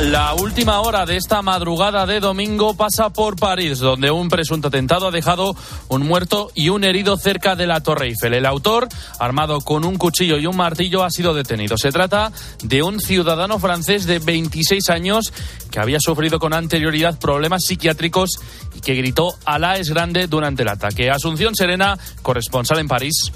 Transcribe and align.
La 0.00 0.32
última 0.34 0.80
hora 0.80 1.06
de 1.06 1.16
esta 1.16 1.42
madrugada 1.42 2.06
de 2.06 2.20
domingo 2.20 2.74
pasa 2.74 3.10
por 3.10 3.34
París, 3.34 3.80
donde 3.80 4.12
un 4.12 4.28
presunto 4.28 4.68
atentado 4.68 5.08
ha 5.08 5.10
dejado 5.10 5.56
un 5.88 6.06
muerto 6.06 6.52
y 6.54 6.68
un 6.68 6.84
herido 6.84 7.16
cerca 7.16 7.56
de 7.56 7.66
la 7.66 7.80
Torre 7.80 8.06
Eiffel. 8.06 8.34
El 8.34 8.46
autor, 8.46 8.86
armado 9.18 9.60
con 9.60 9.84
un 9.84 9.96
cuchillo 9.98 10.38
y 10.38 10.46
un 10.46 10.56
martillo, 10.56 11.02
ha 11.02 11.10
sido 11.10 11.34
detenido. 11.34 11.76
Se 11.76 11.90
trata 11.90 12.30
de 12.62 12.80
un 12.84 13.00
ciudadano 13.00 13.58
francés 13.58 14.06
de 14.06 14.20
26 14.20 14.88
años 14.88 15.32
que 15.72 15.80
había 15.80 15.98
sufrido 15.98 16.38
con 16.38 16.52
anterioridad 16.52 17.18
problemas 17.18 17.64
psiquiátricos 17.64 18.38
y 18.76 18.80
que 18.80 18.94
gritó 18.94 19.34
Alá 19.46 19.78
es 19.78 19.90
grande 19.90 20.28
durante 20.28 20.62
el 20.62 20.68
ataque. 20.68 21.10
Asunción 21.10 21.56
Serena, 21.56 21.98
corresponsal 22.22 22.78
en 22.78 22.86
París. 22.86 23.32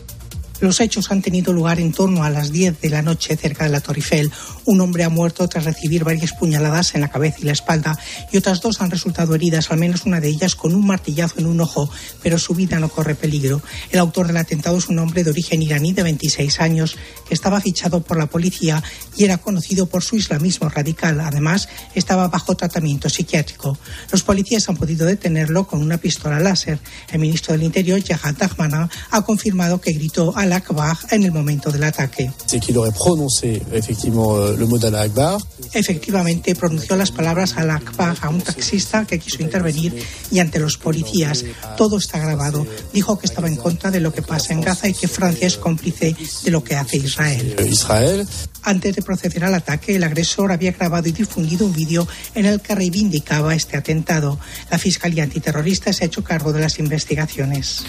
Los 0.62 0.78
hechos 0.78 1.10
han 1.10 1.22
tenido 1.22 1.52
lugar 1.52 1.80
en 1.80 1.90
torno 1.90 2.22
a 2.22 2.30
las 2.30 2.52
10 2.52 2.80
de 2.80 2.88
la 2.88 3.02
noche 3.02 3.36
cerca 3.36 3.64
de 3.64 3.70
la 3.70 3.80
Torre 3.80 3.98
Eiffel. 3.98 4.30
Un 4.64 4.80
hombre 4.80 5.02
ha 5.02 5.08
muerto 5.08 5.48
tras 5.48 5.64
recibir 5.64 6.04
varias 6.04 6.34
puñaladas 6.34 6.94
en 6.94 7.00
la 7.00 7.10
cabeza 7.10 7.38
y 7.40 7.46
la 7.46 7.52
espalda 7.52 7.98
y 8.30 8.36
otras 8.36 8.60
dos 8.60 8.80
han 8.80 8.92
resultado 8.92 9.34
heridas, 9.34 9.72
al 9.72 9.80
menos 9.80 10.06
una 10.06 10.20
de 10.20 10.28
ellas 10.28 10.54
con 10.54 10.76
un 10.76 10.86
martillazo 10.86 11.40
en 11.40 11.46
un 11.46 11.60
ojo, 11.60 11.90
pero 12.22 12.38
su 12.38 12.54
vida 12.54 12.78
no 12.78 12.88
corre 12.88 13.16
peligro. 13.16 13.60
El 13.90 13.98
autor 13.98 14.28
del 14.28 14.36
atentado 14.36 14.78
es 14.78 14.86
un 14.86 15.00
hombre 15.00 15.24
de 15.24 15.30
origen 15.30 15.62
iraní 15.62 15.94
de 15.94 16.04
26 16.04 16.60
años 16.60 16.96
que 17.26 17.34
estaba 17.34 17.60
fichado 17.60 18.00
por 18.00 18.16
la 18.16 18.26
policía 18.26 18.84
y 19.16 19.24
era 19.24 19.38
conocido 19.38 19.86
por 19.86 20.04
su 20.04 20.14
islamismo 20.14 20.68
radical. 20.68 21.20
Además, 21.22 21.68
estaba 21.96 22.28
bajo 22.28 22.54
tratamiento 22.54 23.10
psiquiátrico. 23.10 23.76
Los 24.12 24.22
policías 24.22 24.68
han 24.68 24.76
podido 24.76 25.06
detenerlo 25.06 25.66
con 25.66 25.82
una 25.82 25.98
pistola 25.98 26.38
láser. 26.38 26.78
El 27.10 27.18
ministro 27.18 27.52
del 27.52 27.64
Interior, 27.64 28.00
Jahad 28.00 28.36
ha 29.10 29.22
confirmado 29.22 29.80
que 29.80 29.92
gritó 29.92 30.36
al 30.36 30.51
Akbar 30.52 30.96
en 31.10 31.24
el 31.24 31.32
momento 31.32 31.70
del 31.70 31.84
ataque. 31.84 32.30
Efectivamente, 35.72 36.54
pronunció 36.54 36.96
las 36.96 37.10
palabras 37.10 37.56
al 37.56 37.70
Akbar 37.70 38.16
a 38.20 38.28
un 38.28 38.40
taxista 38.40 39.04
que 39.06 39.18
quiso 39.18 39.42
intervenir 39.42 39.94
y 40.30 40.38
ante 40.38 40.58
los 40.58 40.76
policías. 40.76 41.44
Todo 41.76 41.98
está 41.98 42.18
grabado. 42.18 42.66
Dijo 42.92 43.18
que 43.18 43.26
estaba 43.26 43.48
en 43.48 43.56
contra 43.56 43.90
de 43.90 44.00
lo 44.00 44.12
que 44.12 44.22
pasa 44.22 44.52
en 44.52 44.60
Gaza 44.60 44.88
y 44.88 44.94
que 44.94 45.08
Francia 45.08 45.46
es 45.46 45.56
cómplice 45.56 46.14
de 46.44 46.50
lo 46.50 46.62
que 46.62 46.76
hace 46.76 46.98
Israel. 46.98 47.56
Israel. 47.66 48.26
Antes 48.64 48.94
de 48.94 49.02
proceder 49.02 49.44
al 49.44 49.54
ataque, 49.54 49.96
el 49.96 50.04
agresor 50.04 50.52
había 50.52 50.72
grabado 50.72 51.08
y 51.08 51.12
difundido 51.12 51.66
un 51.66 51.72
vídeo 51.72 52.06
en 52.34 52.46
el 52.46 52.60
que 52.60 52.74
reivindicaba 52.74 53.54
este 53.54 53.76
atentado. 53.76 54.38
La 54.70 54.78
Fiscalía 54.78 55.24
Antiterrorista 55.24 55.92
se 55.92 56.04
ha 56.04 56.06
hecho 56.06 56.22
cargo 56.22 56.52
de 56.52 56.60
las 56.60 56.78
investigaciones. 56.78 57.84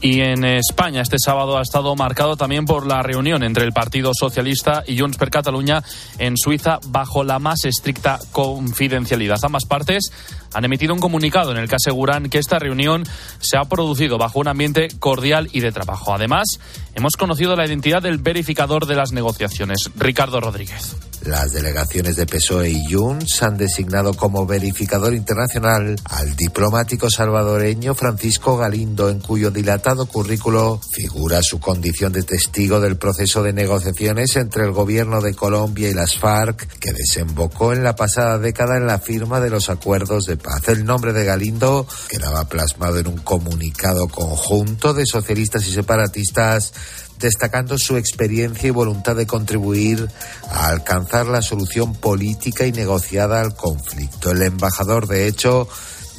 Y 0.00 0.20
en 0.20 0.44
España 0.44 1.02
este 1.02 1.16
sábado 1.18 1.58
ha 1.58 1.62
estado 1.62 1.96
marcado 2.08 2.36
también 2.38 2.64
por 2.64 2.86
la 2.86 3.02
reunión 3.02 3.42
entre 3.42 3.66
el 3.66 3.72
Partido 3.72 4.12
Socialista 4.18 4.82
y 4.86 4.98
Junts 4.98 5.18
per 5.18 5.28
Catalunya 5.28 5.82
en 6.18 6.38
Suiza 6.38 6.78
bajo 6.86 7.22
la 7.22 7.38
más 7.38 7.66
estricta 7.66 8.18
confidencialidad. 8.32 9.36
Ambas 9.42 9.66
partes 9.66 10.10
han 10.54 10.64
emitido 10.64 10.94
un 10.94 11.00
comunicado 11.00 11.50
en 11.50 11.58
el 11.58 11.68
que 11.68 11.76
aseguran 11.76 12.30
que 12.30 12.38
esta 12.38 12.58
reunión 12.58 13.04
se 13.40 13.58
ha 13.58 13.64
producido 13.66 14.16
bajo 14.16 14.40
un 14.40 14.48
ambiente 14.48 14.88
cordial 14.98 15.50
y 15.52 15.60
de 15.60 15.70
trabajo. 15.70 16.14
Además, 16.14 16.46
hemos 16.94 17.14
conocido 17.18 17.54
la 17.56 17.66
identidad 17.66 18.00
del 18.00 18.16
verificador 18.16 18.86
de 18.86 18.94
las 18.94 19.12
negociaciones, 19.12 19.90
Ricardo 19.94 20.40
Rodríguez. 20.40 20.96
Las 21.28 21.52
delegaciones 21.52 22.16
de 22.16 22.24
PSOE 22.24 22.70
y 22.70 22.90
Junts 22.90 23.42
han 23.42 23.58
designado 23.58 24.14
como 24.14 24.46
verificador 24.46 25.12
internacional 25.12 25.94
al 26.04 26.34
diplomático 26.36 27.10
salvadoreño 27.10 27.94
Francisco 27.94 28.56
Galindo, 28.56 29.10
en 29.10 29.20
cuyo 29.20 29.50
dilatado 29.50 30.06
currículo 30.06 30.80
figura 30.90 31.42
su 31.42 31.60
condición 31.60 32.14
de 32.14 32.22
testigo 32.22 32.80
del 32.80 32.96
proceso 32.96 33.42
de 33.42 33.52
negociaciones 33.52 34.36
entre 34.36 34.64
el 34.64 34.72
gobierno 34.72 35.20
de 35.20 35.34
Colombia 35.34 35.90
y 35.90 35.92
las 35.92 36.16
FARC, 36.16 36.66
que 36.78 36.94
desembocó 36.94 37.74
en 37.74 37.84
la 37.84 37.94
pasada 37.94 38.38
década 38.38 38.78
en 38.78 38.86
la 38.86 38.98
firma 38.98 39.38
de 39.38 39.50
los 39.50 39.68
acuerdos 39.68 40.24
de 40.24 40.38
paz. 40.38 40.66
El 40.68 40.86
nombre 40.86 41.12
de 41.12 41.26
Galindo 41.26 41.86
quedaba 42.08 42.48
plasmado 42.48 43.00
en 43.00 43.06
un 43.06 43.18
comunicado 43.18 44.08
conjunto 44.08 44.94
de 44.94 45.04
socialistas 45.04 45.66
y 45.66 45.72
separatistas 45.72 46.72
destacando 47.18 47.78
su 47.78 47.96
experiencia 47.96 48.68
y 48.68 48.70
voluntad 48.70 49.16
de 49.16 49.26
contribuir 49.26 50.08
a 50.50 50.68
alcanzar 50.68 51.26
la 51.26 51.42
solución 51.42 51.94
política 51.94 52.66
y 52.66 52.72
negociada 52.72 53.40
al 53.40 53.54
conflicto. 53.54 54.30
El 54.30 54.42
embajador, 54.42 55.06
de 55.06 55.26
hecho, 55.26 55.68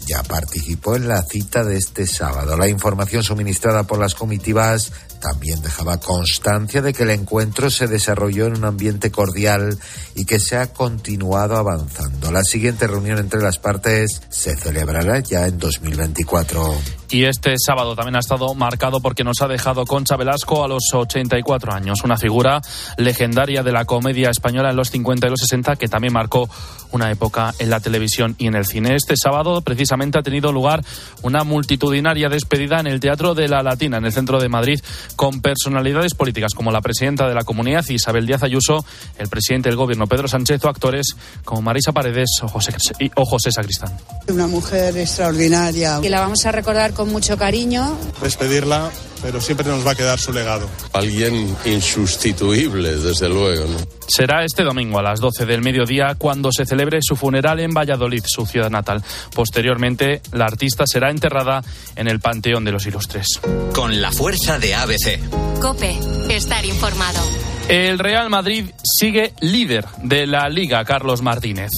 ya 0.06 0.24
participó 0.24 0.96
en 0.96 1.08
la 1.08 1.22
cita 1.22 1.64
de 1.64 1.78
este 1.78 2.08
sábado. 2.08 2.58
La 2.58 2.68
información 2.68 3.24
suministrada 3.24 3.84
por 3.84 4.00
las 4.00 4.16
comitivas 4.16 4.92
también 5.20 5.62
dejaba 5.62 6.00
constancia 6.00 6.82
de 6.82 6.94
que 6.94 7.04
el 7.04 7.12
encuentro 7.12 7.70
se 7.70 7.88
desarrolló 7.88 8.48
en 8.48 8.58
un 8.58 8.66
ambiente 8.66 9.12
cordial 9.12 9.78
y 10.16 10.26
que 10.26 10.40
se 10.40 10.58
ha 10.58 10.74
continuado 10.74 11.58
avanzando. 11.58 12.32
La 12.32 12.44
siguiente 12.44 12.88
reunión 12.88 13.18
entre 13.18 13.42
las 13.42 13.60
partes 13.60 14.22
se 14.30 14.56
celebrará 14.56 15.20
ya 15.20 15.46
en 15.48 15.58
2024. 15.58 16.76
Y 17.12 17.26
este 17.26 17.56
sábado 17.58 17.96
también 17.96 18.16
ha 18.18 18.20
estado 18.20 18.54
marcado 18.54 19.00
porque 19.02 19.24
nos 19.24 19.42
ha 19.42 19.48
dejado 19.48 19.86
Concha 19.86 20.16
Velasco 20.16 20.64
a 20.64 20.68
los 20.68 20.94
84 20.94 21.74
años, 21.74 22.04
una 22.04 22.18
figura 22.18 22.62
legendaria 22.98 23.64
de 23.64 23.72
la 23.72 23.86
comedia 23.86 24.30
española 24.30 24.70
en 24.70 24.76
los 24.76 24.92
50 24.92 25.26
y 25.26 25.30
los 25.32 25.40
60 25.40 25.76
que 25.76 25.88
también 25.88 26.14
marcó 26.14 26.48
una 26.92 27.12
época 27.12 27.54
en 27.60 27.70
la 27.70 27.80
televisión 27.80 28.36
y 28.38 28.48
en 28.48 28.56
el 28.56 28.66
cine. 28.66 28.96
Este 28.96 29.16
sábado 29.16 29.62
precisamente 29.62 30.18
ha 30.18 30.24
tenido 30.24 30.52
lugar 30.52 30.84
una 31.22 31.44
multitudinaria 31.44 32.30
despedida 32.30 32.80
en 32.80 32.88
el 32.88 33.00
Teatro 33.00 33.36
de 33.36 33.48
la 33.48 33.64
Latina, 33.64 33.98
en 33.98 34.06
el 34.06 34.12
centro 34.12 34.40
de 34.40 34.50
Madrid, 34.50 34.80
con 35.16 35.42
personalidades 35.42 36.14
políticas 36.14 36.54
como 36.54 36.72
la 36.72 36.82
presidenta 36.82 37.28
de 37.28 37.36
la 37.36 37.44
comunidad 37.44 37.86
Isabel 37.90 38.26
Díaz 38.26 38.44
Ayuso, 38.44 38.86
el 39.18 39.28
presidente 39.28 39.70
del 39.70 39.78
gobierno 39.78 40.08
Pedro 40.08 40.28
Sánchez 40.28 40.64
o 40.66 40.70
actores 40.70 41.16
como 41.44 41.62
Marisa 41.62 41.92
Paredes 41.92 42.30
o 42.42 42.48
José, 42.48 42.74
o 43.16 43.26
José 43.26 43.52
Sacristán. 43.52 43.96
Una 44.28 44.48
mujer 44.48 44.98
extraordinaria. 44.98 46.00
Y 46.02 46.10
la 46.10 46.22
vamos 46.22 46.46
a 46.46 46.52
recordar 46.52 46.94
con 46.94 47.12
mucho 47.12 47.38
cariño. 47.38 47.98
Despedirla, 48.22 48.90
pero 49.22 49.42
siempre 49.42 49.68
nos 49.68 49.86
va 49.86 49.92
a 49.92 49.96
quedar 49.96 50.20
su 50.20 50.32
legado. 50.32 50.70
Alguien 50.94 51.56
insustituible, 51.66 52.96
desde 52.96 53.30
luego. 53.30 53.66
¿no? 53.68 53.78
Será 54.08 54.44
este 54.44 54.64
domingo 54.64 55.00
a 55.00 55.04
las 55.04 55.20
12 55.20 55.46
del 55.46 55.62
mediodía 55.62 56.16
cuando 56.18 56.52
se 56.52 56.66
celebre 56.66 57.00
su 57.02 57.16
funeral 57.16 57.60
en 57.60 57.72
Valladolid, 57.72 58.24
su 58.26 58.46
ciudad 58.46 58.70
natal. 58.70 59.04
Posteriormente, 59.34 60.22
la 60.32 60.46
artista 60.46 60.86
será 60.88 61.10
enterrada 61.10 61.62
en 61.96 62.08
el 62.08 62.20
Panteón 62.20 62.64
de 62.66 62.72
los 62.72 62.86
Ilustres. 62.86 63.28
Con 63.74 64.02
la 64.02 64.12
fuerza 64.12 64.60
de 64.60 64.76
ABC. 64.76 65.20
Cope, 65.62 65.98
estar 66.30 66.66
informado. 66.66 67.20
El 67.68 68.00
Real 68.00 68.30
Madrid 68.30 68.66
sigue 68.84 69.34
líder 69.42 69.86
de 70.02 70.26
la 70.26 70.50
Liga, 70.50 70.84
Carlos 70.86 71.22
Martínez. 71.22 71.70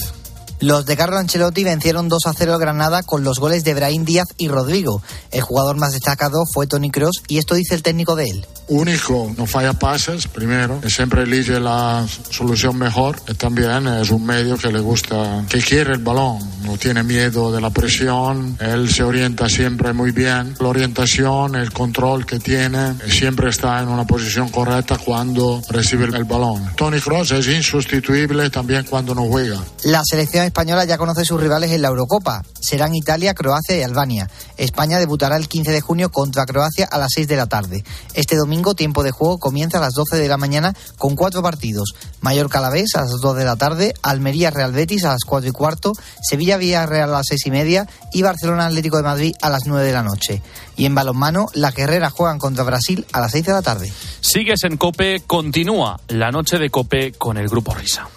Los 0.62 0.86
de 0.86 0.96
Carlo 0.96 1.18
Ancelotti 1.18 1.64
vencieron 1.64 2.08
2 2.08 2.24
a 2.24 2.34
0 2.34 2.54
al 2.54 2.60
Granada 2.60 3.02
con 3.02 3.24
los 3.24 3.40
goles 3.40 3.64
de 3.64 3.74
Brahim 3.74 4.04
Díaz 4.04 4.28
y 4.38 4.46
Rodrigo. 4.46 5.02
El 5.32 5.40
jugador 5.40 5.76
más 5.76 5.90
destacado 5.90 6.44
fue 6.54 6.68
Tony 6.68 6.88
Cross 6.88 7.24
y 7.26 7.38
esto 7.38 7.56
dice 7.56 7.74
el 7.74 7.82
técnico 7.82 8.14
de 8.14 8.26
él. 8.26 8.46
Único, 8.68 9.32
no 9.36 9.46
falla 9.46 9.72
pases, 9.72 10.28
primero, 10.28 10.80
siempre 10.88 11.22
elige 11.22 11.60
la 11.60 12.06
solución 12.30 12.78
mejor 12.78 13.16
y 13.28 13.34
también 13.34 13.86
es 13.86 14.10
un 14.10 14.24
medio 14.24 14.56
que 14.56 14.72
le 14.72 14.80
gusta, 14.80 15.44
que 15.48 15.60
quiere 15.60 15.92
el 15.92 15.98
balón, 15.98 16.38
no 16.64 16.76
tiene 16.76 17.02
miedo 17.02 17.52
de 17.52 17.60
la 17.60 17.70
presión, 17.70 18.56
él 18.60 18.88
se 18.88 19.02
orienta 19.02 19.48
siempre 19.48 19.92
muy 19.92 20.12
bien, 20.12 20.54
la 20.60 20.68
orientación, 20.68 21.56
el 21.56 21.72
control 21.72 22.24
que 22.24 22.38
tiene, 22.38 22.94
siempre 23.08 23.50
está 23.50 23.80
en 23.80 23.88
una 23.88 24.06
posición 24.06 24.48
correcta 24.48 24.98
cuando 24.98 25.60
recibe 25.68 26.04
el 26.04 26.24
balón. 26.24 26.70
Tony 26.76 27.00
Cross 27.00 27.32
es 27.32 27.48
insustituible 27.48 28.48
también 28.50 28.84
cuando 28.88 29.14
no 29.14 29.26
juega. 29.26 29.60
La 29.84 30.02
selección 30.04 30.44
española 30.44 30.84
ya 30.84 30.98
conoce 30.98 31.24
sus 31.24 31.40
rivales 31.40 31.70
en 31.72 31.82
la 31.82 31.88
Eurocopa. 31.88 32.42
Serán 32.60 32.94
Italia, 32.94 33.34
Croacia 33.34 33.76
y 33.76 33.82
Albania. 33.82 34.28
España 34.56 34.98
debutará 34.98 35.36
el 35.36 35.48
15 35.48 35.72
de 35.72 35.80
junio 35.80 36.10
contra 36.10 36.46
Croacia 36.46 36.86
a 36.90 36.98
las 36.98 37.10
6 37.14 37.28
de 37.28 37.36
la 37.36 37.46
tarde. 37.46 37.84
Este 38.14 38.36
domingo, 38.36 38.51
tiempo 38.76 39.02
de 39.02 39.10
juego 39.10 39.38
comienza 39.38 39.78
a 39.78 39.80
las 39.80 39.94
12 39.94 40.16
de 40.16 40.28
la 40.28 40.36
mañana 40.36 40.74
con 40.98 41.16
cuatro 41.16 41.42
partidos. 41.42 41.94
Mallorca 42.20 42.58
Alavés 42.58 42.94
a 42.94 43.02
las 43.02 43.20
2 43.20 43.36
de 43.36 43.44
la 43.44 43.56
tarde, 43.56 43.94
Almería 44.02 44.50
Real 44.50 44.72
Betis 44.72 45.04
a 45.04 45.12
las 45.12 45.24
4 45.26 45.48
y 45.48 45.52
cuarto, 45.52 45.92
Sevilla 46.20 46.58
Villarreal 46.58 47.08
a 47.08 47.18
las 47.18 47.26
6 47.28 47.46
y 47.46 47.50
media 47.50 47.88
y 48.12 48.22
Barcelona 48.22 48.66
Atlético 48.66 48.98
de 48.98 49.02
Madrid 49.04 49.34
a 49.40 49.48
las 49.48 49.66
9 49.66 49.86
de 49.86 49.92
la 49.92 50.02
noche. 50.02 50.42
Y 50.76 50.84
en 50.84 50.94
balonmano, 50.94 51.46
la 51.54 51.70
Guerrera 51.70 52.10
juegan 52.10 52.38
contra 52.38 52.64
Brasil 52.64 53.06
a 53.12 53.20
las 53.20 53.32
6 53.32 53.46
de 53.46 53.52
la 53.52 53.62
tarde. 53.62 53.92
Sigues 54.20 54.64
en 54.64 54.76
Cope, 54.76 55.22
continúa 55.26 55.98
la 56.08 56.30
noche 56.30 56.58
de 56.58 56.70
Cope 56.70 57.12
con 57.12 57.38
el 57.38 57.48
Grupo 57.48 57.74
Risa. 57.74 58.08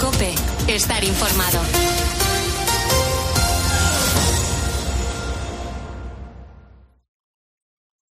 Cope, 0.00 0.34
estar 0.68 1.02
informado. 1.02 1.91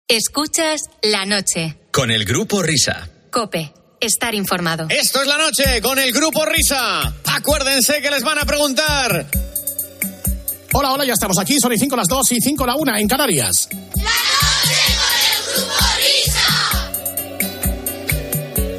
Escuchas 0.08 0.82
la 1.02 1.26
noche. 1.26 1.78
Con 1.92 2.12
el 2.12 2.26
Grupo 2.26 2.62
Risa. 2.62 3.10
Cope, 3.32 3.74
estar 4.00 4.36
informado. 4.36 4.86
Esto 4.88 5.20
es 5.24 5.28
la 5.28 5.40
noche 5.40 5.82
con 5.82 5.98
el 5.98 6.12
Grupo 6.12 6.46
Risa. 6.46 7.12
Acuérdense 7.26 8.04
que 8.04 8.12
les 8.12 8.22
van 8.22 8.38
a 8.38 8.46
preguntar. 8.46 9.28
Hola, 10.74 10.92
hola, 10.92 11.06
ya 11.06 11.14
estamos 11.14 11.40
aquí. 11.40 11.58
Son 11.60 11.74
y 11.74 11.80
5 11.80 11.96
las 11.96 12.08
2 12.08 12.34
y 12.34 12.40
5 12.40 12.68
la 12.68 12.76
1 12.76 12.98
en 12.98 13.08
Canarias. 13.08 13.68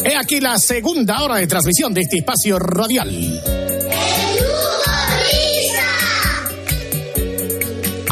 He 0.05 0.15
aquí 0.17 0.39
la 0.39 0.57
segunda 0.59 1.25
hora 1.25 1.35
de 1.39 1.49
transmisión 1.49 1.93
de 1.93 2.03
este 2.03 2.19
espacio 2.19 2.57
radial. 2.61 3.43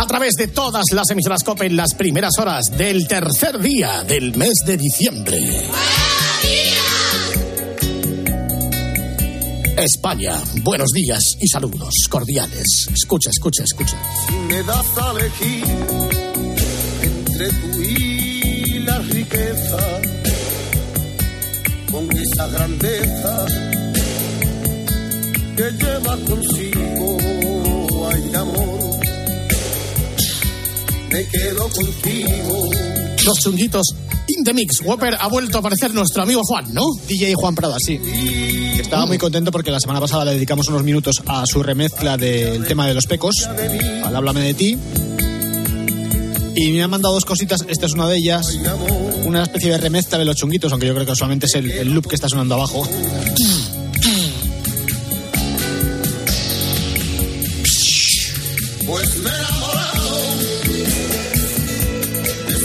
A 0.04 0.06
través 0.06 0.34
de 0.34 0.48
todas 0.48 0.84
las 0.92 1.08
emisoras 1.08 1.42
COPE 1.42 1.64
en 1.64 1.76
las 1.78 1.94
primeras 1.94 2.32
horas 2.38 2.66
del 2.76 3.08
tercer 3.08 3.58
día 3.58 4.04
del 4.04 4.36
mes 4.36 4.52
de 4.66 4.76
diciembre. 4.76 5.42
España, 9.78 10.38
buenos 10.62 10.90
días 10.90 11.20
y 11.40 11.48
saludos 11.48 11.94
cordiales. 12.10 12.90
Escucha, 12.92 13.30
escucha, 13.30 13.64
escucha. 13.64 13.96
Si 14.28 14.34
me 14.34 14.62
das 14.64 14.86
a 14.98 15.10
elegir 15.12 15.64
entre 17.00 17.48
tú 17.48 17.80
y 17.80 18.80
la 18.80 18.98
riqueza, 18.98 20.00
con 21.90 22.10
esa 22.14 22.46
grandeza 22.48 23.46
que 25.56 25.70
lleva 25.70 26.18
consigo, 26.28 27.16
ay 28.12 28.34
amor, 28.34 28.83
me 31.14 31.24
quedo 31.28 31.68
contigo. 31.68 32.70
Los 33.24 33.38
chunguitos 33.38 33.94
in 34.26 34.42
the 34.42 34.52
mix. 34.52 34.80
Whopper 34.80 35.16
ha 35.20 35.28
vuelto 35.28 35.58
a 35.58 35.60
aparecer 35.60 35.94
nuestro 35.94 36.24
amigo 36.24 36.42
Juan, 36.42 36.74
¿no? 36.74 36.82
DJ 37.06 37.34
Juan 37.34 37.54
Prada, 37.54 37.76
sí. 37.78 38.00
Estaba 38.80 39.06
muy 39.06 39.16
contento 39.16 39.52
porque 39.52 39.70
la 39.70 39.78
semana 39.78 40.00
pasada 40.00 40.24
le 40.24 40.32
dedicamos 40.32 40.66
unos 40.68 40.82
minutos 40.82 41.22
a 41.26 41.44
su 41.46 41.62
remezcla 41.62 42.16
del 42.16 42.66
tema 42.66 42.88
de 42.88 42.94
los 42.94 43.06
pecos, 43.06 43.48
al 44.04 44.16
Háblame 44.16 44.40
de 44.40 44.54
ti. 44.54 44.78
Y 46.56 46.72
me 46.72 46.82
han 46.82 46.90
mandado 46.90 47.14
dos 47.14 47.24
cositas, 47.24 47.64
esta 47.68 47.86
es 47.86 47.92
una 47.92 48.08
de 48.08 48.16
ellas, 48.16 48.58
una 49.24 49.44
especie 49.44 49.70
de 49.70 49.78
remezcla 49.78 50.18
de 50.18 50.24
los 50.24 50.34
chunguitos, 50.34 50.72
aunque 50.72 50.88
yo 50.88 50.94
creo 50.94 51.06
que 51.06 51.14
solamente 51.14 51.46
es 51.46 51.54
el, 51.54 51.70
el 51.70 51.92
loop 51.92 52.08
que 52.08 52.16
está 52.16 52.28
sonando 52.28 52.56
abajo. 52.56 52.88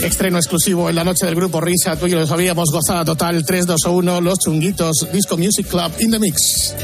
Estreno 0.02 0.38
exclusivo 0.38 0.88
en 0.88 0.96
la 0.96 1.04
noche 1.04 1.26
del 1.26 1.34
grupo 1.34 1.60
Risa. 1.60 1.96
Tú 1.96 2.06
y 2.06 2.10
yo 2.10 2.18
lo 2.18 2.26
sabíamos. 2.26 2.70
Gozada 2.72 3.04
total. 3.04 3.44
3, 3.44 3.66
2 3.66 3.84
o 3.86 3.92
1. 3.92 4.20
Los 4.20 4.38
chunguitos. 4.38 5.06
Disco 5.12 5.36
Music 5.36 5.66
Club 5.66 5.92
in 5.98 6.10
the 6.10 6.18
mix. 6.18 6.74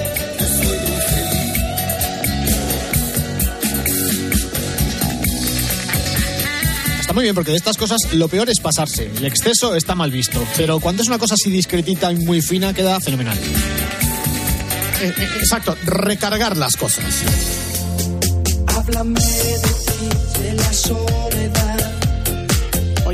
Está 7.00 7.14
muy 7.14 7.22
bien 7.22 7.34
porque 7.34 7.52
de 7.52 7.56
estas 7.56 7.76
cosas 7.76 7.98
lo 8.12 8.28
peor 8.28 8.50
es 8.50 8.60
pasarse. 8.60 9.10
El 9.16 9.24
exceso 9.24 9.74
está 9.74 9.94
mal 9.94 10.10
visto. 10.10 10.44
Pero 10.56 10.80
cuando 10.80 11.02
es 11.02 11.08
una 11.08 11.18
cosa 11.18 11.34
así 11.34 11.50
discretita 11.50 12.12
y 12.12 12.16
muy 12.16 12.42
fina, 12.42 12.74
queda 12.74 13.00
fenomenal. 13.00 13.38
Eh, 15.00 15.14
eh, 15.16 15.28
exacto. 15.38 15.74
Recargar 15.84 16.56
las 16.56 16.76
cosas. 16.76 17.04
Háblame 18.66 19.20
de 19.20 19.58
ti, 19.58 20.42
de 20.42 20.52
la. 20.54 21.25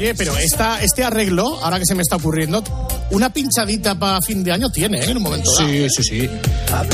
Oye, 0.03 0.17
pero 0.17 0.37
esta, 0.37 0.83
este 0.83 1.05
arreglo, 1.05 1.63
ahora 1.63 1.79
que 1.79 1.87
se 1.87 1.95
me 1.95 2.03
está 2.03 2.17
ocurriendo, 2.17 2.65
una 3.13 3.33
pinchadita 3.33 3.95
para 3.95 4.21
fin 4.21 4.43
de 4.43 4.51
año 4.51 4.69
tiene, 4.69 4.99
¿eh? 4.99 5.05
En 5.11 5.19
un 5.19 5.23
momento 5.23 5.49
dado. 5.55 5.69
Sí, 5.69 5.87
sí, 5.91 6.03
sí. 6.03 6.31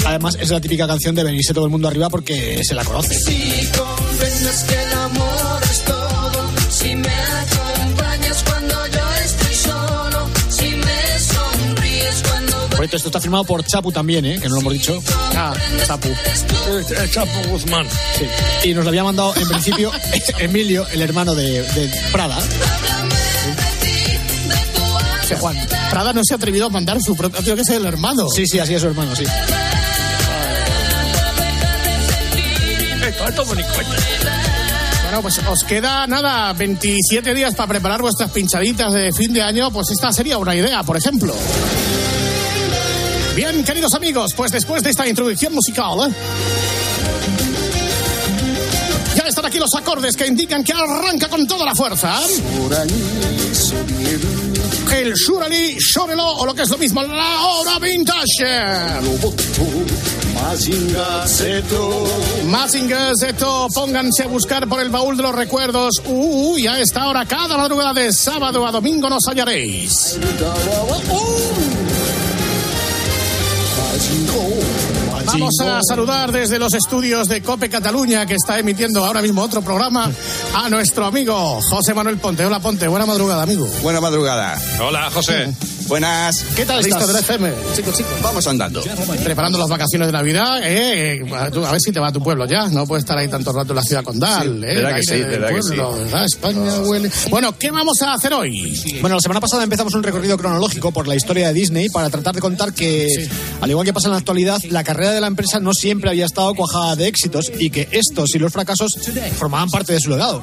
Además, 0.05 0.37
es 0.39 0.51
la 0.51 0.61
típica 0.61 0.87
canción 0.87 1.15
de 1.15 1.25
venirse 1.25 1.55
todo 1.55 1.65
el 1.65 1.71
mundo 1.71 1.89
arriba 1.89 2.11
porque 2.11 2.61
se 2.63 2.75
la 2.75 2.85
conoce. 2.85 3.19
Si 3.19 3.67
comprendes 3.69 4.63
que 4.69 4.75
el 4.75 4.93
amor 4.93 5.63
es 5.71 5.85
todo, 5.87 6.51
si 6.69 6.97
me 6.97 7.09
acompañas 7.09 8.43
cuando 8.43 8.87
yo 8.89 9.15
estoy 9.25 9.55
solo, 9.55 10.29
si 10.51 10.71
me 10.73 11.19
sonríes 11.19 12.23
cuando 12.29 12.59
Por 12.59 12.77
cierto, 12.77 12.97
esto 12.99 13.09
está 13.09 13.21
firmado 13.23 13.45
por 13.45 13.65
Chapu 13.65 13.91
también, 13.91 14.27
¿eh? 14.27 14.39
Que 14.39 14.51
no 14.51 14.57
lo 14.57 14.61
hemos 14.61 14.75
dicho. 14.75 15.03
Ah, 15.35 15.55
Chapu. 15.87 16.11
Chapu 17.11 17.49
Guzmán. 17.49 17.87
Sí. 18.19 18.69
Y 18.69 18.75
nos 18.75 18.85
lo 18.85 18.91
había 18.91 19.05
mandado, 19.05 19.35
en 19.35 19.49
principio, 19.49 19.93
Emilio, 20.39 20.87
el 20.89 21.01
hermano 21.01 21.35
de, 21.35 21.63
de 21.63 21.91
Prada. 22.13 22.37
Juan. 25.37 25.57
Prada 25.91 26.13
no 26.13 26.23
se 26.25 26.35
ha 26.35 26.37
atrevido 26.37 26.67
a 26.67 26.71
mandar 26.71 27.01
su 27.01 27.17
propio. 27.17 27.43
Tiene 27.43 27.59
que 27.59 27.65
ser 27.65 27.77
el 27.77 27.87
hermano. 27.87 28.29
Sí, 28.29 28.47
sí, 28.47 28.59
así 28.59 28.75
es 28.75 28.81
su 28.81 28.89
hermano, 28.89 29.15
sí. 29.15 29.25
Bueno, 35.03 35.23
pues 35.23 35.41
os 35.49 35.65
queda 35.65 36.07
nada, 36.07 36.53
27 36.53 37.35
días 37.35 37.55
para 37.55 37.69
preparar 37.69 38.03
vuestras 38.03 38.31
pinchaditas 38.31 38.93
de 38.93 39.13
fin 39.13 39.33
de 39.33 39.43
año. 39.43 39.71
Pues 39.71 39.91
esta 39.91 40.13
sería 40.13 40.37
una 40.39 40.55
idea, 40.55 40.83
por 40.83 40.97
ejemplo. 40.97 41.35
Bien, 43.35 43.65
queridos 43.65 43.95
amigos, 43.95 44.35
pues 44.35 44.53
después 44.53 44.83
de 44.83 44.91
esta 44.91 45.09
introducción 45.09 45.55
musical. 45.55 46.11
¿eh? 46.11 46.15
Ya 49.17 49.23
están 49.29 49.47
aquí 49.47 49.59
los 49.59 49.75
acordes 49.75 50.17
que 50.17 50.27
indican 50.27 50.63
que 50.63 50.73
arranca 50.73 51.29
con 51.29 51.47
toda 51.47 51.65
la 51.65 51.75
fuerza. 51.75 52.21
El 54.95 55.15
Shurali, 55.15 55.77
Shorelo, 55.79 56.27
o 56.27 56.47
lo 56.47 56.55
que 56.55 56.63
es 56.63 56.71
lo 56.71 56.79
mismo, 56.79 57.03
la 57.03 57.41
hora 57.43 57.79
vintage. 57.79 58.45
Mazinga 60.35 61.27
Zeto. 61.27 62.05
Mazinger 62.47 63.13
Z, 63.15 63.47
pónganse 63.75 64.25
a 64.25 64.27
buscar 64.29 64.69
por 64.69 64.81
el 64.81 64.89
baúl 64.89 65.17
de 65.17 65.23
los 65.23 65.35
recuerdos. 65.35 66.03
Uy, 66.07 66.67
a 66.67 66.81
esta 66.81 67.07
hora, 67.09 67.27
cada 67.27 67.57
madrugada 67.57 67.93
de 67.93 68.13
sábado 68.13 68.67
a 68.67 68.71
domingo 68.71 69.11
nos 69.11 69.25
hallaréis. 69.27 70.19
Vamos 75.39 75.61
a 75.61 75.81
saludar 75.89 76.33
desde 76.33 76.59
los 76.59 76.75
estudios 76.75 77.29
de 77.29 77.43
Cope 77.43 77.69
Cataluña, 77.69 78.27
que 78.27 78.35
está 78.35 78.59
emitiendo 78.59 79.05
ahora 79.05 79.23
mismo 79.23 79.43
otro 79.43 79.63
programa, 79.63 80.11
a 80.55 80.69
nuestro 80.69 81.07
amigo 81.07 81.61
José 81.63 81.95
Manuel 81.95 82.19
Ponte. 82.19 82.45
Hola 82.45 82.61
Ponte, 82.61 82.89
buena 82.89 83.07
madrugada, 83.07 83.43
amigo. 83.43 83.67
Buena 83.83 84.01
madrugada. 84.01 84.61
Hola, 84.81 85.11
José. 85.11 85.53
Buenas. 85.87 86.45
¿Qué 86.55 86.67
tal 86.67 86.83
Listo 86.83 86.99
estás? 87.01 87.21
FM, 87.23 87.51
chicos, 87.75 87.95
chicos. 87.97 88.13
Vamos 88.23 88.47
andando. 88.47 88.83
Preparando 89.25 89.59
las 89.59 89.69
vacaciones 89.71 90.09
de 90.09 90.13
Navidad, 90.13 90.61
eh, 90.63 91.23
a 91.35 91.51
tú- 91.51 91.65
a 91.65 91.73
ver 91.73 91.81
si 91.81 91.93
te 91.93 91.99
va 92.01 92.09
a 92.09 92.13
tu 92.13 92.23
pueblo 92.23 92.45
ya. 92.45 92.69
No 92.69 92.87
puedes 92.87 93.05
estar 93.05 93.17
ahí 93.17 93.29
tanto 93.29 93.53
rato 93.53 93.73
en 93.73 93.77
la 93.77 93.83
ciudad 93.83 94.05
condal, 94.05 94.43
Sí, 94.61 94.67
eh. 94.67 94.75
verdad 94.75 94.97
que 94.97 95.03
sí, 95.03 95.21
verdad 95.23 95.49
que 95.49 95.55
pueblo, 95.61 95.93
sí. 95.97 95.99
¿verdad? 96.05 96.25
España 96.27 96.79
huele. 96.81 97.11
Bueno, 97.31 97.57
¿qué 97.59 97.71
vamos 97.71 98.03
a 98.03 98.13
hacer 98.13 98.35
hoy? 98.35 98.79
Bueno, 99.01 99.17
la 99.17 99.21
semana 99.23 99.41
pasada 99.41 99.65
empezamos 99.65 99.95
un 99.95 100.03
recorrido 100.03 100.37
cronológico 100.37 100.93
por 100.93 101.09
la 101.09 101.15
historia 101.15 101.49
de 101.49 101.55
Disney 101.55 101.89
para 101.89 102.11
tratar 102.11 102.35
de 102.35 102.41
contar 102.43 102.75
que, 102.75 103.27
al 103.63 103.71
igual 103.71 103.87
que 103.87 103.95
pasa 103.95 104.09
en 104.09 104.13
la 104.13 104.19
actualidad, 104.19 104.59
la 104.69 104.85
carrera 104.85 105.13
de 105.13 105.23
la 105.23 105.28
empresa 105.29 105.61
no 105.61 105.73
siempre 105.73 106.11
había 106.11 106.27
estado 106.27 106.55
cuajada 106.55 106.97
de 106.97 107.07
éxitos 107.09 107.51
y 107.59 107.71
que 107.71 107.89
estos 107.93 108.35
y 108.35 108.39
los 108.39 108.53
fracasos 108.53 108.93
formaban 109.37 109.71
parte 109.71 109.93
de 109.93 110.01
su 110.01 110.11
legado. 110.11 110.43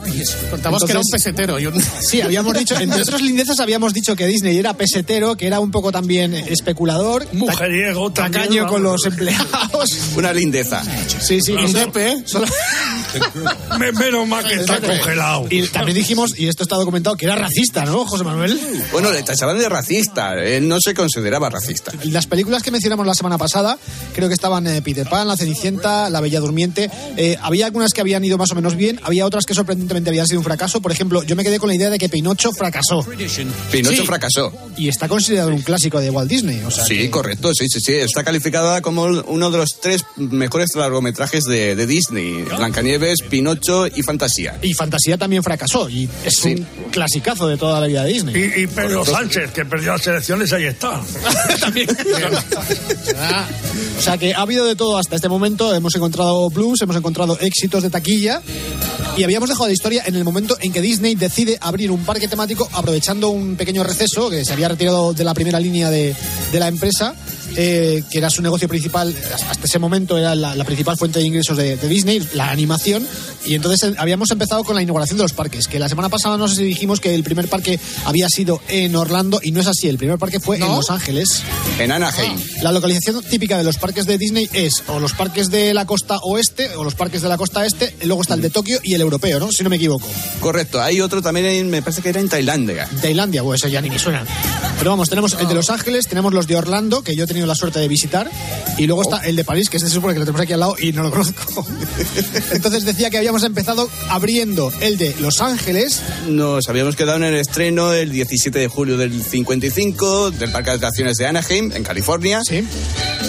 Contamos 0.49 0.83
que 0.83 0.91
era 0.91 0.99
un 0.99 1.05
pesetero 1.11 1.59
y 1.59 1.65
un... 1.67 1.81
Sí, 2.01 2.21
habíamos 2.21 2.57
dicho, 2.57 2.75
entre 2.79 3.01
otras 3.01 3.21
lindezas 3.21 3.59
habíamos 3.59 3.93
dicho 3.93 4.15
que 4.15 4.25
Disney 4.27 4.57
era 4.57 4.73
pesetero, 4.75 5.35
que 5.35 5.47
era 5.47 5.59
un 5.59 5.71
poco 5.71 5.91
también 5.91 6.33
especulador, 6.33 7.27
Mujeriego 7.33 8.11
también, 8.11 8.43
tacaño 8.43 8.67
con 8.67 8.83
los 8.83 9.05
empleados. 9.05 9.97
Una 10.15 10.31
lindeza. 10.33 10.83
Sí, 11.19 11.41
sí, 11.41 11.53
Indepe, 11.53 12.23
solo- 12.25 12.47
Me- 13.79 13.91
Menos 13.91 14.27
mal 14.27 14.45
que 14.45 14.55
está 14.55 14.79
congelado. 14.79 15.45
Y 15.49 15.63
también 15.67 15.97
dijimos, 15.97 16.37
y 16.37 16.47
esto 16.47 16.63
está 16.63 16.75
documentado, 16.75 17.15
que 17.15 17.25
era 17.25 17.35
racista, 17.35 17.85
¿no, 17.85 18.05
José 18.05 18.23
Manuel? 18.23 18.59
Bueno, 18.91 19.11
le 19.11 19.23
tachaban 19.23 19.57
de 19.57 19.69
racista. 19.69 20.33
Él 20.35 20.67
no 20.67 20.77
se 20.81 20.93
consideraba 20.93 21.49
racista. 21.49 21.91
Las 22.05 22.27
películas 22.27 22.61
que 22.63 22.71
mencionamos 22.71 23.05
la 23.05 23.13
semana 23.13 23.37
pasada, 23.37 23.77
creo 24.13 24.27
que 24.27 24.33
estaban 24.33 24.64
eh, 24.67 24.81
Peter 24.81 25.07
Pan, 25.09 25.27
La 25.27 25.37
Cenicienta, 25.37 26.09
La 26.09 26.21
Bella 26.21 26.39
Durmiente. 26.39 26.89
Eh, 27.17 27.37
había 27.41 27.65
algunas 27.65 27.91
que 27.93 28.01
habían 28.01 28.23
ido 28.23 28.37
más 28.37 28.51
o 28.51 28.55
menos 28.55 28.75
bien, 28.75 28.99
había 29.03 29.25
otras 29.25 29.45
que 29.45 29.53
sorprendentemente 29.53 30.09
habían 30.09 30.27
sido 30.27 30.39
un 30.39 30.45
fracaso. 30.45 30.81
Por 30.81 30.91
ejemplo, 30.91 31.23
yo 31.23 31.35
me 31.35 31.43
quedé 31.43 31.59
con 31.59 31.69
la 31.69 31.75
idea 31.75 31.89
de 31.89 31.97
que 31.97 32.09
Pinocho 32.09 32.51
fracasó. 32.51 33.03
Pinocho 33.71 34.01
Sí. 34.01 34.05
fracasó. 34.05 34.51
Y 34.77 34.89
está 34.89 35.07
considerado 35.07 35.49
un 35.49 35.61
clásico 35.61 35.99
de 35.99 36.09
Walt 36.09 36.29
Disney. 36.29 36.61
O 36.65 36.71
sea 36.71 36.85
Sí, 36.85 36.97
que- 36.97 37.09
correcto, 37.11 37.53
sí, 37.53 37.67
sí, 37.69 37.79
sí. 37.79 37.93
Está 37.93 38.23
calificada 38.23 38.81
como 38.81 39.03
uno 39.03 39.51
de 39.51 39.57
los 39.57 39.79
tres 39.81 40.03
mejores 40.17 40.69
largometrajes 40.75 41.43
de, 41.45 41.75
de 41.75 41.85
Disney. 41.87 42.43
Blancanieves, 42.43 43.19
Pinocho 43.29 43.87
y 43.87 44.01
Fantasía. 44.03 44.57
Y 44.61 44.73
Fantasía 44.73 45.17
también 45.17 45.43
fracasó. 45.43 45.89
Y 45.89 46.09
es 46.25 46.35
Sí. 46.35 46.53
un 46.53 46.67
clasicazo 46.91 47.47
de 47.47 47.57
toda 47.57 47.79
la 47.79 47.87
vida 47.87 48.03
de 48.03 48.13
Disney. 48.13 48.35
Y, 48.57 48.61
y 48.63 48.67
Pedro 48.67 49.05
Sánchez, 49.05 49.51
que 49.51 49.65
perdió 49.65 49.91
las 49.93 50.05
elecciones, 50.07 50.51
ahí 50.53 50.65
está. 50.65 51.01
O 53.97 54.01
sea 54.01 54.17
que 54.17 54.33
ha 54.33 54.41
habido 54.41 54.54
de 54.63 54.75
todo 54.75 54.97
hasta 54.97 55.15
este 55.15 55.27
momento. 55.27 55.73
Hemos 55.73 55.95
encontrado 55.95 56.49
blues, 56.49 56.81
hemos 56.81 56.95
encontrado 56.95 57.37
éxitos 57.41 57.83
de 57.83 57.89
taquilla. 57.89 58.41
Y 59.17 59.23
habíamos 59.23 59.49
dejado 59.49 59.67
la 59.67 59.73
historia 59.73 60.03
en 60.05 60.15
el 60.15 60.23
momento 60.23 60.57
en 60.61 60.71
que 60.71 60.81
Disney 60.81 61.15
decide 61.15 61.57
abrir 61.61 61.91
un 61.91 62.03
parque 62.05 62.27
temático 62.27 62.69
aprovechando 62.73 63.29
un 63.29 63.55
pequeño 63.55 63.83
receso 63.83 64.29
que 64.29 64.45
se 64.45 64.53
había 64.53 64.67
retirado 64.67 65.13
de 65.13 65.23
la 65.23 65.33
primera 65.33 65.59
línea 65.59 65.89
de, 65.89 66.15
de 66.51 66.59
la 66.59 66.67
empresa 66.67 67.15
eh, 67.55 68.03
que 68.11 68.17
era 68.17 68.29
su 68.29 68.41
negocio 68.41 68.67
principal, 68.67 69.15
hasta 69.49 69.65
ese 69.65 69.79
momento 69.79 70.17
era 70.17 70.35
la, 70.35 70.55
la 70.55 70.63
principal 70.63 70.97
fuente 70.97 71.19
de 71.19 71.25
ingresos 71.25 71.57
de, 71.57 71.75
de 71.77 71.87
Disney, 71.87 72.25
la 72.33 72.49
animación, 72.49 73.07
y 73.45 73.55
entonces 73.55 73.89
eh, 73.91 73.95
habíamos 73.97 74.31
empezado 74.31 74.63
con 74.63 74.75
la 74.75 74.81
inauguración 74.81 75.17
de 75.17 75.23
los 75.23 75.33
parques, 75.33 75.67
que 75.67 75.79
la 75.79 75.89
semana 75.89 76.09
pasada 76.09 76.37
no 76.37 76.47
sé 76.47 76.55
si 76.57 76.63
dijimos 76.63 76.99
que 76.99 77.13
el 77.15 77.23
primer 77.23 77.47
parque 77.47 77.79
había 78.05 78.27
sido 78.29 78.61
en 78.69 78.95
Orlando, 78.95 79.39
y 79.43 79.51
no 79.51 79.61
es 79.61 79.67
así, 79.67 79.87
el 79.87 79.97
primer 79.97 80.17
parque 80.17 80.39
fue 80.39 80.57
en 80.57 80.61
Los 80.61 80.89
Ángeles. 80.89 81.43
En 81.79 81.91
Anaheim. 81.91 82.33
La 82.61 82.71
localización 82.71 83.21
típica 83.23 83.57
de 83.57 83.63
los 83.63 83.77
parques 83.77 84.05
de 84.05 84.17
Disney 84.17 84.49
es 84.53 84.83
o 84.87 84.99
los 84.99 85.13
parques 85.13 85.49
de 85.49 85.73
la 85.73 85.85
costa 85.85 86.17
oeste 86.23 86.75
o 86.75 86.83
los 86.83 86.95
parques 86.95 87.21
de 87.21 87.29
la 87.29 87.37
costa 87.37 87.65
este, 87.65 87.95
luego 88.03 88.21
está 88.21 88.33
el 88.35 88.41
de 88.41 88.49
Tokio 88.49 88.79
y 88.83 88.93
el 88.93 89.01
europeo, 89.01 89.39
¿no? 89.39 89.51
Si 89.51 89.63
no 89.63 89.69
me 89.69 89.75
equivoco. 89.75 90.07
Correcto, 90.39 90.81
hay 90.81 91.01
otro 91.01 91.21
también, 91.21 91.45
en- 91.47 91.69
me 91.69 91.81
parece 91.81 92.01
que 92.01 92.09
era 92.09 92.19
en 92.19 92.29
Tailandia. 92.29 92.87
Tailandia, 93.01 93.43
pues 93.43 93.61
eso 93.61 93.67
ya 93.67 93.81
ni 93.81 93.89
me 93.89 93.99
suena. 93.99 94.23
Pero 94.77 94.89
vamos, 94.91 95.09
tenemos 95.09 95.33
el 95.39 95.47
de 95.47 95.53
Los 95.53 95.69
Ángeles, 95.69 96.07
tenemos 96.07 96.33
los 96.33 96.47
de 96.47 96.55
Orlando, 96.55 97.01
que 97.01 97.15
yo 97.15 97.23
he 97.23 97.27
tenido 97.27 97.44
la 97.45 97.55
suerte 97.55 97.79
de 97.79 97.87
visitar, 97.87 98.29
y 98.77 98.87
luego 98.87 99.01
está 99.01 99.19
el 99.25 99.35
de 99.35 99.43
París, 99.43 99.69
que 99.69 99.77
este 99.77 99.89
se 99.89 99.95
supone 99.95 100.13
que 100.13 100.19
lo 100.19 100.25
tenemos 100.25 100.41
aquí 100.41 100.53
al 100.53 100.59
lado 100.59 100.75
y 100.79 100.91
no 100.91 101.03
lo 101.03 101.11
conozco. 101.11 101.65
Entonces 102.51 102.85
decía 102.85 103.09
que 103.09 103.17
habíamos 103.17 103.43
empezado 103.43 103.89
abriendo 104.09 104.71
el 104.81 104.97
de 104.97 105.15
Los 105.19 105.41
Ángeles. 105.41 106.01
Nos 106.27 106.67
habíamos 106.67 106.95
quedado 106.95 107.17
en 107.17 107.23
el 107.23 107.35
estreno 107.35 107.93
el 107.93 108.11
17 108.11 108.57
de 108.59 108.67
julio 108.67 108.97
del 108.97 109.21
55 109.23 110.31
del 110.31 110.51
Parque 110.51 110.71
de 110.71 110.77
Atracciones 110.77 111.17
de 111.17 111.27
Anaheim, 111.27 111.71
en 111.73 111.83
California. 111.83 112.41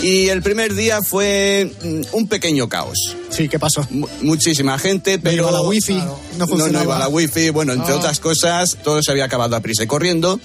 Y 0.02 0.28
el 0.28 0.42
primer 0.42 0.74
día 0.74 1.02
fue 1.02 1.70
mm, 1.82 2.00
un 2.16 2.28
pequeño 2.28 2.68
caos. 2.68 3.16
Sí, 3.30 3.48
¿qué 3.48 3.58
pasó? 3.58 3.86
muchísima 4.22 4.78
gente, 4.78 5.18
pero... 5.18 5.42
iba 5.44 5.50
la 5.50 5.62
wifi, 5.62 5.94
no 5.94 6.18
no, 6.38 6.46
funcionaba. 6.46 6.84
iba 6.84 6.98
la 6.98 7.08
wifi, 7.08 7.50
bueno, 7.50 7.72
entre 7.72 7.92
Ah. 7.92 7.96
otras 7.98 8.20
cosas, 8.20 8.76
todo 8.82 9.02
se 9.02 9.10
había 9.10 9.24
acabado 9.24 9.56
a 9.56 9.60
prisa 9.60 9.84
y 9.84 9.86
corriendo. 9.86 10.40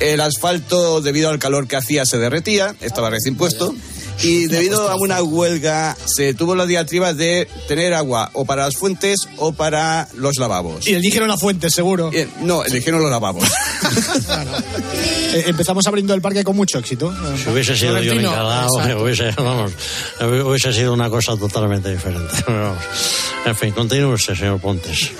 El 0.00 0.20
asfalto, 0.20 1.00
debido 1.00 1.28
al 1.30 1.38
calor 1.38 1.68
que 1.68 1.76
hacía, 1.76 2.06
se 2.06 2.18
derretía, 2.18 2.74
estaba 2.80 3.10
recién 3.10 3.36
puesto. 3.36 3.74
Y 4.22 4.46
debido 4.48 4.88
a 4.90 4.96
una 4.96 5.22
huelga, 5.22 5.96
se 6.06 6.34
tuvo 6.34 6.54
la 6.54 6.66
diatriba 6.66 7.12
de 7.14 7.48
tener 7.68 7.94
agua 7.94 8.30
o 8.32 8.44
para 8.44 8.64
las 8.64 8.76
fuentes 8.76 9.28
o 9.36 9.52
para 9.52 10.08
los 10.14 10.36
lavabos. 10.38 10.86
Y 10.86 10.94
eligieron 10.94 11.28
la 11.28 11.36
fuente, 11.36 11.70
seguro. 11.70 12.10
Eh, 12.12 12.28
No, 12.40 12.64
eligieron 12.64 13.02
los 13.02 13.10
lavabos. 13.10 13.44
Eh, 15.32 15.44
empezamos 15.46 15.86
abriendo 15.86 16.12
el 16.12 16.20
parque 16.20 16.42
con 16.42 16.56
mucho 16.56 16.78
éxito. 16.80 17.14
Si 17.36 17.48
hubiese 17.48 17.76
sido 17.76 18.00
yo 18.02 18.12
el 18.12 18.18
encargado, 18.20 18.68
hubiese, 19.00 19.30
vamos, 19.36 19.70
hubiese 20.20 20.72
sido 20.72 20.92
una 20.92 21.08
cosa 21.08 21.36
totalmente 21.36 21.88
diferente. 21.92 22.34
Vamos. 22.48 22.78
En 23.46 23.54
fin, 23.56 23.70
continúe 23.70 24.12
usted, 24.14 24.34
señor 24.34 24.60
Pontes. 24.60 25.12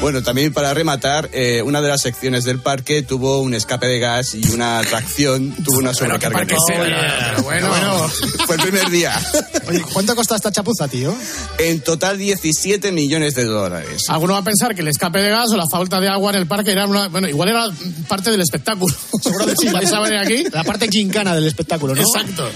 Bueno, 0.00 0.22
también 0.22 0.52
para 0.52 0.74
rematar, 0.74 1.30
eh, 1.32 1.62
una 1.62 1.80
de 1.80 1.88
las 1.88 2.02
secciones 2.02 2.44
del 2.44 2.60
parque 2.60 3.02
tuvo 3.02 3.40
un 3.40 3.54
escape 3.54 3.86
de 3.86 3.98
gas 3.98 4.34
y 4.34 4.46
una 4.52 4.78
atracción 4.78 5.54
tuvo 5.64 5.78
una 5.78 5.94
sobrecarga. 5.94 6.44
Pero 6.46 7.42
bueno. 7.42 7.68
Bueno, 7.68 8.08
fue 8.46 8.56
el 8.56 8.62
primer 8.62 8.90
día. 8.90 9.18
Oye, 9.66 9.82
¿cuánto 9.92 10.14
costado 10.14 10.36
esta 10.36 10.52
chapuza, 10.52 10.88
tío? 10.88 11.14
En 11.58 11.80
total 11.80 12.18
17 12.18 12.92
millones 12.92 13.34
de 13.34 13.44
dólares. 13.44 14.04
Alguno 14.08 14.34
va 14.34 14.40
a 14.40 14.44
pensar 14.44 14.74
que 14.74 14.82
el 14.82 14.88
escape 14.88 15.20
de 15.20 15.30
gas 15.30 15.50
o 15.50 15.56
la 15.56 15.66
falta 15.70 16.00
de 16.00 16.08
agua 16.08 16.32
en 16.32 16.36
el 16.36 16.46
parque 16.46 16.72
era 16.72 16.86
una. 16.86 17.08
Bueno, 17.08 17.28
igual 17.28 17.48
era 17.48 17.66
parte 18.06 18.30
del 18.30 18.40
espectáculo. 18.40 18.94
Seguro 19.22 19.46
que 19.46 19.54
sí, 19.56 19.68
vais 19.68 19.92
a 19.92 20.00
venir 20.00 20.18
aquí. 20.18 20.44
La 20.52 20.64
parte 20.64 20.88
quincana 20.88 21.34
del 21.34 21.46
espectáculo, 21.46 21.94
¿no? 21.94 22.02
Exacto. 22.02 22.50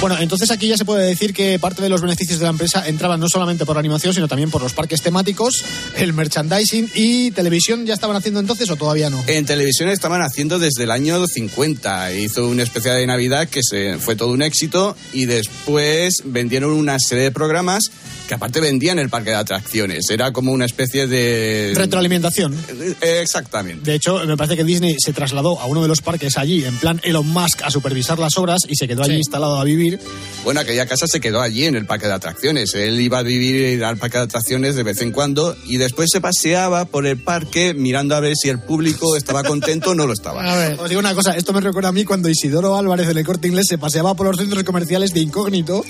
Bueno, 0.00 0.16
entonces 0.18 0.50
aquí 0.50 0.66
ya 0.66 0.78
se 0.78 0.86
puede 0.86 1.06
decir 1.06 1.34
que 1.34 1.58
parte 1.58 1.82
de 1.82 1.90
los 1.90 2.00
beneficios 2.00 2.38
de 2.38 2.44
la 2.44 2.50
empresa 2.50 2.88
entraban 2.88 3.20
no 3.20 3.28
solamente 3.28 3.66
por 3.66 3.76
la 3.76 3.80
animación, 3.80 4.14
sino 4.14 4.28
también 4.28 4.50
por 4.50 4.62
los 4.62 4.72
parques 4.72 5.02
temáticos, 5.02 5.62
el 5.98 6.14
merchandising 6.14 6.90
y 6.94 7.30
televisión. 7.32 7.84
¿Ya 7.84 7.92
estaban 7.92 8.16
haciendo 8.16 8.40
entonces 8.40 8.70
o 8.70 8.76
todavía 8.76 9.10
no? 9.10 9.22
En 9.26 9.44
televisión 9.44 9.90
estaban 9.90 10.22
haciendo 10.22 10.58
desde 10.58 10.84
el 10.84 10.90
año 10.90 11.26
50. 11.26 12.14
Hizo 12.14 12.48
un 12.48 12.60
especial 12.60 12.96
de 12.96 13.06
Navidad 13.06 13.46
que 13.46 13.60
se, 13.62 13.98
fue 13.98 14.16
todo 14.16 14.32
un 14.32 14.40
éxito 14.40 14.96
y 15.12 15.26
después 15.26 16.22
vendieron 16.24 16.72
una 16.72 16.98
serie 16.98 17.24
de 17.24 17.30
programas 17.30 17.90
que 18.30 18.34
aparte 18.36 18.60
vendían 18.60 19.00
el 19.00 19.08
parque 19.10 19.30
de 19.30 19.36
atracciones. 19.36 20.08
Era 20.08 20.32
como 20.32 20.52
una 20.52 20.64
especie 20.64 21.08
de... 21.08 21.72
Retroalimentación. 21.74 22.56
Eh, 23.00 23.18
Exactamente. 23.22 23.90
De 23.90 23.96
hecho, 23.96 24.24
me 24.24 24.36
parece 24.36 24.56
que 24.56 24.62
Disney 24.62 24.94
se 25.04 25.12
trasladó 25.12 25.58
a 25.60 25.66
uno 25.66 25.82
de 25.82 25.88
los 25.88 26.00
parques 26.00 26.38
allí, 26.38 26.64
en 26.64 26.76
plan 26.76 27.00
Elon 27.02 27.26
Musk, 27.26 27.62
a 27.64 27.70
supervisar 27.72 28.20
las 28.20 28.38
obras 28.38 28.60
y 28.68 28.76
se 28.76 28.86
quedó 28.86 29.02
allí 29.02 29.14
Sí. 29.14 29.16
instalado 29.18 29.58
a 29.58 29.64
vivir. 29.64 29.98
Bueno, 30.44 30.60
aquella 30.60 30.86
casa 30.86 31.06
se 31.08 31.20
quedó 31.20 31.40
allí 31.42 31.64
en 31.64 31.74
el 31.74 31.86
parque 31.86 32.06
de 32.06 32.12
atracciones. 32.12 32.72
Él 32.76 33.00
iba 33.00 33.18
a 33.18 33.22
vivir 33.22 33.82
al 33.84 33.96
parque 33.96 34.18
de 34.18 34.24
atracciones 34.24 34.76
de 34.76 34.84
vez 34.84 35.00
en 35.02 35.10
cuando 35.10 35.56
y 35.66 35.76
después 35.78 36.08
se 36.12 36.20
paseaba 36.20 36.84
por 36.84 37.06
el 37.08 37.16
parque 37.18 37.74
mirando 37.74 38.14
a 38.14 38.20
ver 38.20 38.36
si 38.36 38.48
el 38.48 38.60
público 38.60 39.16
estaba 39.16 39.42
contento 39.42 39.90
o 39.90 39.94
no 39.96 40.06
lo 40.06 40.12
estaba. 40.12 40.44
A 40.52 40.56
ver, 40.56 40.78
os 40.80 40.88
digo 40.88 41.00
una 41.00 41.16
cosa, 41.16 41.36
esto 41.36 41.52
me 41.52 41.60
recuerda 41.60 41.88
a 41.88 41.92
mí 41.92 42.04
cuando 42.04 42.28
Isidoro 42.28 42.76
Álvarez 42.76 43.08
del 43.12 43.24
Corte 43.26 43.48
Inglés 43.48 43.66
se 43.68 43.76
paseaba 43.78 44.14
por 44.14 44.28
los 44.28 44.36
centros 44.36 44.62
comerciales 44.62 45.12
de 45.12 45.18
incógnito 45.20 45.84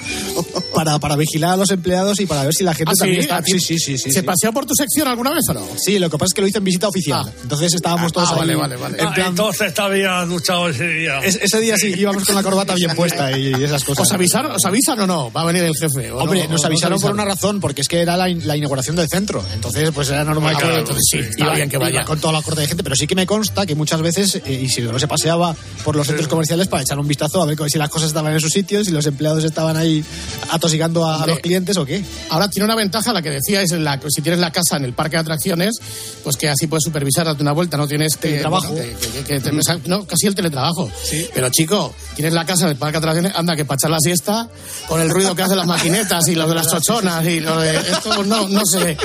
para, 0.75 0.99
para 0.99 1.17
vigilar 1.17 1.51
a 1.53 1.57
los 1.59 1.71
empleados 1.71 2.19
y 2.21 2.27
para 2.31 2.45
ver 2.45 2.55
si 2.55 2.63
la 2.63 2.73
gente 2.75 2.93
¿Ah, 2.93 2.95
sí? 2.95 3.01
también 3.01 3.21
está... 3.23 3.37
¿A 3.39 3.43
ti- 3.43 3.51
Sí, 3.51 3.59
sí, 3.59 3.79
sí, 3.81 3.99
sí. 3.99 4.13
¿Se 4.13 4.21
sí. 4.21 4.23
paseó 4.25 4.53
por 4.53 4.65
tu 4.65 4.75
sección 4.75 5.09
alguna 5.09 5.31
vez 5.33 5.43
o 5.49 5.55
no? 5.55 5.67
Sí, 5.77 5.99
lo 5.99 6.09
que 6.09 6.17
pasa 6.17 6.27
es 6.29 6.35
que 6.35 6.41
lo 6.43 6.47
hizo 6.47 6.59
en 6.59 6.65
visita 6.65 6.87
oficial. 6.89 7.31
Entonces 7.43 7.75
estábamos 7.75 8.13
todos 8.13 8.29
ah, 8.29 8.35
ahí. 8.35 8.39
vale, 8.39 8.55
vale, 8.55 8.77
vale. 8.77 9.03
En 9.03 9.13
plan, 9.13 9.29
Entonces 9.31 9.77
había 9.81 10.25
duchado 10.27 10.69
ese 10.69 10.87
día. 10.87 11.19
es- 11.19 11.41
ese 11.43 11.59
día 11.61 11.77
sí, 11.77 11.93
íbamos 11.99 12.25
con 12.25 12.37
la 12.37 12.43
corbata 12.45 12.75
bien 12.77 12.95
puesta 12.95 13.37
y, 13.37 13.49
y 13.49 13.55
esas 13.65 13.83
cosas. 13.83 14.07
¿Os 14.07 14.13
avisaron, 14.13 14.53
¿Os 14.53 14.65
avisan 14.65 15.01
o 15.01 15.07
no? 15.09 15.33
Va 15.33 15.43
a 15.43 15.45
venir 15.47 15.65
el 15.65 15.75
jefe. 15.75 16.13
¿o 16.13 16.19
Hombre, 16.19 16.45
no? 16.45 16.51
nos 16.53 16.63
¿O 16.63 16.67
avisaron 16.67 17.01
por 17.01 17.11
una 17.11 17.25
razón, 17.25 17.59
porque 17.61 17.81
es 17.83 17.89
que 17.89 18.01
era 18.01 18.17
la, 18.17 18.29
in- 18.29 18.47
la 18.47 18.57
inauguración 18.57 18.95
del 18.95 19.09
centro. 19.09 19.45
Entonces, 19.53 19.91
pues 19.93 20.09
era 20.11 20.23
normal 20.25 20.55
Ah, 20.55 20.59
que, 20.59 20.65
claro, 20.65 20.79
entonces 20.79 21.05
sí, 21.11 21.19
está 21.19 21.45
iba- 21.45 21.55
bien 21.55 21.69
que 21.69 21.79
vaya. 21.79 21.97
iba 21.97 22.05
con 22.05 22.21
toda 22.21 22.33
la 22.35 22.43
corte 22.43 22.61
de 22.61 22.69
gente. 22.69 22.85
Pero 22.85 22.95
sí 22.95 23.07
que 23.09 23.15
me 23.17 23.27
consta 23.27 23.67
que 23.67 23.75
muchas 23.75 24.01
veces 24.03 24.37
eh, 24.47 24.53
Isidoro 24.53 24.99
se 25.01 25.09
paseaba 25.09 25.57
por 25.85 25.97
los 25.97 26.07
centros 26.07 26.29
comerciales 26.29 26.69
para 26.69 26.83
echar 26.85 26.99
un 27.01 27.09
vistazo 27.09 27.43
a 27.43 27.47
ver 27.47 27.57
si 27.69 27.79
las 27.79 27.89
cosas 27.91 28.09
estaban 28.09 28.33
en 28.33 28.41
sus 28.41 28.53
sitios, 28.53 28.87
si 28.87 28.93
los 28.93 29.05
empleados 29.07 29.43
estaban 29.45 29.77
ahí 29.77 30.05
atosigando 30.51 31.05
a, 31.09 31.27
los 31.27 31.41
clientes 31.41 31.77
o 31.77 31.85
qué. 31.85 32.03
Ahora 32.29 32.49
tiene 32.49 32.67
una 32.67 32.77
ventaja, 32.77 33.13
la 33.13 33.23
que 33.23 33.31
decíais, 33.31 33.71
la, 33.73 33.99
si 34.09 34.23
tienes 34.23 34.39
la 34.41 34.53
casa 34.53 34.77
en 34.77 34.85
el 34.85 34.93
parque 34.93 35.17
de 35.17 35.21
atracciones, 35.23 35.77
pues 36.23 36.37
que 36.37 36.49
así 36.49 36.67
puedes 36.69 36.85
supervisar, 36.85 37.25
darte 37.27 37.43
una 37.43 37.53
vuelta, 37.53 37.77
no 37.77 37.89
tienes 37.89 38.17
que... 38.17 38.29
Teletrabajo. 38.29 38.73
bueno, 38.73 38.99
que- 39.01 39.09
que- 39.25 39.25
que 39.25 39.41
te- 39.41 39.89
no, 39.89 40.05
casi 40.07 40.27
el 40.27 40.35
teletrabajo. 40.35 40.91
Pero 41.35 41.49
chico, 41.51 41.93
tienes 42.15 42.33
la 42.35 42.45
casa 42.45 42.65
en 42.65 42.71
el 42.71 42.77
parque 42.77 42.93
de 42.93 42.99
atracciones, 42.99 43.33
anda, 43.35 43.57
que 43.57 43.65
para 43.65 43.77
echar 43.77 43.91
la 43.91 43.99
siesta, 44.01 44.49
con 44.87 45.01
el 45.01 45.11
ruido 45.11 45.35
que 45.35 45.43
hacen 45.43 45.57
las 45.59 45.67
maquinetas 45.67 46.29
y 46.29 46.35
lo 46.37 46.47
de 46.49 46.55
las 46.55 46.69
chochonas 46.69 47.25
y 47.27 47.41
lo 47.41 47.59
de... 47.61 47.77
Esto 47.77 48.11
pues, 48.15 48.27
no, 48.29 48.49
no 48.49 48.65
sé. 48.67 48.97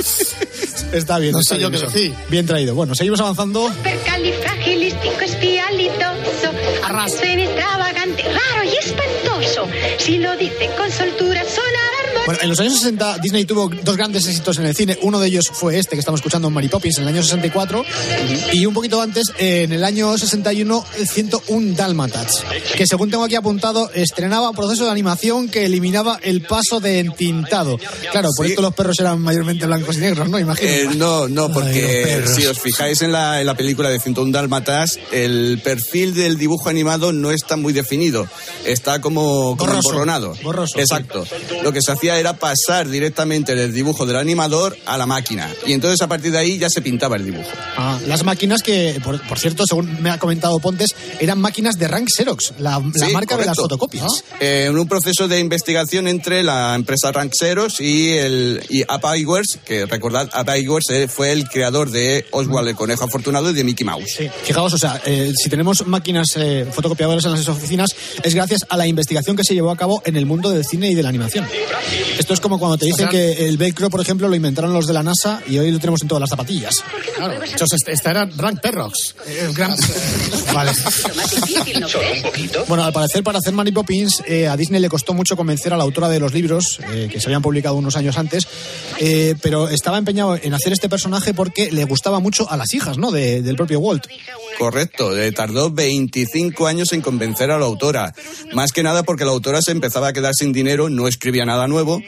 Está 0.92 1.18
bien, 1.18 1.32
No 1.32 1.40
está 1.40 1.56
sé 1.56 1.60
yo 1.60 1.68
bien 1.70 1.82
qué 1.82 1.86
decir. 1.88 2.14
Bien 2.28 2.46
traído. 2.46 2.74
Bueno, 2.74 2.94
seguimos 2.94 3.20
avanzando. 3.20 3.70
Suene 7.08 7.44
extravagante, 7.44 8.22
raro 8.24 8.64
y 8.64 8.76
espantoso. 8.76 9.68
Si 9.98 10.18
lo 10.18 10.36
dice 10.36 10.70
con 10.76 10.90
soltura, 10.90 11.35
Bueno, 12.26 12.40
en 12.42 12.48
los 12.48 12.58
años 12.60 12.74
60 12.74 13.18
Disney 13.18 13.44
tuvo 13.44 13.70
dos 13.84 13.96
grandes 13.96 14.26
éxitos 14.26 14.58
en 14.58 14.66
el 14.66 14.74
cine. 14.74 14.98
Uno 15.02 15.20
de 15.20 15.28
ellos 15.28 15.46
fue 15.52 15.78
este 15.78 15.90
que 15.94 16.00
estamos 16.00 16.18
escuchando 16.18 16.50
Mary 16.50 16.68
Poppins 16.68 16.98
en 16.98 17.04
el 17.04 17.08
año 17.10 17.22
64 17.22 17.84
y 18.52 18.66
un 18.66 18.74
poquito 18.74 19.00
antes, 19.00 19.26
en 19.38 19.72
el 19.72 19.84
año 19.84 20.18
61, 20.18 20.84
101 21.06 21.74
Dálmatas, 21.76 22.42
que 22.76 22.86
según 22.86 23.10
tengo 23.10 23.24
aquí 23.24 23.36
apuntado, 23.36 23.90
estrenaba 23.94 24.50
un 24.50 24.56
proceso 24.56 24.84
de 24.84 24.90
animación 24.90 25.48
que 25.48 25.64
eliminaba 25.66 26.18
el 26.22 26.42
paso 26.42 26.80
de 26.80 26.98
entintado. 27.00 27.78
Claro, 28.10 28.30
por 28.36 28.46
Sí. 28.46 28.52
esto 28.52 28.62
los 28.62 28.74
perros 28.74 28.98
eran 28.98 29.20
mayormente 29.20 29.66
blancos 29.66 29.96
y 29.96 30.00
negros, 30.00 30.28
¿no? 30.28 30.38
Imagino. 30.40 30.68
Eh, 30.70 30.88
no, 30.96 31.28
no, 31.28 31.46
Ay, 31.46 31.50
porque 31.54 32.02
perros. 32.06 32.34
si 32.34 32.46
os 32.46 32.58
fijáis 32.58 33.02
en 33.02 33.12
la, 33.12 33.40
en 33.40 33.46
la 33.46 33.56
película 33.56 33.88
de 33.88 34.00
101 34.00 34.32
Dálmatas, 34.32 34.98
el 35.12 35.60
perfil 35.62 36.14
del 36.14 36.38
dibujo 36.38 36.68
animado 36.68 37.12
no 37.12 37.30
está 37.30 37.56
muy 37.56 37.72
definido. 37.72 38.26
Está 38.64 39.00
como, 39.00 39.56
como 39.56 39.56
Borroso. 39.56 39.88
emborronado. 39.90 40.34
Borroso, 40.42 40.78
Exacto. 40.80 41.24
Lo 41.62 41.72
que 41.72 41.80
se 41.82 41.92
hacía 41.92 42.15
era 42.18 42.34
pasar 42.38 42.88
directamente 42.88 43.54
del 43.54 43.72
dibujo 43.72 44.06
del 44.06 44.16
animador 44.16 44.76
a 44.86 44.96
la 44.98 45.06
máquina. 45.06 45.48
Y 45.66 45.72
entonces 45.72 46.00
a 46.02 46.08
partir 46.08 46.32
de 46.32 46.38
ahí 46.38 46.58
ya 46.58 46.68
se 46.70 46.82
pintaba 46.82 47.16
el 47.16 47.24
dibujo. 47.24 47.48
Ah, 47.76 47.98
las 48.06 48.24
máquinas 48.24 48.62
que, 48.62 49.00
por, 49.02 49.20
por 49.26 49.38
cierto, 49.38 49.64
según 49.66 50.02
me 50.02 50.10
ha 50.10 50.18
comentado 50.18 50.58
Pontes, 50.60 50.94
eran 51.20 51.40
máquinas 51.40 51.78
de 51.78 51.88
Rank 51.88 52.08
Xerox, 52.14 52.54
la, 52.58 52.78
la 52.94 53.06
Sí, 53.06 53.12
marca 53.12 53.36
de 53.36 53.46
las 53.46 53.56
fotocopias. 53.56 54.24
Eh, 54.40 54.66
en 54.68 54.78
un 54.78 54.88
proceso 54.88 55.28
de 55.28 55.40
investigación 55.40 56.08
entre 56.08 56.42
la 56.42 56.74
empresa 56.74 57.12
Ranxeros 57.12 57.80
y 57.80 58.12
el 58.12 58.62
y 58.68 58.84
Iwerks, 59.18 59.58
que 59.64 59.86
recordad, 59.86 60.28
Iwerks 60.56 60.90
eh, 60.90 61.08
fue 61.08 61.32
el 61.32 61.48
creador 61.48 61.90
de 61.90 62.26
Oswald 62.30 62.68
el 62.68 62.76
conejo 62.76 63.04
afortunado 63.04 63.50
y 63.50 63.54
de 63.54 63.64
Mickey 63.64 63.84
Mouse. 63.84 64.18
Fijaos, 64.44 64.72
o 64.74 64.78
sea, 64.78 65.00
eh, 65.04 65.32
si 65.36 65.48
tenemos 65.48 65.86
máquinas 65.86 66.26
eh, 66.36 66.66
fotocopiadoras 66.70 67.24
en 67.24 67.32
las 67.32 67.48
oficinas, 67.48 67.90
es 68.22 68.34
gracias 68.34 68.60
a 68.68 68.76
la 68.76 68.86
investigación 68.86 69.36
que 69.36 69.42
se 69.44 69.54
llevó 69.54 69.70
a 69.70 69.76
cabo 69.76 70.02
en 70.04 70.16
el 70.16 70.26
mundo 70.26 70.50
del 70.50 70.64
cine 70.64 70.90
y 70.90 70.94
de 70.94 71.02
la 71.02 71.08
animación. 71.08 71.46
Esto 72.18 72.34
es 72.34 72.40
como 72.40 72.58
cuando 72.58 72.78
te 72.78 72.86
dicen 72.86 73.08
O 73.08 73.10
sea- 73.10 73.18
que 73.20 73.46
el 73.48 73.56
velcro, 73.56 73.90
por 73.90 74.00
ejemplo, 74.00 74.28
lo 74.28 74.34
inventaron 74.36 74.72
los 74.72 74.86
de 74.86 74.92
la 74.92 75.02
NASA 75.02 75.42
y 75.48 75.58
hoy 75.58 75.70
lo 75.70 75.78
tenemos 75.78 76.02
en 76.02 76.08
todas 76.08 76.20
las 76.20 76.30
zapatillas. 76.30 76.74
Claro, 77.16 77.34
entonces 77.42 77.80
esta 77.86 78.10
era 78.10 78.24
Rank 78.36 78.60
Perrox. 78.60 79.14
El 79.26 79.52
gran... 79.52 79.76
Vale. 80.54 80.72
Solo 80.74 82.04
un 82.16 82.22
poquito. 82.22 82.64
Bueno, 82.68 82.84
al 82.84 82.92
parecer 82.92 83.22
para 83.22 83.38
hacer 83.38 83.52
Mary 83.52 83.72
Poppins 83.72 84.22
eh, 84.26 84.48
a 84.48 84.56
Disney 84.56 84.80
le 84.80 84.88
costó 84.88 85.14
mucho 85.14 85.36
convencer 85.36 85.72
a 85.72 85.76
la 85.76 85.84
autora 85.84 86.08
de 86.08 86.20
los 86.20 86.32
libros, 86.32 86.78
eh, 86.92 87.08
que 87.10 87.20
se 87.20 87.26
habían 87.26 87.42
publicado 87.42 87.74
unos 87.76 87.96
años 87.96 88.16
antes, 88.18 88.46
eh, 88.98 89.34
pero 89.42 89.68
estaba 89.68 89.98
empeñado 89.98 90.36
en 90.40 90.54
hacer 90.54 90.72
este 90.72 90.88
personaje 90.88 91.34
porque 91.34 91.70
le 91.70 91.84
gustaba 91.84 92.20
mucho 92.20 92.50
a 92.50 92.56
las 92.56 92.72
hijas, 92.74 92.96
¿no? 92.98 93.10
De- 93.10 93.42
del 93.42 93.56
propio 93.56 93.80
Walt. 93.80 94.06
Correcto, 94.58 95.16
eh, 95.16 95.32
tardó 95.32 95.70
25 95.70 96.66
años 96.66 96.92
en 96.92 97.02
convencer 97.02 97.50
a 97.50 97.58
la 97.58 97.66
autora. 97.66 98.14
Más 98.54 98.72
que 98.72 98.82
nada 98.82 99.02
porque 99.02 99.24
la 99.24 99.32
autora 99.32 99.60
se 99.60 99.72
empezaba 99.72 100.08
a 100.08 100.12
quedar 100.12 100.32
sin 100.34 100.52
dinero, 100.52 100.88
no 100.88 101.08
escribía 101.08 101.44
nada 101.44 101.68
nuevo. 101.68 102.00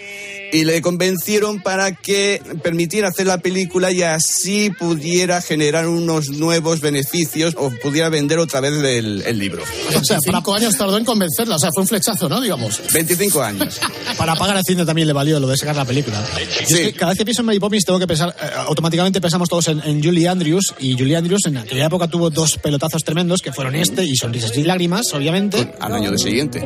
Y 0.51 0.65
le 0.65 0.81
convencieron 0.81 1.61
para 1.61 1.93
que 1.95 2.41
permitiera 2.63 3.09
hacer 3.09 3.27
la 3.27 3.39
película 3.39 3.93
y 3.93 4.03
así 4.03 4.71
pudiera 4.71 5.43
generar 5.43 5.87
unos 5.87 6.31
nuevos 6.31 6.81
beneficios 6.81 7.55
o 7.59 7.71
pudiera 7.83 8.09
vender 8.09 8.39
otra 8.39 8.61
vez 8.61 8.73
el, 8.73 9.23
el 9.27 9.39
libro. 9.39 9.63
O 9.95 10.03
sea, 10.03 10.19
cinco 10.21 10.55
años 10.55 10.75
tardó 10.79 10.97
en 10.97 11.05
convencerla, 11.05 11.57
o 11.57 11.59
sea, 11.59 11.69
fue 11.75 11.83
un 11.83 11.89
flechazo, 11.89 12.31
¿no? 12.31 12.41
Digamos. 12.41 12.81
25 12.95 13.43
años. 13.43 13.79
Para 14.17 14.35
pagar 14.37 14.57
el 14.57 14.65
cine 14.65 14.87
también 14.87 15.07
le 15.07 15.13
valió 15.13 15.39
lo 15.39 15.49
de 15.49 15.57
sacar 15.59 15.77
la 15.77 15.85
película. 15.85 16.25
Y 16.61 16.73
es 16.73 16.81
que 16.81 16.93
cada 16.95 17.11
vez 17.11 17.19
que 17.19 17.25
pienso 17.27 17.43
en 17.43 17.47
Mary 17.47 17.61
Poppins 17.61 17.85
tengo 17.85 17.99
que 17.99 18.07
pensar, 18.07 18.35
eh, 18.41 18.51
automáticamente 18.67 19.21
pensamos 19.21 19.51
todos 19.51 19.69
en, 19.69 19.81
en 19.85 20.03
Julie 20.03 20.29
Andrews, 20.29 20.75
y 20.79 20.97
Julie 20.97 21.17
Andrews 21.17 21.43
en 21.45 21.59
aquella 21.59 21.87
época 21.87 22.09
tuvo 22.09 22.31
dos 22.39 22.57
pelotazos 22.59 23.03
tremendos, 23.03 23.43
que 23.43 23.53
fueron 23.53 23.75
este 23.75 24.05
y 24.05 24.15
Sonrisas 24.15 24.57
y 24.57 24.63
Lágrimas, 24.63 25.07
obviamente. 25.13 25.75
Al 25.81 25.93
año 25.95 26.13
de 26.13 26.19
siguiente. 26.19 26.65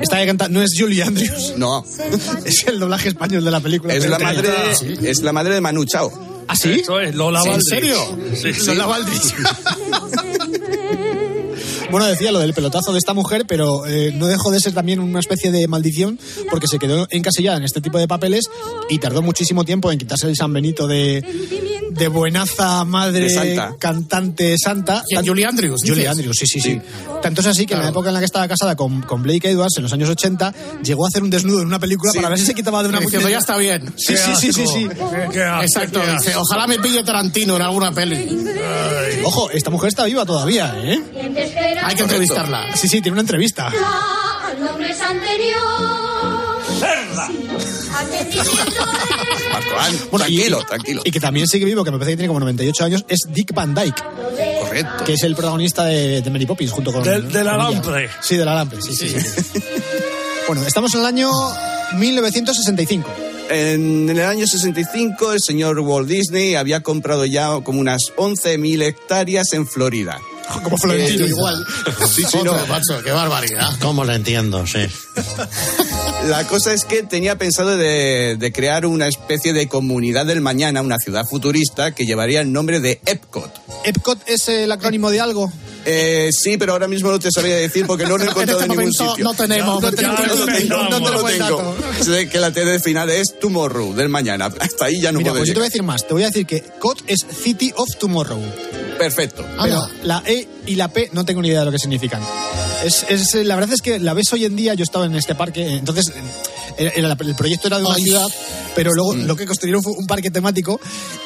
Esta 0.00 0.18
que 0.20 0.26
canta 0.26 0.48
no 0.48 0.60
es 0.62 0.70
Julie 0.78 1.02
Andrews, 1.02 1.54
No, 1.56 1.82
es 2.44 2.66
el 2.66 2.78
doblaje 2.78 3.08
español 3.08 3.42
de 3.44 3.50
la 3.50 3.60
película. 3.60 3.94
es 3.94 4.06
la 4.08 4.18
madre, 4.18 4.50
Sí. 4.74 4.94
es 5.02 5.22
la 5.22 5.32
madre 5.32 5.54
de 5.54 5.60
Manu 5.62 5.84
Chao. 5.86 6.12
¿Ah, 6.46 6.56
sí? 6.56 6.80
Eso 6.82 6.98
es, 7.00 7.14
Lola 7.14 7.40
¿En 7.42 7.46
Baldrich. 7.52 7.68
serio? 7.68 7.96
Sí, 8.34 8.52
sí. 8.52 8.66
Lola 8.66 8.86
Baldrich. 8.86 9.34
Bueno, 11.90 12.06
decía 12.06 12.32
lo 12.32 12.38
del 12.38 12.54
pelotazo 12.54 12.92
de 12.92 12.98
esta 12.98 13.14
mujer, 13.14 13.44
pero 13.46 13.86
eh, 13.86 14.12
no 14.14 14.26
dejó 14.26 14.50
de 14.50 14.60
ser 14.60 14.72
también 14.72 15.00
una 15.00 15.20
especie 15.20 15.50
de 15.50 15.66
maldición 15.68 16.18
porque 16.50 16.66
se 16.66 16.78
quedó 16.78 17.06
encasillada 17.10 17.56
en 17.58 17.64
este 17.64 17.80
tipo 17.80 17.98
de 17.98 18.06
papeles 18.08 18.44
y 18.88 18.98
tardó 18.98 19.22
muchísimo 19.22 19.64
tiempo 19.64 19.90
en 19.90 19.98
quitarse 19.98 20.26
el 20.28 20.36
San 20.36 20.52
Benito 20.52 20.86
de, 20.86 21.22
de 21.90 22.08
buenaza 22.08 22.84
madre 22.84 23.20
De 23.20 23.30
santa. 23.30 23.74
cantante 23.78 24.54
santa. 24.62 25.02
¿Quién, 25.08 25.26
Julie 25.26 25.46
Andrews, 25.46 25.80
Julie 25.82 25.94
dices? 26.02 26.10
Andrews, 26.10 26.36
sí, 26.38 26.46
sí, 26.46 26.60
sí. 26.60 26.80
Tanto 27.22 27.40
es 27.40 27.46
así 27.48 27.66
que 27.66 27.74
en 27.74 27.80
la 27.80 27.88
época 27.88 28.08
en 28.08 28.14
la 28.14 28.20
que 28.20 28.26
estaba 28.26 28.46
casada 28.48 28.76
con, 28.76 29.02
con 29.02 29.22
Blake 29.22 29.50
Edwards, 29.50 29.76
en 29.76 29.82
los 29.82 29.92
años 29.92 30.08
80, 30.08 30.54
llegó 30.82 31.04
a 31.04 31.08
hacer 31.08 31.22
un 31.22 31.30
desnudo 31.30 31.60
en 31.60 31.66
una 31.66 31.78
película 31.78 32.12
para 32.14 32.28
ver 32.28 32.38
si 32.38 32.46
se 32.46 32.54
quitaba 32.54 32.82
de 32.82 32.88
una 32.88 33.00
Diciendo, 33.00 33.26
muñeca. 33.28 33.30
ya 33.32 33.38
está 33.40 33.56
bien. 33.58 33.92
Sí, 33.96 34.14
sí, 34.16 34.32
sí, 34.38 34.52
sí, 34.52 34.64
sí. 34.66 34.88
Exacto, 35.62 36.00
qué 36.02 36.12
dice, 36.12 36.36
ojalá 36.36 36.66
me 36.66 36.78
pille 36.78 37.02
Tarantino 37.02 37.56
en 37.56 37.62
alguna 37.62 37.92
peli. 37.92 38.28
Ojo, 39.24 39.50
esta 39.50 39.70
mujer 39.70 39.88
está 39.88 40.04
viva 40.04 40.24
todavía, 40.24 40.74
¿eh? 40.82 41.00
Hay 41.82 41.94
que 41.96 42.02
entrevistarla. 42.02 42.76
Sí, 42.76 42.88
sí, 42.88 43.00
tiene 43.00 43.12
una 43.12 43.20
entrevista. 43.22 43.70
Marco, 49.52 49.70
ah, 49.76 49.88
Bueno, 50.10 50.26
y- 50.28 50.36
tranquilo, 50.36 50.60
y- 50.60 50.64
tranquilo. 50.66 51.02
Y 51.04 51.10
que 51.10 51.20
también 51.20 51.46
sigue 51.46 51.64
vivo, 51.64 51.84
que 51.84 51.90
me 51.90 51.98
parece 51.98 52.12
que 52.12 52.16
tiene 52.18 52.28
como 52.28 52.40
98 52.40 52.84
años, 52.84 53.04
es 53.08 53.20
Dick 53.28 53.52
Van 53.52 53.74
Dyke, 53.74 54.02
Correcto. 54.62 55.04
que 55.04 55.14
es 55.14 55.22
el 55.22 55.34
protagonista 55.34 55.84
de, 55.84 56.22
de 56.22 56.30
Mary 56.30 56.46
Poppins 56.46 56.70
junto 56.72 56.92
con... 56.92 57.02
Del- 57.02 57.26
ella. 57.30 57.40
Alambre. 57.54 58.08
Sí, 58.22 58.36
del 58.36 58.48
Alambre, 58.48 58.80
sí, 58.82 58.94
sí. 58.94 59.08
sí. 59.08 59.16
bueno, 60.46 60.62
estamos 60.66 60.94
en 60.94 61.00
el 61.00 61.06
año 61.06 61.30
1965. 61.94 63.08
En 63.50 64.08
el 64.08 64.20
año 64.20 64.46
65 64.46 65.32
el 65.32 65.40
señor 65.44 65.80
Walt 65.80 66.08
Disney 66.08 66.54
había 66.54 66.82
comprado 66.82 67.24
ya 67.24 67.48
como 67.64 67.80
unas 67.80 68.12
11.000 68.16 68.82
hectáreas 68.82 69.52
en 69.54 69.66
Florida. 69.66 70.20
Como 70.62 70.76
Florentino, 70.76 71.24
Eh, 71.24 71.28
igual. 71.28 71.66
Sí, 72.12 72.22
sí, 72.28 72.38
no. 72.44 72.52
Macho, 72.66 73.02
qué 73.04 73.10
barbaridad. 73.12 73.70
¿Cómo 73.80 74.04
le 74.04 74.14
entiendo? 74.14 74.66
Sí. 74.66 74.80
La 76.28 76.46
cosa 76.46 76.72
es 76.74 76.84
que 76.84 77.02
tenía 77.02 77.36
pensado 77.38 77.76
de, 77.76 78.36
de 78.38 78.52
crear 78.52 78.84
una 78.86 79.06
especie 79.08 79.52
de 79.52 79.68
comunidad 79.68 80.26
del 80.26 80.40
mañana, 80.40 80.82
una 80.82 80.98
ciudad 80.98 81.24
futurista 81.24 81.92
que 81.94 82.04
llevaría 82.04 82.40
el 82.40 82.52
nombre 82.52 82.80
de 82.80 83.00
Epcot. 83.06 83.50
¿Epcot 83.84 84.18
es 84.28 84.48
el 84.48 84.70
acrónimo 84.70 85.10
de 85.10 85.20
algo? 85.20 85.50
Eh, 85.86 86.28
sí, 86.32 86.58
pero 86.58 86.72
ahora 86.72 86.88
mismo 86.88 87.10
no 87.10 87.18
te 87.18 87.30
sabría 87.32 87.56
decir 87.56 87.86
porque 87.86 88.04
no 88.04 88.18
lo 88.18 88.24
he 88.24 88.26
En 88.26 88.30
encontrado 88.32 88.60
este 88.60 88.70
en 88.72 88.78
ningún 88.78 88.92
sitio. 88.92 89.24
no 89.24 89.32
tenemos. 89.34 89.80
Ya, 89.82 89.90
no 89.90 89.96
tenemos- 89.96 90.18
No 90.20 90.26
lo 90.26 90.44
tengo, 90.46 90.60
inventamos. 90.60 91.00
no 91.00 91.06
te 91.24 91.38
lo 91.38 91.46
tengo. 91.48 91.76
Sé 92.04 92.28
que 92.28 92.38
la 92.38 92.52
TD 92.52 92.80
final 92.80 93.08
es 93.08 93.38
Tomorrow, 93.40 93.94
del 93.94 94.10
mañana. 94.10 94.50
Hasta 94.60 94.84
ahí 94.84 95.00
ya 95.00 95.10
no 95.12 95.18
Mira, 95.20 95.30
puedo 95.30 95.40
pues 95.40 95.48
yo 95.48 95.54
te 95.54 95.60
voy 95.60 95.66
a 95.66 95.70
decir 95.70 95.82
más. 95.82 96.06
Te 96.06 96.12
voy 96.12 96.22
a 96.24 96.26
decir 96.26 96.44
que 96.46 96.62
COT 96.78 97.02
es 97.06 97.24
City 97.42 97.72
of 97.76 97.88
Tomorrow. 97.98 98.40
Perfecto. 99.00 99.46
Pero 99.62 99.88
la 100.02 100.22
E 100.26 100.46
y 100.66 100.74
la 100.74 100.88
P 100.88 101.08
no 101.14 101.24
tengo 101.24 101.40
ni 101.40 101.48
idea 101.48 101.60
de 101.60 101.64
lo 101.64 101.72
que 101.72 101.78
significan. 101.78 102.20
Es, 102.84 103.04
es- 103.08 103.34
la 103.34 103.54
verdad 103.56 103.72
es 103.72 103.80
que 103.80 103.98
la 103.98 104.12
ves 104.12 104.30
hoy 104.32 104.44
en 104.44 104.56
día, 104.56 104.74
yo 104.74 104.84
estaba 104.84 105.06
en 105.06 105.14
este 105.14 105.34
parque, 105.34 105.66
entonces 105.76 106.12
era- 106.88 107.16
el 107.20 107.34
proyecto 107.34 107.68
era 107.68 107.78
de 107.78 107.84
una 107.84 107.94
Ay. 107.94 108.02
ciudad, 108.02 108.26
pero 108.74 108.92
luego 108.92 109.14
lo 109.14 109.36
que 109.36 109.46
construyeron 109.46 109.82
fue 109.82 109.92
un 109.96 110.06
parque 110.06 110.30
temático 110.30 110.80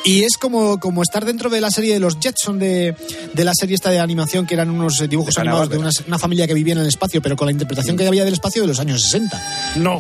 y 0.04 0.22
es 0.24 0.36
como, 0.36 0.78
como 0.80 1.02
estar 1.02 1.24
dentro 1.24 1.50
de 1.50 1.60
la 1.60 1.70
serie 1.70 1.94
de 1.94 2.00
los 2.00 2.18
Jetson 2.20 2.58
de, 2.58 2.94
de 3.32 3.44
la 3.44 3.52
serie 3.54 3.74
esta 3.74 3.90
de 3.90 4.00
animación 4.00 4.46
que 4.46 4.54
eran 4.54 4.70
unos 4.70 4.98
dibujos 5.08 5.34
De 5.34 5.40
animados 5.42 5.68
de 5.70 5.78
una, 5.78 5.90
una 6.06 6.18
familia 6.18 6.46
que 6.46 6.54
vivía 6.54 6.74
en 6.74 6.80
el 6.80 6.86
espacio, 6.88 7.22
pero 7.22 7.36
con 7.36 7.46
la 7.46 7.52
interpretación 7.52 7.96
que 7.96 8.06
había 8.06 8.24
del 8.24 8.34
espacio 8.34 8.62
de 8.62 8.68
los 8.68 8.80
años 8.80 9.02
60. 9.02 9.74
No. 9.76 9.98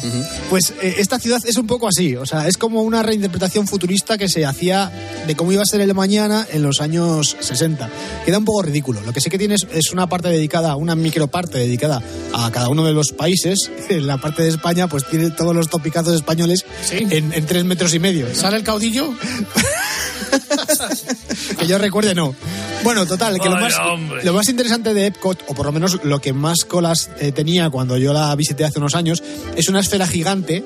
Pues 0.50 0.72
eh, 0.82 0.96
esta 0.98 1.18
ciudad 1.18 1.40
es 1.46 1.56
un 1.56 1.66
poco 1.66 1.88
así, 1.88 2.16
o 2.16 2.26
sea, 2.26 2.46
es 2.48 2.56
como 2.56 2.82
una 2.82 3.02
reinterpretación 3.02 3.66
futurista 3.66 4.18
que 4.18 4.28
se 4.28 4.44
hacía 4.44 4.90
de 5.26 5.34
cómo 5.36 5.52
iba 5.52 5.62
a 5.62 5.66
ser 5.66 5.80
el 5.80 5.94
mañana 5.94 6.46
en 6.50 6.62
los 6.62 6.80
años 6.80 7.36
60. 7.40 7.88
Queda 8.24 8.38
un 8.38 8.44
poco 8.44 8.62
ridículo. 8.62 9.00
Lo 9.02 9.12
que 9.12 9.20
sí 9.20 9.30
que 9.30 9.38
tienes 9.38 9.66
es 9.72 9.92
una 9.92 10.08
parte 10.08 10.28
dedicada, 10.28 10.76
una 10.76 10.94
microparte 10.96 11.58
dedicada 11.58 12.02
a 12.32 12.50
cada 12.50 12.68
uno 12.68 12.84
de 12.84 12.92
los 12.92 13.12
países. 13.12 13.70
En 13.88 14.06
la 14.06 14.18
parte 14.18 14.42
de 14.42 14.48
España, 14.48 14.88
pues 14.88 15.04
tiene 15.08 15.30
todos 15.44 15.56
los 15.56 15.68
topicazos 15.68 16.14
españoles 16.14 16.64
Sí. 16.82 17.06
en, 17.10 17.32
en 17.32 17.46
tres 17.46 17.64
metros 17.64 17.94
y 17.94 17.98
medio. 17.98 18.34
¿Sale 18.34 18.56
el 18.56 18.64
caudillo? 18.64 19.14
que 21.58 21.66
yo 21.66 21.78
recuerde, 21.78 22.14
no. 22.14 22.34
Bueno, 22.82 23.06
total, 23.06 23.38
que 23.40 23.48
más, 23.48 23.74
lo 24.24 24.32
más 24.34 24.48
interesante 24.48 24.92
de 24.94 25.06
Epcot, 25.06 25.42
o 25.48 25.54
por 25.54 25.66
lo 25.66 25.72
menos 25.72 26.00
lo 26.04 26.20
que 26.20 26.32
más 26.32 26.64
colas 26.64 27.10
eh, 27.18 27.32
tenía 27.32 27.70
cuando 27.70 27.96
yo 27.96 28.12
la 28.12 28.34
visité 28.36 28.64
hace 28.64 28.78
unos 28.78 28.94
años, 28.94 29.22
es 29.56 29.68
una 29.68 29.80
esfera 29.80 30.06
gigante 30.06 30.64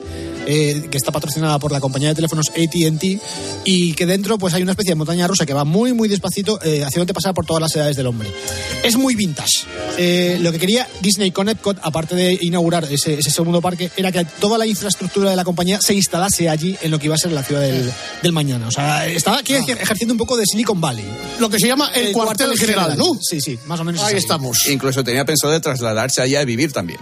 eh, 0.51 0.89
que 0.91 0.97
está 0.97 1.13
patrocinada 1.13 1.59
por 1.59 1.73
la 1.73 1.79
compañía 1.79 2.09
de 2.09 2.15
teléfonos 2.15 2.49
ATT 2.49 3.21
y 3.67 3.93
que 3.93 4.07
dentro 4.07 4.39
pues 4.39 4.55
hay 4.55 4.63
una 4.63 4.73
especie 4.73 4.93
de 4.93 4.95
montaña 4.95 5.27
rusa 5.27 5.45
que 5.45 5.53
va 5.53 5.65
muy, 5.65 5.93
muy 5.93 6.09
despacito, 6.09 6.59
eh, 6.63 6.83
haciéndote 6.85 7.13
pasar 7.13 7.35
por 7.35 7.45
todas 7.45 7.61
las 7.61 7.77
edades 7.77 7.97
del 7.97 8.07
hombre. 8.07 8.33
Es 8.83 8.97
muy 8.97 9.15
vintage. 9.15 9.67
Eh, 9.99 10.39
lo 10.41 10.51
que 10.51 10.59
quería 10.59 10.89
Disney 11.03 11.33
con 11.33 11.51
Epcot, 11.51 11.79
aparte 11.83 12.15
de 12.15 12.39
inaugurar 12.41 12.91
ese, 12.91 13.19
ese 13.19 13.31
segundo 13.31 13.61
parque, 13.61 13.91
era 13.99 14.11
que 14.11 14.25
toda 14.25 14.57
la 14.57 14.67
infraestructura 14.67 15.29
de 15.29 15.37
la 15.37 15.45
compañía 15.45 15.81
se 15.83 15.93
instalase 15.93 16.49
allí 16.49 16.79
en 16.81 16.91
lo 16.91 16.99
que 16.99 17.07
iba 17.07 17.15
a 17.15 17.19
ser 17.19 17.33
la 17.33 17.43
ciudad 17.43 17.61
del, 17.61 17.93
del 18.23 18.33
mañana. 18.33 18.69
O 18.69 18.71
sea, 18.71 19.07
estaba 19.07 19.41
aquí 19.41 19.53
ejerciendo 19.53 20.15
un 20.15 20.19
poco 20.19 20.39
de 20.39 20.47
Silicon 20.47 20.81
Valley. 20.81 21.05
Lo 21.41 21.51
que 21.51 21.59
se 21.59 21.67
llama 21.67 21.91
el, 21.95 22.13
cuartel, 22.13 22.57
general, 22.59 22.97
¿no? 22.97 23.19
Sí, 23.21 23.43
sí, 23.43 23.59
más 23.67 23.81
o 23.81 23.85
menos. 23.85 24.03
Ahí 24.03 24.17
estamos. 24.17 24.67
Incluso 24.67 25.05
tenía 25.05 25.27
pensado 25.27 25.53
de 25.53 25.61
trasladarse 25.61 26.23
allá 26.23 26.41
a 26.41 26.45
vivir 26.45 26.73
también. 26.73 27.01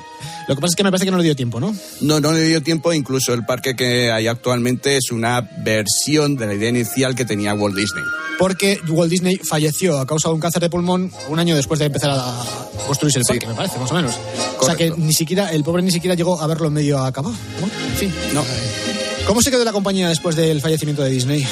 Lo 0.49 0.55
que 0.55 0.61
pasa 0.61 0.73
es 0.73 0.77
que 0.77 0.85
me 0.85 0.91
parece 0.91 1.05
que 1.05 1.11
no 1.11 1.17
le 1.19 1.25
dio 1.25 1.35
tiempo, 1.35 1.59
¿no? 1.59 1.75
No, 2.01 2.21
no 2.21 2.33
le 2.33 2.43
dio 2.43 2.63
tiempo. 2.63 2.93
Incluso 2.93 3.35
el 3.35 3.45
parque 3.45 3.75
que 3.75 4.13
hay 4.13 4.29
actualmente 4.29 4.97
es 4.97 5.11
una 5.11 5.41
versión 5.41 6.37
de 6.37 6.47
la 6.47 6.55
idea 6.55 6.69
inicial 6.69 7.15
que 7.17 7.25
tenía 7.25 7.53
Walt 7.55 7.75
Disney. 7.77 8.05
Porque 8.39 8.79
Walt 8.89 9.11
Disney 9.11 9.37
falleció 9.49 9.99
a 9.99 10.07
causa 10.07 10.29
de 10.29 10.35
un 10.35 10.41
cáncer 10.41 10.63
de 10.63 10.71
pulmón 10.71 11.11
un 11.29 11.39
año 11.39 11.57
después 11.57 11.81
de 11.81 11.87
empezar 11.87 12.11
a 12.11 12.45
construirse 12.87 13.19
el 13.19 13.25
Sí. 13.25 13.33
parque, 13.33 13.47
me 13.49 13.55
parece, 13.55 13.79
más 13.79 13.91
o 13.91 13.95
menos. 13.95 14.15
O 14.61 14.65
sea 14.65 14.77
que 14.77 14.91
ni 14.97 15.13
siquiera, 15.13 15.53
el 15.53 15.65
pobre 15.65 15.83
ni 15.83 15.91
siquiera 15.91 16.15
llegó 16.15 16.41
a 16.41 16.47
verlo 16.47 16.71
medio 16.71 16.99
acabado. 17.01 17.35
fin. 17.99 18.13
No. 18.33 18.45
¿Cómo 19.27 19.43
se 19.43 19.51
quedó 19.51 19.65
la 19.65 19.73
compañía 19.73 20.09
después 20.09 20.37
del 20.37 20.61
fallecimiento 20.61 21.03
de 21.03 21.11
Disney? 21.11 21.45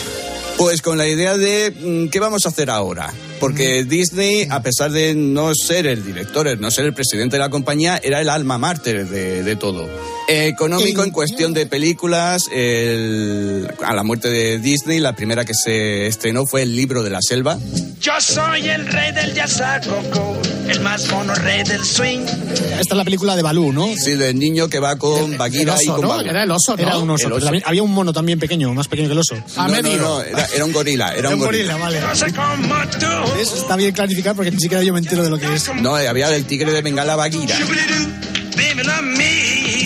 Pues 0.57 0.83
con 0.83 0.97
la 0.99 1.07
idea 1.07 1.37
de 1.37 1.71
mm, 1.73 2.09
qué 2.11 2.21
vamos 2.21 2.47
a 2.47 2.49
hacer 2.49 2.71
ahora. 2.71 3.13
Porque 3.41 3.85
Disney, 3.85 4.47
a 4.51 4.63
pesar 4.63 4.91
de 4.93 5.15
no 5.15 5.53
ser 5.55 5.87
el 5.87 6.05
director, 6.05 6.47
el 6.49 6.61
no 6.61 6.71
ser 6.71 6.87
el 6.87 6.95
presidente 6.95 7.37
de 7.37 7.41
la 7.41 7.51
compañía, 7.51 8.01
era 8.03 8.21
el 8.21 8.29
alma 8.31 8.57
mater 8.57 9.07
de, 9.09 9.43
de 9.43 9.57
todo. 9.57 9.87
Eh, 10.29 10.47
económico 10.47 11.03
en 11.05 11.11
cuestión 11.11 11.53
de 11.53 11.67
películas, 11.67 12.45
el- 12.53 13.69
a 13.85 13.93
la 13.95 14.03
muerte 14.05 14.31
de 14.31 14.59
Disney, 14.59 15.01
la 15.01 15.15
primera 15.15 15.45
que 15.45 15.53
se 15.55 16.07
estrenó 16.07 16.47
fue 16.47 16.63
El 16.63 16.75
libro 16.77 17.03
de 17.03 17.11
la 17.11 17.19
selva. 17.21 17.59
Yo 18.05 18.13
soy 18.21 18.69
el 18.69 18.87
rey 18.87 19.13
del 19.13 19.33
yazacoco, 19.33 20.37
el 20.69 20.79
más 20.81 21.09
mono 21.11 21.35
rey 21.37 21.63
del 21.63 21.83
swing. 21.83 22.19
Esta 22.21 22.75
es 22.81 22.93
la 22.93 23.03
película 23.03 23.35
de 23.35 23.41
Balú, 23.41 23.73
¿no? 23.73 23.89
Sí, 23.97 24.13
del 24.13 24.39
niño 24.39 24.69
que 24.69 24.79
va 24.79 24.97
con 24.97 25.39
Bagheera 25.39 25.77
y 25.83 25.87
con 25.87 26.03
¿no? 26.03 26.09
Balú. 26.09 26.29
Era 26.29 26.43
el 26.43 26.51
oso, 26.51 26.77
¿no? 26.77 26.83
Era 26.83 26.99
un 26.99 27.09
oso. 27.09 27.31
Había 27.65 27.83
un 27.83 27.93
mono 27.93 28.13
también 28.13 28.39
pequeño, 28.39 28.75
más 28.75 28.89
pequeño 28.89 29.09
que 29.09 29.13
el 29.15 29.21
oso. 29.21 29.37
A 29.57 29.69
No, 29.69 29.73
medio. 29.73 29.97
no, 29.97 30.03
no, 30.17 30.21
era, 30.23 30.45
era 30.55 30.65
un 30.67 30.73
gorila, 30.73 31.15
era 31.15 31.31
un 31.31 31.39
gorila. 31.39 31.79
vale. 31.79 31.99
No 32.03 32.15
sé 32.15 32.27
cómo 32.35 32.75
tú. 33.01 33.41
Eso 33.41 33.57
está 33.57 33.75
bien 33.77 33.93
clarificar 33.93 34.37
porque 34.37 34.51
ni 34.51 34.59
siquiera 34.61 34.83
yo 34.83 34.93
me 34.93 34.99
entero 34.99 35.25
de 35.25 35.31
lo 35.31 35.39
que 35.39 35.55
es. 35.55 35.71
No, 35.81 35.95
había 35.97 36.35
el 36.37 36.45
tigre 36.45 36.73
de 36.73 36.83
Bengala 36.83 37.17
Bagheera. 37.17 37.57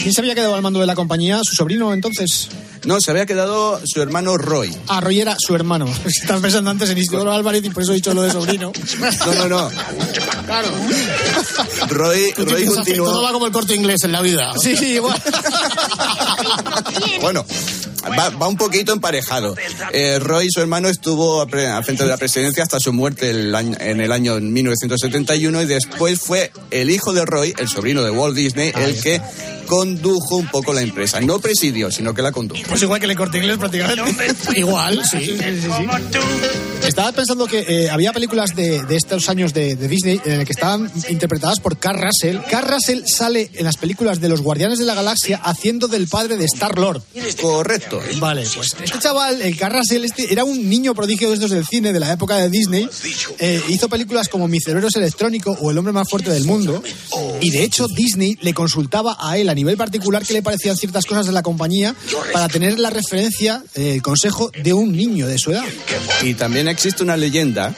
¿Quién 0.03 0.13
se 0.13 0.21
había 0.21 0.35
quedado 0.35 0.57
al 0.57 0.63
mando 0.63 0.81
de 0.81 0.87
la 0.87 0.97
compañía? 0.97 1.39
¿Su 1.45 1.55
sobrino 1.55 1.95
entonces? 1.95 2.49
No, 2.85 2.99
se 3.01 3.11
había 3.11 3.27
quedado 3.27 3.81
su 3.85 4.01
hermano 4.03 4.37
Roy. 4.37 4.75
Ah, 4.89 5.01
Roy 5.01 5.21
era 5.21 5.37
su 5.39 5.55
hermano. 5.55 5.87
Estaba 6.05 6.41
pensando 6.41 6.71
antes 6.71 6.89
en 6.91 6.99
Isidoro 6.99 7.33
Álvarez 7.33 7.65
y 7.65 7.71
por 7.71 7.83
eso 7.83 7.93
he 7.93 7.97
dicho 7.97 8.15
lo 8.15 8.23
de 8.23 8.31
sobrino. 8.31 8.73
No, 9.27 9.35
no, 9.35 9.49
no. 9.49 9.71
Claro. 10.47 10.69
Roy, 11.89 12.33
Roy 12.37 12.63
que 12.63 12.65
Todo 12.67 12.75
continuó. 12.77 13.23
va 13.23 13.33
como 13.33 13.47
el 13.47 13.53
corte 13.53 13.75
inglés 13.75 14.03
en 14.05 14.13
la 14.13 14.23
vida. 14.23 14.53
Sí, 14.61 14.77
sí, 14.77 14.93
igual. 14.95 15.21
Bueno, 17.21 17.45
va, 18.17 18.31
va 18.31 18.49
un 18.49 18.57
poquito 18.57 18.93
emparejado. 18.93 19.55
Eh, 19.93 20.19
Roy, 20.19 20.49
su 20.51 20.61
hermano, 20.61 20.89
estuvo 20.89 21.43
al 21.43 21.85
frente 21.85 22.05
de 22.05 22.09
la 22.09 22.17
presidencia 22.17 22.63
hasta 22.63 22.79
su 22.81 22.93
muerte 22.93 23.31
el 23.31 23.55
año- 23.55 23.77
en 23.81 24.01
el 24.01 24.13
año 24.13 24.39
1971 24.41 25.63
y 25.63 25.67
después 25.67 26.21
fue 26.21 26.51
el 26.71 26.91
hijo 26.91 27.13
de 27.13 27.25
Roy, 27.25 27.55
el 27.59 27.69
sobrino 27.69 28.03
de 28.03 28.11
Walt 28.11 28.37
Disney, 28.37 28.73
el 28.77 29.01
que 29.01 29.21
condujo 29.67 30.37
un 30.37 30.49
poco 30.49 30.73
la 30.73 30.81
empresa. 30.83 31.21
No 31.21 31.41
presidió, 31.41 31.91
sino 31.91 32.15
que 32.15 32.23
la 32.23 32.33
condujo. 32.33 32.61
Pues 32.69 32.81
igual 32.83 33.01
que 33.01 33.07
le 33.07 33.17
corté 33.17 33.39
inglés 33.39 33.59
prácticamente. 33.59 34.27
Igual, 34.57 35.03
sí. 35.05 35.37
Estaba 36.87 37.13
pensando 37.13 37.47
que 37.47 37.65
eh, 37.69 37.91
había 37.91 38.13
películas 38.13 38.55
de, 38.57 38.83
de 38.85 38.97
estos 38.97 39.29
años 39.29 39.53
de, 39.53 39.77
de 39.77 39.89
Disney 39.89 40.21
en 40.25 40.41
el 40.41 40.47
que 40.47 40.53
estaban 40.53 40.91
interpretadas 41.11 41.61
por 41.61 41.77
Carl 41.79 42.01
Russell. 42.01 42.39
Carl 42.51 42.67
Russell 42.69 43.03
sale 43.07 43.51
en 43.55 43.65
las 43.65 43.77
películas 43.77 44.21
de 44.21 44.29
los 44.29 44.41
Guardianes 44.41 44.79
de 44.79 44.85
la 44.87 44.95
Galaxia 44.95 45.39
haciendo 45.45 45.89
del 45.89 46.09
padre 46.09 46.37
de 46.37 46.45
Star 46.47 46.79
Lord. 46.79 47.03
Vale, 48.19 48.45
pues 48.55 48.69
este 48.83 48.99
chaval, 48.99 49.41
el 49.41 49.57
Carl 49.57 49.79
Russell, 49.79 50.05
este, 50.05 50.33
era 50.33 50.45
un 50.45 50.69
niño 50.69 50.95
prodigio 50.95 51.29
de 51.29 51.35
estos 51.35 51.51
del 51.51 51.67
cine 51.67 51.93
de 51.93 52.01
la 52.01 52.13
época 52.13 52.37
de 52.37 52.49
Disney. 52.49 52.89
Eh, 53.39 53.63
hizo 53.69 53.89
películas 53.89 54.29
como 54.29 54.49
Mi 54.49 54.61
cerebro 54.61 54.89
es 54.89 54.97
electrónico 54.97 55.57
o 55.61 55.71
El 55.71 55.79
hombre 55.79 55.93
más 55.93 56.09
fuerte 56.09 56.31
del 56.31 56.45
mundo. 56.45 56.83
Y 57.41 57.51
de 57.51 57.65
hecho, 57.65 57.87
Disney 57.89 58.39
le 58.41 58.55
consultaba 58.55 59.17
a 59.19 59.39
él 59.39 59.49
a 59.49 59.55
nivel 59.55 59.77
particular 59.77 60.25
qué 60.25 60.33
le 60.35 60.43
parecían 60.43 60.77
ciertas 60.77 61.05
cosas 61.07 61.27
de 61.27 61.33
la 61.33 61.43
compañía 61.43 61.95
para 62.33 62.49
tener 62.49 62.79
la 62.79 62.91
referencia, 62.91 63.63
eh, 63.75 63.95
el 63.95 64.03
consejo 64.03 64.51
de 64.63 64.73
un 64.73 64.93
niño 64.93 65.27
de 65.27 65.39
su 65.39 65.53
edad. 65.53 65.65
Y 66.23 66.35
también 66.35 66.69
existe 66.69 67.03
una 67.03 67.17
leyenda 67.17 67.75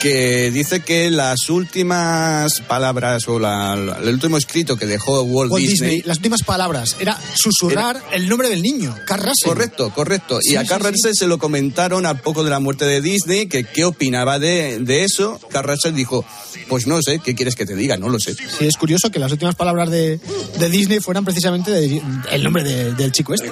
que 0.00 0.50
dice 0.50 0.80
que 0.80 1.10
las 1.10 1.50
últimas 1.50 2.60
palabras 2.66 3.28
o 3.28 3.38
la- 3.38 3.98
el 4.02 4.08
último 4.14 4.38
escrito 4.38 4.76
que 4.76 4.86
dejó 4.86 5.22
Walt, 5.22 5.52
Walt 5.52 5.62
Disney, 5.64 5.90
Disney, 5.90 6.02
las 6.08 6.16
últimas 6.16 6.42
palabras, 6.42 6.96
era 7.00 7.18
susurrar 7.34 8.02
el 8.12 8.28
nombre 8.28 8.48
del 8.48 8.62
niño, 8.62 8.94
Carl 9.06 9.22
Russell. 9.22 9.48
Correcto, 9.48 9.92
correcto. 9.94 10.38
Sí, 10.42 10.54
y 10.54 10.56
a 10.56 10.62
sí, 10.62 10.66
Carl 10.68 10.84
sí. 10.86 10.90
Russell 10.92 11.14
se 11.14 11.26
lo 11.26 11.38
comentaron 11.38 12.06
a 12.06 12.14
poco 12.14 12.42
de 12.44 12.50
la 12.50 12.60
muerte 12.60 12.86
de 12.86 13.00
Disney, 13.02 13.46
que 13.46 13.64
qué 13.64 13.84
opinaba 13.84 14.38
de, 14.38 14.78
de 14.78 15.04
eso. 15.04 15.38
Carl 15.50 15.68
Russell 15.68 15.94
dijo, 15.94 16.24
pues 16.68 16.86
no 16.86 17.00
sé, 17.02 17.18
¿qué 17.18 17.34
quieres 17.34 17.54
que 17.54 17.66
te 17.66 17.74
diga? 17.76 17.96
No 17.98 18.08
lo 18.08 18.18
sé. 18.18 18.34
Sí, 18.34 18.66
es 18.66 18.76
curioso 18.76 19.10
que 19.10 19.18
las 19.18 19.30
últimas 19.32 19.54
palabras 19.54 19.90
de, 19.90 20.18
de 20.58 20.70
Disney 20.70 21.00
fueran 21.00 21.24
precisamente 21.26 21.70
de- 21.70 22.00
el 22.32 22.42
nombre 22.42 22.64
de- 22.64 22.94
del 22.94 23.12
chico 23.12 23.34
este. 23.34 23.50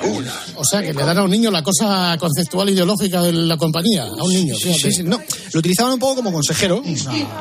O 0.57 0.65
sea, 0.65 0.81
que 0.81 0.95
le 0.95 1.05
dan 1.05 1.19
a 1.19 1.25
un 1.25 1.31
niño 1.31 1.51
la 1.51 1.63
cosa 1.63 2.17
conceptual 2.19 2.71
ideológica 2.71 3.23
de 3.23 3.33
la 3.33 3.57
compañía. 3.59 4.05
A 4.05 4.23
un 4.25 4.33
niño, 4.33 4.55
Sí, 4.57 4.73
fíjate. 4.73 4.93
sí, 4.93 5.03
no, 5.03 5.21
lo 5.53 5.59
utilizaban 5.61 5.93
un 5.93 5.99
poco 5.99 6.17
como 6.23 6.38
consejero. 6.38 6.83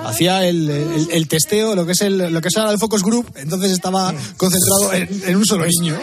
hacía 0.05 0.45
el, 0.47 0.69
el- 0.69 1.07
el 1.11 1.27
testeo, 1.27 1.75
lo 1.75 1.85
que 1.85 1.91
es 1.93 2.01
el, 2.01 2.17
lo 2.33 2.41
que 2.41 2.47
es 2.49 2.57
ahora 2.57 2.71
el 2.71 2.79
focus 2.79 3.03
group, 3.03 3.31
entonces 3.35 3.71
estaba 3.71 4.13
concentrado 4.37 4.93
en, 4.93 5.21
en 5.27 5.35
un 5.35 5.45
solo 5.45 5.65
niño. 5.65 5.97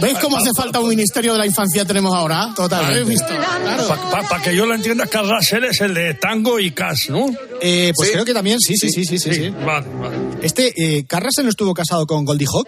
¿Veis 0.00 0.18
cómo 0.18 0.36
hace 0.36 0.50
falta 0.56 0.80
un 0.80 0.88
ministerio 0.88 1.32
de 1.32 1.38
la 1.38 1.46
infancia 1.46 1.84
tenemos 1.84 2.14
ahora? 2.14 2.52
¿Habéis 2.86 3.08
visto? 3.08 3.26
Claro. 3.28 4.28
Para 4.28 4.42
que 4.42 4.54
yo 4.56 4.66
lo 4.66 4.74
entienda, 4.74 5.06
Carl 5.06 5.28
Russell 5.30 5.64
es 5.64 5.80
el 5.80 5.94
de 5.94 6.14
Tango 6.14 6.58
y 6.60 6.70
Cash, 6.72 7.10
¿no? 7.10 7.26
Eh, 7.60 7.92
pues 7.94 8.10
creo 8.10 8.24
que 8.24 8.34
también, 8.34 8.58
sí, 8.60 8.74
sí, 8.76 8.90
sí, 8.90 9.04
sí, 9.04 9.18
sí. 9.18 9.32
sí. 9.34 9.50
Vale, 9.64 9.86
vale. 10.00 10.16
Este, 10.42 10.72
eh, 10.76 11.04
Carl 11.06 11.24
Russell 11.26 11.44
no 11.44 11.50
estuvo 11.50 11.72
casado 11.74 12.06
con 12.06 12.24
Goldie 12.24 12.46
Hawn. 12.52 12.64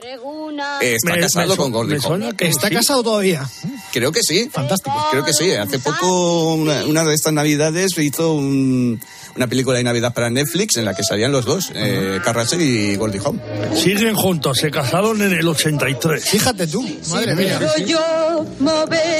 Está 0.80 1.12
Me- 1.14 1.20
casado 1.20 1.50
me 1.50 1.56
con 1.56 1.72
Hawn. 2.04 2.36
que 2.36 2.48
Está 2.48 2.68
sí. 2.68 2.74
casado 2.74 3.02
todavía. 3.02 3.48
Creo 3.92 4.12
que 4.12 4.20
sí. 4.22 4.48
Fantástico. 4.52 4.94
Creo 5.10 5.24
que 5.24 5.32
sí. 5.32 5.52
Hace 5.52 5.78
poco, 5.78 6.54
una, 6.54 6.84
una 6.84 7.04
de 7.04 7.14
estas 7.14 7.32
navidades, 7.32 7.96
hizo 7.98 8.32
un- 8.34 9.00
una 9.36 9.48
película 9.48 9.78
de 9.78 9.82
Navidad 9.84 10.14
para 10.14 10.30
Netflix 10.30 10.76
en 10.76 10.84
la 10.84 10.94
que 10.94 11.02
salían 11.02 11.32
los 11.32 11.44
dos, 11.44 11.72
eh, 11.74 12.20
y 12.60 12.94
Goldie 12.94 13.20
Hawn. 13.24 13.40
Siguen 13.74 14.14
juntos, 14.14 14.58
se 14.58 14.70
casaron 14.70 15.20
en 15.22 15.32
el 15.32 15.48
83. 15.48 16.24
Fíjate 16.24 16.68
tú, 16.68 16.82
madre 17.10 17.34
mía. 17.34 17.58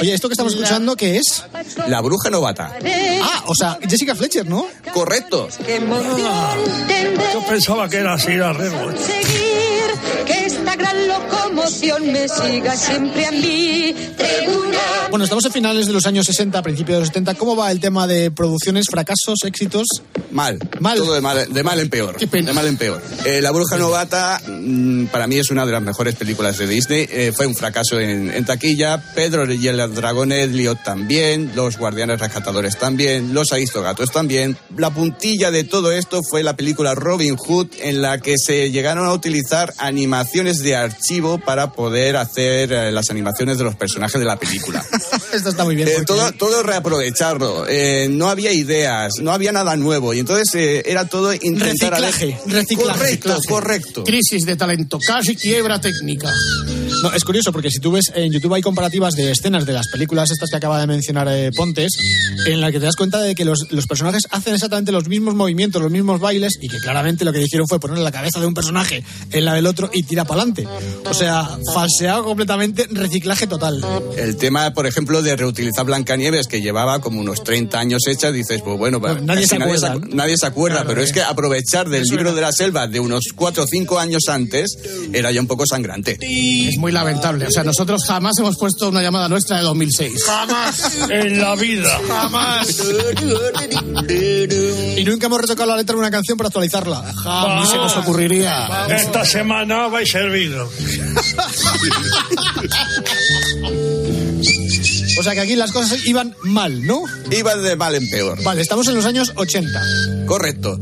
Oye, 0.01 0.13
esto 0.13 0.29
que 0.29 0.33
estamos 0.33 0.53
escuchando, 0.53 0.95
¿qué 0.95 1.17
es? 1.17 1.43
La 1.87 1.99
bruja 1.99 2.29
novata. 2.29 2.73
Ah, 3.21 3.43
o 3.47 3.55
sea, 3.55 3.77
Jessica 3.87 4.15
Fletcher, 4.15 4.45
¿no? 4.47 4.67
Correcto. 4.93 5.49
tendré 6.87 7.17
Yo 7.33 7.45
pensaba 7.47 7.89
que 7.89 7.97
era 7.97 8.13
así, 8.13 8.31
era 8.31 8.53
Rego. 8.53 8.91
Gran 10.75 11.07
locomoción. 11.07 12.11
Me 12.11 12.27
siga 12.27 12.75
siempre 12.75 13.25
a 13.25 13.31
mí 13.31 13.95
tribuna 14.17 15.04
Bueno, 15.15 15.23
estamos 15.23 15.45
en 15.45 15.53
finales 15.53 15.87
de 15.87 15.93
los 15.93 16.05
años 16.07 16.25
60, 16.25 16.61
principios 16.61 16.97
de 16.97 16.99
los 16.99 17.07
70. 17.07 17.35
¿Cómo 17.35 17.55
va 17.55 17.71
el 17.71 17.79
tema 17.79 18.05
de 18.05 18.31
producciones, 18.31 18.87
fracasos, 18.91 19.45
éxitos? 19.45 19.87
Mal. 20.31 20.59
Mal. 20.81 20.97
Todo 20.97 21.13
de 21.13 21.21
mal, 21.21 21.53
de 21.53 21.63
mal 21.63 21.79
en 21.79 21.89
peor. 21.89 22.17
De 22.19 22.51
mal 22.51 22.67
en 22.67 22.75
peor. 22.75 23.01
Eh, 23.23 23.41
la 23.41 23.51
Bruja 23.51 23.77
Novata, 23.77 24.41
mm, 24.45 25.05
para 25.05 25.25
mí 25.27 25.37
es 25.37 25.51
una 25.51 25.65
de 25.65 25.71
las 25.71 25.81
mejores 25.81 26.15
películas 26.15 26.57
de 26.57 26.67
Disney. 26.67 27.07
Eh, 27.09 27.31
fue 27.33 27.47
un 27.47 27.55
fracaso 27.55 27.97
en, 27.97 28.29
en 28.29 28.43
taquilla. 28.43 29.01
Pedro 29.15 29.49
y 29.49 29.65
el 29.69 29.77
dragón 29.95 30.33
Elliot 30.33 30.83
también. 30.83 31.53
Los 31.55 31.77
Guardianes 31.77 32.19
Rescatadores 32.19 32.77
también. 32.77 33.33
Los 33.33 33.53
Aristogatos 33.53 34.11
también. 34.11 34.57
La 34.75 34.89
puntilla 34.89 35.49
de 35.49 35.63
todo 35.63 35.93
esto 35.93 36.23
fue 36.29 36.43
la 36.43 36.57
película 36.57 36.93
Robin 36.93 37.37
Hood, 37.37 37.67
en 37.79 38.01
la 38.01 38.19
que 38.19 38.35
se 38.37 38.69
llegaron 38.69 39.07
a 39.07 39.13
utilizar 39.13 39.73
animaciones 39.77 40.59
de 40.59 40.75
archivo 40.75 41.37
para 41.37 41.71
poder 41.71 42.17
hacer 42.17 42.73
eh, 42.73 42.91
las 42.91 43.09
animaciones 43.09 43.57
de 43.57 43.63
los 43.63 43.75
personajes 43.75 44.19
de 44.19 44.25
la 44.25 44.35
película. 44.35 44.83
Esto 45.33 45.49
está 45.49 45.63
muy 45.63 45.75
bien. 45.75 45.87
Eh, 45.87 46.03
todo, 46.05 46.31
todo 46.33 46.63
reaprovecharlo. 46.63 47.65
Eh, 47.67 48.07
no 48.09 48.29
había 48.29 48.51
ideas, 48.51 49.13
no 49.21 49.31
había 49.31 49.51
nada 49.51 49.75
nuevo. 49.75 50.13
Y 50.13 50.19
entonces 50.19 50.53
eh, 50.55 50.83
era 50.85 51.07
todo 51.07 51.33
intentar. 51.33 51.99
Reciclaje, 52.01 52.37
reciclaje, 52.47 52.75
Correcto, 52.99 53.29
reciclaje. 53.29 53.47
correcto. 53.47 54.03
Crisis 54.03 54.45
de 54.45 54.55
talento, 54.55 54.99
casi 55.05 55.35
quiebra 55.35 55.79
técnica. 55.79 56.31
No, 57.03 57.11
es 57.13 57.23
curioso 57.23 57.51
porque 57.51 57.69
si 57.69 57.79
tú 57.79 57.91
ves 57.91 58.11
en 58.15 58.31
YouTube 58.31 58.53
hay 58.53 58.61
comparativas 58.61 59.13
de 59.15 59.31
escenas 59.31 59.65
de 59.65 59.73
las 59.73 59.87
películas 59.87 60.31
estas 60.31 60.49
que 60.49 60.57
acaba 60.57 60.79
de 60.79 60.87
mencionar 60.87 61.27
eh, 61.29 61.51
Pontes, 61.55 61.93
en 62.47 62.61
la 62.61 62.71
que 62.71 62.79
te 62.79 62.85
das 62.85 62.95
cuenta 62.95 63.21
de 63.21 63.35
que 63.35 63.45
los, 63.45 63.71
los 63.71 63.87
personajes 63.87 64.23
hacen 64.31 64.53
exactamente 64.53 64.91
los 64.91 65.07
mismos 65.07 65.35
movimientos, 65.35 65.81
los 65.81 65.91
mismos 65.91 66.19
bailes 66.19 66.57
y 66.61 66.67
que 66.67 66.77
claramente 66.79 67.25
lo 67.25 67.33
que 67.33 67.41
hicieron 67.41 67.67
fue 67.67 67.79
poner 67.79 67.99
la 67.99 68.11
cabeza 68.11 68.39
de 68.39 68.45
un 68.45 68.53
personaje 68.53 69.03
en 69.31 69.45
la 69.45 69.53
del 69.53 69.65
otro 69.65 69.89
y 69.93 70.03
tira 70.03 70.25
para 70.25 70.41
adelante. 70.41 70.67
O 71.05 71.13
sea, 71.13 71.47
falseado 71.73 72.23
completamente, 72.23 72.87
reciclaje 72.89 73.47
total. 73.47 73.83
El 74.17 74.37
tema, 74.37 74.73
por 74.73 74.87
ejemplo, 74.87 75.21
de 75.21 75.35
reutilizar 75.35 75.85
Blancanieves, 75.85 76.47
que 76.47 76.61
llevaba 76.61 76.99
como 76.99 77.19
unos 77.19 77.43
30 77.43 77.79
años 77.79 78.07
hecha, 78.07 78.31
dices, 78.31 78.61
pues 78.63 78.77
bueno, 78.77 78.99
Bueno, 78.99 79.21
nadie 79.21 79.47
casi 79.47 79.79
se 79.79 79.89
¿no? 79.89 79.99
nadie 80.13 80.37
se 80.37 80.45
acuerda, 80.45 80.77
Claro, 80.77 80.89
pero 80.89 81.01
eh. 81.01 81.05
es 81.05 81.11
que 81.11 81.21
aprovechar 81.21 81.89
del 81.89 82.03
libro 82.03 82.33
de 82.33 82.41
la 82.41 82.51
selva 82.51 82.87
de 82.87 82.99
unos 82.99 83.25
4 83.35 83.63
o 83.63 83.67
5 83.67 83.99
años 83.99 84.23
antes 84.27 84.77
era 85.13 85.31
ya 85.31 85.41
un 85.41 85.47
poco 85.47 85.65
sangrante. 85.65 86.17
Es 86.21 86.77
muy 86.77 86.84
lamentable. 86.91 87.47
O 87.47 87.51
sea, 87.51 87.63
nosotros 87.63 88.01
jamás 88.07 88.33
hemos 88.39 88.57
puesto 88.57 88.89
una 88.89 89.01
llamada 89.01 89.29
nuestra 89.29 89.57
de 89.57 89.63
2006. 89.63 90.23
Jamás 90.25 91.09
en 91.09 91.41
la 91.41 91.55
vida. 91.55 91.99
Jamás. 92.07 92.83
Y 94.97 95.03
nunca 95.03 95.27
hemos 95.27 95.41
retocado 95.41 95.69
la 95.69 95.77
letra 95.77 95.93
de 95.95 95.99
una 95.99 96.11
canción 96.11 96.37
para 96.37 96.47
actualizarla. 96.47 97.13
Jamás 97.13 97.69
se 97.69 97.77
nos 97.77 97.95
ocurriría. 97.97 98.85
Esta 98.89 99.25
semana 99.25 99.87
vais 99.87 100.09
servido. 100.09 100.69
O 105.17 105.23
sea 105.23 105.33
que 105.33 105.39
aquí 105.39 105.55
las 105.55 105.71
cosas 105.71 106.05
iban 106.05 106.35
mal, 106.43 106.85
¿no? 106.85 107.03
Iba 107.31 107.55
de 107.55 107.75
mal 107.75 107.95
en 107.95 108.09
peor. 108.09 108.43
Vale, 108.43 108.61
estamos 108.61 108.87
en 108.87 108.95
los 108.95 109.05
años 109.05 109.31
80. 109.35 109.81
Correcto. 110.25 110.77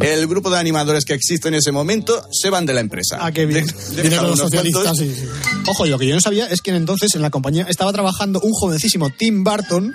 El 0.00 0.26
grupo 0.26 0.50
de 0.50 0.58
animadores 0.58 1.04
que 1.04 1.12
existe 1.14 1.48
en 1.48 1.54
ese 1.54 1.70
momento 1.72 2.26
se 2.32 2.50
van 2.50 2.66
de 2.66 2.72
la 2.74 2.80
empresa. 2.80 3.18
Ah, 3.20 3.30
qué 3.32 3.46
bien. 3.46 3.66
De- 3.94 4.02
de 4.02 4.10
los 4.16 4.38
socialistas, 4.38 4.96
sí, 4.96 5.14
sí. 5.16 5.26
Ojo, 5.66 5.86
y 5.86 5.90
lo 5.90 5.98
que 5.98 6.06
yo 6.08 6.14
no 6.14 6.20
sabía 6.20 6.46
es 6.48 6.60
que 6.60 6.72
entonces 6.74 7.14
en 7.14 7.22
la 7.22 7.30
compañía 7.30 7.66
estaba 7.68 7.92
trabajando 7.92 8.40
un 8.40 8.52
jovencísimo 8.52 9.10
Tim 9.10 9.44
Burton 9.44 9.94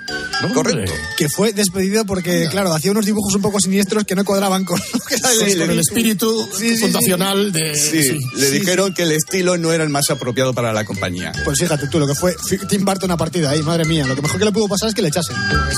Correcto. 0.53 0.93
que 1.17 1.27
fue 1.29 1.51
despedido 1.51 2.05
porque, 2.05 2.47
claro, 2.49 2.73
hacía 2.73 2.91
unos 2.91 3.05
dibujos 3.05 3.35
un 3.35 3.41
poco 3.41 3.59
siniestros 3.59 4.05
que 4.05 4.15
no 4.15 4.23
cuadraban 4.23 4.63
con 4.63 4.79
lo 4.93 4.99
que 5.01 5.15
era 5.15 5.29
Sí, 5.29 5.57
Con 5.57 5.71
el 5.71 5.79
espíritu 5.79 6.47
Sí, 6.57 6.75
sí, 6.77 6.81
fundacional 6.83 7.51
de... 7.51 7.75
Sí, 7.75 8.03
sí. 8.03 8.19
le 8.35 8.51
dijeron 8.51 8.93
que 8.93 9.03
el 9.03 9.11
estilo 9.11 9.57
no 9.57 9.73
era 9.73 9.83
el 9.83 9.89
más 9.89 10.09
apropiado 10.09 10.53
para 10.53 10.71
la 10.73 10.85
compañía. 10.85 11.31
Pues 11.43 11.59
fíjate 11.59 11.87
tú, 11.87 11.99
lo 11.99 12.07
que 12.07 12.15
fue 12.15 12.33
Tim 12.69 12.85
Burton 12.85 13.11
a 13.11 13.17
partir 13.17 13.41
de 13.41 13.49
ahí, 13.49 13.61
madre 13.61 13.83
mía. 13.85 14.05
Lo 14.07 14.15
que 14.15 14.21
mejor 14.21 14.39
que 14.39 14.45
le 14.45 14.51
pudo 14.51 14.67
pasar 14.69 14.89
es 14.89 14.95
que 14.95 15.01
le 15.01 15.09
echasen. 15.09 15.35
Es 15.71 15.77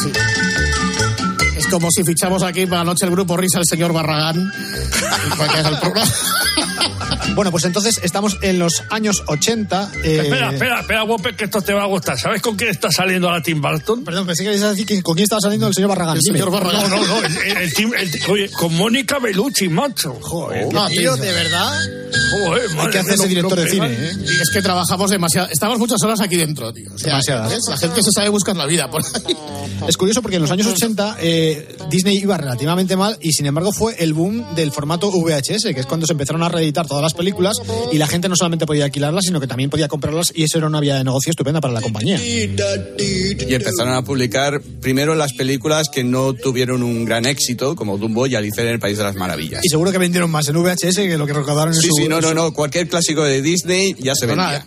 como 1.69 1.89
si 1.91 2.03
fichamos 2.03 2.43
aquí 2.43 2.65
para 2.65 2.79
la 2.79 2.85
noche 2.85 3.05
el 3.05 3.11
grupo 3.11 3.37
Risa 3.37 3.59
al 3.59 3.65
señor 3.65 3.93
Barragán. 3.93 4.51
para 5.37 5.51
que 5.51 5.59
haga 5.59 5.69
el 5.69 5.79
programa. 5.79 6.11
Bueno, 7.35 7.51
pues 7.51 7.63
entonces 7.65 7.99
estamos 8.03 8.37
en 8.41 8.59
los 8.59 8.83
años 8.89 9.23
80. 9.27 9.91
eh, 10.03 10.21
Espera, 10.23 10.51
espera, 10.51 10.79
espera, 10.81 11.03
Whopper, 11.03 11.35
que 11.35 11.45
esto 11.45 11.61
te 11.61 11.73
va 11.73 11.83
a 11.83 11.87
gustar. 11.87 12.19
¿Sabes 12.19 12.41
con 12.41 12.55
quién 12.55 12.69
está 12.71 12.91
saliendo 12.91 13.31
la 13.31 13.41
Tim 13.41 13.61
Burton? 13.61 14.03
Perdón, 14.03 14.25
pensé 14.27 14.43
que 14.43 14.49
ibas 14.51 14.63
a 14.63 14.69
decir 14.71 14.85
que 14.85 15.01
con 15.03 15.15
quién 15.15 15.23
estaba 15.23 15.39
saliendo 15.41 15.67
el 15.67 15.73
señor 15.73 15.89
Barragán. 15.89 16.15
El 16.17 16.21
Dime. 16.21 16.37
señor 16.39 16.51
Barragán. 16.51 16.89
No, 16.89 16.97
no, 16.97 17.05
no. 17.07 17.25
El, 17.25 17.37
el- 17.37 17.57
el 17.57 17.73
Tim- 17.73 17.93
el- 17.97 18.31
oye, 18.31 18.49
con 18.51 18.73
Mónica 18.75 19.19
Bellucci, 19.19 19.69
macho. 19.69 20.17
Joder, 20.21 20.71
No, 20.73 20.87
tío. 20.87 21.15
¿de 21.15 21.31
verdad? 21.31 21.79
Hay 22.79 22.89
que 22.89 22.99
hacerse 22.99 23.27
director 23.27 23.59
de 23.59 23.69
cine, 23.69 23.87
¿eh? 23.91 24.11
Es 24.41 24.49
que 24.51 24.61
trabajamos 24.61 25.11
demasiado. 25.11 25.47
Estamos 25.51 25.77
muchas 25.79 26.01
horas 26.03 26.19
aquí 26.21 26.35
dentro, 26.37 26.73
tío. 26.73 26.89
O 26.93 26.97
sea, 26.97 27.09
Demasiadas. 27.13 27.51
¿ves? 27.51 27.61
La 27.69 27.77
gente 27.77 28.01
se 28.03 28.11
sabe 28.11 28.29
buscar 28.29 28.55
la 28.57 28.65
vida. 28.65 28.89
por 28.89 29.01
ahí. 29.03 29.35
Es 29.87 29.95
curioso 29.97 30.21
porque 30.21 30.35
en 30.37 30.41
los 30.41 30.51
años 30.51 30.67
80 30.67 31.17
eh, 31.21 31.77
Disney 31.89 32.17
iba 32.17 32.37
relativamente 32.37 32.95
mal 32.97 33.17
y 33.21 33.31
sin 33.31 33.45
embargo 33.45 33.71
fue 33.71 33.95
el 33.99 34.13
boom 34.13 34.55
del 34.55 34.71
formato 34.71 35.09
VHS, 35.11 35.73
que 35.73 35.79
es 35.79 35.85
cuando 35.85 36.05
se 36.05 36.13
empezaron 36.13 36.43
a 36.43 36.49
reeditar 36.49 36.87
todas 36.87 36.98
las 37.03 37.13
películas 37.13 37.57
y 37.91 37.97
la 37.97 38.07
gente 38.07 38.29
no 38.29 38.35
solamente 38.35 38.65
podía 38.65 38.85
alquilarlas, 38.85 39.25
sino 39.25 39.39
que 39.39 39.47
también 39.47 39.69
podía 39.69 39.87
comprarlas 39.87 40.31
y 40.35 40.43
eso 40.43 40.57
era 40.57 40.67
una 40.67 40.79
vía 40.79 40.95
de 40.95 41.03
negocio 41.03 41.29
estupenda 41.29 41.61
para 41.61 41.73
la 41.73 41.81
compañía. 41.81 42.19
Y 42.23 43.53
empezaron 43.53 43.93
a 43.93 44.03
publicar 44.03 44.61
primero 44.81 45.15
las 45.15 45.33
películas 45.33 45.87
que 45.89 46.03
no 46.03 46.33
tuvieron 46.33 46.83
un 46.83 47.05
gran 47.05 47.25
éxito, 47.25 47.75
como 47.75 47.97
Dumbo 47.97 48.27
y 48.27 48.35
Alicia 48.35 48.63
en 48.63 48.69
el 48.69 48.79
País 48.79 48.97
de 48.97 49.03
las 49.03 49.15
Maravillas. 49.15 49.61
Y 49.63 49.69
seguro 49.69 49.91
que 49.91 49.97
vendieron 49.97 50.29
más 50.29 50.47
en 50.47 50.55
VHS 50.55 50.95
que 50.95 51.17
lo 51.17 51.25
que 51.25 51.33
recaudaron 51.33 51.73
en 51.73 51.81
Sí, 51.81 51.87
su... 51.87 51.95
sí, 51.95 52.07
no, 52.07 52.21
no, 52.21 52.33
no. 52.33 52.53
Cualquier 52.53 52.87
clásico 52.87 53.23
de 53.23 53.41
Disney 53.41 53.95
ya 53.99 54.13
se 54.15 54.25
vendía. 54.25 54.65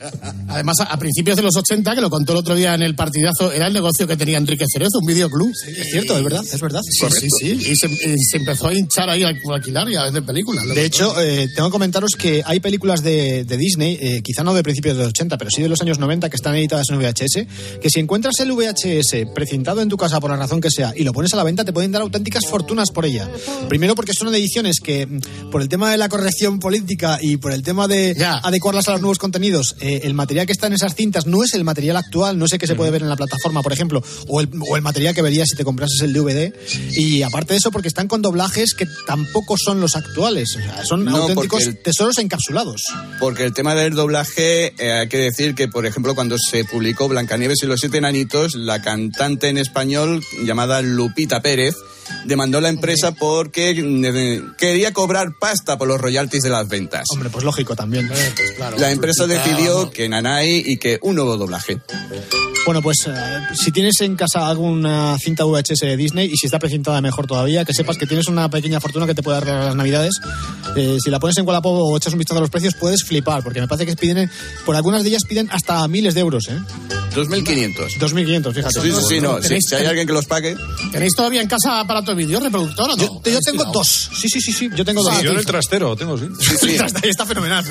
además, 0.48 0.76
a, 0.80 0.98
principios 0.98 1.36
de 1.36 1.42
los 1.42 1.56
80, 1.56 1.94
que 1.94 2.00
lo 2.00 2.10
contó 2.10 2.32
el 2.32 2.38
otro 2.38 2.54
día 2.54 2.74
en 2.74 2.82
el 2.82 2.94
partidazo, 2.94 3.52
era 3.52 3.66
el 3.66 3.72
negocio 3.72 4.06
que 4.06 4.16
tenía 4.16 4.38
Enrique 4.38 4.64
Cerezo, 4.72 4.98
un 5.00 5.06
videoclub. 5.06 5.50
Es 5.50 5.90
cierto, 5.90 6.16
es 6.16 6.24
verdad, 6.24 6.44
es 6.50 6.60
verdad. 6.60 6.80
Sí, 6.82 7.06
sí, 7.10 7.28
sí. 7.38 7.70
Y 7.70 7.76
se, 7.76 7.86
y 7.88 8.16
se 8.18 8.36
empezó 8.38 8.68
a 8.68 8.74
hinchar 8.74 9.10
ahí 9.10 9.22
a 9.22 9.28
alquilar 9.28 9.88
y 9.88 9.96
a 9.96 10.04
vender 10.04 10.24
películas. 10.24 10.66
De 10.66 10.84
hecho, 10.84 11.20
eh, 11.20 11.48
tengo 11.54 11.70
que 11.70 11.82
comentaros 11.82 12.12
que 12.16 12.21
hay 12.46 12.60
películas 12.60 13.02
de, 13.02 13.44
de 13.44 13.56
Disney, 13.56 13.98
eh, 14.00 14.22
quizá 14.22 14.44
no 14.44 14.54
de 14.54 14.62
principios 14.62 14.96
de 14.96 15.02
los 15.02 15.10
80, 15.10 15.36
pero 15.38 15.50
sí 15.50 15.62
de 15.62 15.68
los 15.68 15.80
años 15.82 15.98
90, 15.98 16.30
que 16.30 16.36
están 16.36 16.54
editadas 16.54 16.86
en 16.90 16.98
VHS, 16.98 17.46
que 17.80 17.90
si 17.90 18.00
encuentras 18.00 18.38
el 18.40 18.52
VHS 18.52 19.26
precintado 19.34 19.80
en 19.82 19.88
tu 19.88 19.96
casa 19.96 20.20
por 20.20 20.30
la 20.30 20.36
razón 20.36 20.60
que 20.60 20.68
sea 20.70 20.92
y 20.96 21.04
lo 21.04 21.12
pones 21.12 21.32
a 21.34 21.36
la 21.36 21.44
venta, 21.44 21.64
te 21.64 21.72
pueden 21.72 21.90
dar 21.92 22.02
auténticas 22.02 22.44
fortunas 22.48 22.90
por 22.90 23.04
ella. 23.04 23.28
Primero 23.68 23.94
porque 23.94 24.12
son 24.14 24.32
ediciones 24.34 24.78
que, 24.80 25.06
mm, 25.06 25.50
por 25.50 25.62
el 25.62 25.68
tema 25.68 25.90
de 25.90 25.96
la 25.98 26.08
corrección 26.08 26.58
política 26.60 27.18
y 27.20 27.36
por 27.38 27.52
el 27.52 27.62
tema 27.62 27.88
de 27.88 28.14
adecuarlas 28.44 28.88
a 28.88 28.92
los 28.92 29.00
nuevos 29.00 29.18
contenidos, 29.18 29.74
eh, 29.80 30.00
el 30.04 30.14
material 30.14 30.46
que 30.46 30.52
está 30.52 30.68
en 30.68 30.74
esas 30.74 30.94
cintas 30.94 31.26
no 31.26 31.42
es 31.42 31.54
el 31.54 31.64
material 31.64 31.96
actual, 31.96 32.38
no 32.38 32.46
el 32.52 32.58
que 32.58 32.66
se 32.66 32.74
puede 32.74 32.90
ver 32.90 33.00
en 33.02 33.08
la 33.08 33.16
plataforma, 33.16 33.62
por 33.62 33.72
ejemplo, 33.72 34.02
o 34.28 34.40
el, 34.42 34.48
o 34.68 34.76
el 34.76 34.82
material 34.82 35.14
que 35.14 35.22
verías 35.22 35.48
si 35.48 35.56
te 35.56 35.64
comprases 35.64 36.00
el 36.02 36.12
DVD. 36.12 36.52
Y 36.94 37.22
aparte 37.22 37.54
de 37.54 37.58
eso, 37.58 37.70
porque 37.70 37.88
están 37.88 38.08
con 38.08 38.20
doblajes 38.22 38.74
que 38.74 38.86
tampoco 39.06 39.56
son 39.56 39.80
los 39.80 39.96
actuales. 39.96 40.54
O 40.56 40.58
sea, 40.60 40.84
son 40.84 41.04
No, 41.06 41.16
auténticos 41.16 41.66
el- 41.66 41.78
tesoros 41.82 42.11
encapsulados. 42.18 42.84
Porque 43.18 43.44
el 43.44 43.52
tema 43.52 43.74
del 43.74 43.94
doblaje, 43.94 44.74
eh, 44.78 44.92
hay 44.92 45.08
que 45.08 45.18
decir 45.18 45.54
que, 45.54 45.68
por 45.68 45.86
ejemplo, 45.86 46.14
cuando 46.14 46.36
se 46.38 46.64
publicó 46.64 47.08
Blancanieves 47.08 47.62
y 47.62 47.66
los 47.66 47.80
siete 47.80 47.98
enanitos, 47.98 48.54
la 48.54 48.82
cantante 48.82 49.48
en 49.48 49.58
español 49.58 50.22
llamada 50.44 50.82
Lupita 50.82 51.42
Pérez 51.42 51.74
demandó 52.24 52.58
a 52.58 52.60
la 52.60 52.68
empresa 52.68 53.12
porque 53.12 53.70
eh, 53.70 54.42
quería 54.58 54.92
cobrar 54.92 55.32
pasta 55.38 55.78
por 55.78 55.88
los 55.88 56.00
royalties 56.00 56.42
de 56.42 56.50
las 56.50 56.68
ventas. 56.68 57.04
Hombre, 57.10 57.30
pues 57.30 57.44
lógico 57.44 57.76
también. 57.76 58.10
La 58.78 58.90
empresa 58.90 59.24
Lupita, 59.24 59.44
decidió 59.44 59.90
que 59.90 60.08
Nanay 60.08 60.62
y 60.64 60.76
que 60.78 60.98
un 61.02 61.16
nuevo 61.16 61.36
doblaje. 61.36 61.80
Bueno, 62.64 62.80
pues 62.80 62.98
eh, 63.08 63.12
si 63.54 63.72
tienes 63.72 64.00
en 64.00 64.14
casa 64.14 64.46
alguna 64.46 65.16
cinta 65.18 65.44
VHS 65.44 65.80
de 65.80 65.96
Disney 65.96 66.30
y 66.32 66.36
si 66.36 66.46
está 66.46 66.60
precintada 66.60 67.00
mejor 67.00 67.26
todavía, 67.26 67.64
que 67.64 67.74
sepas 67.74 67.98
que 67.98 68.06
tienes 68.06 68.28
una 68.28 68.48
pequeña 68.48 68.80
fortuna 68.80 69.04
que 69.06 69.14
te 69.14 69.22
puede 69.22 69.40
dar 69.40 69.46
las 69.46 69.74
navidades. 69.74 70.14
Eh, 70.76 70.96
si 71.02 71.10
la 71.10 71.18
pones 71.18 71.36
en 71.38 71.46
Wallapop 71.46 71.72
o 71.72 71.96
echas 71.96 72.12
un 72.12 72.20
vistazo 72.20 72.38
a 72.38 72.40
los 72.40 72.50
precios, 72.50 72.74
puedes 72.74 73.02
flipar, 73.02 73.42
porque 73.42 73.60
me 73.60 73.66
parece 73.66 73.86
que 73.86 73.96
piden, 73.96 74.30
por 74.64 74.76
algunas 74.76 75.02
de 75.02 75.08
ellas 75.08 75.24
piden 75.28 75.48
hasta 75.50 75.86
miles 75.88 76.14
de 76.14 76.20
euros, 76.20 76.48
¿eh? 76.48 76.58
2.500. 77.14 77.98
2.500, 77.98 78.54
fíjate. 78.54 78.80
Sí, 78.80 78.92
sí, 78.92 79.02
sí, 79.08 79.20
no. 79.20 79.42
Si, 79.42 79.60
si 79.60 79.74
hay 79.74 79.86
alguien 79.86 80.06
que 80.06 80.12
los 80.12 80.26
pague. 80.26 80.56
¿Tenéis 80.90 81.12
todavía 81.14 81.42
en 81.42 81.48
casa 81.48 81.80
aparato 81.80 82.12
de 82.12 82.16
vídeo 82.16 82.40
reproductor 82.40 82.90
o 82.90 82.96
no? 82.96 83.02
Yo, 83.02 83.22
yo 83.30 83.38
tengo 83.40 83.64
dos. 83.66 84.10
Sí, 84.14 84.28
sí, 84.28 84.40
sí, 84.40 84.52
sí. 84.52 84.70
Yo 84.74 84.84
tengo 84.84 85.02
dos. 85.02 85.16
Sí, 85.16 85.24
yo 85.24 85.32
en 85.32 85.38
el 85.38 85.46
trastero 85.46 85.94
tengo, 85.94 86.16
sí. 86.16 86.24
Ahí 86.62 86.78
está 87.10 87.26
fenomenal. 87.26 87.64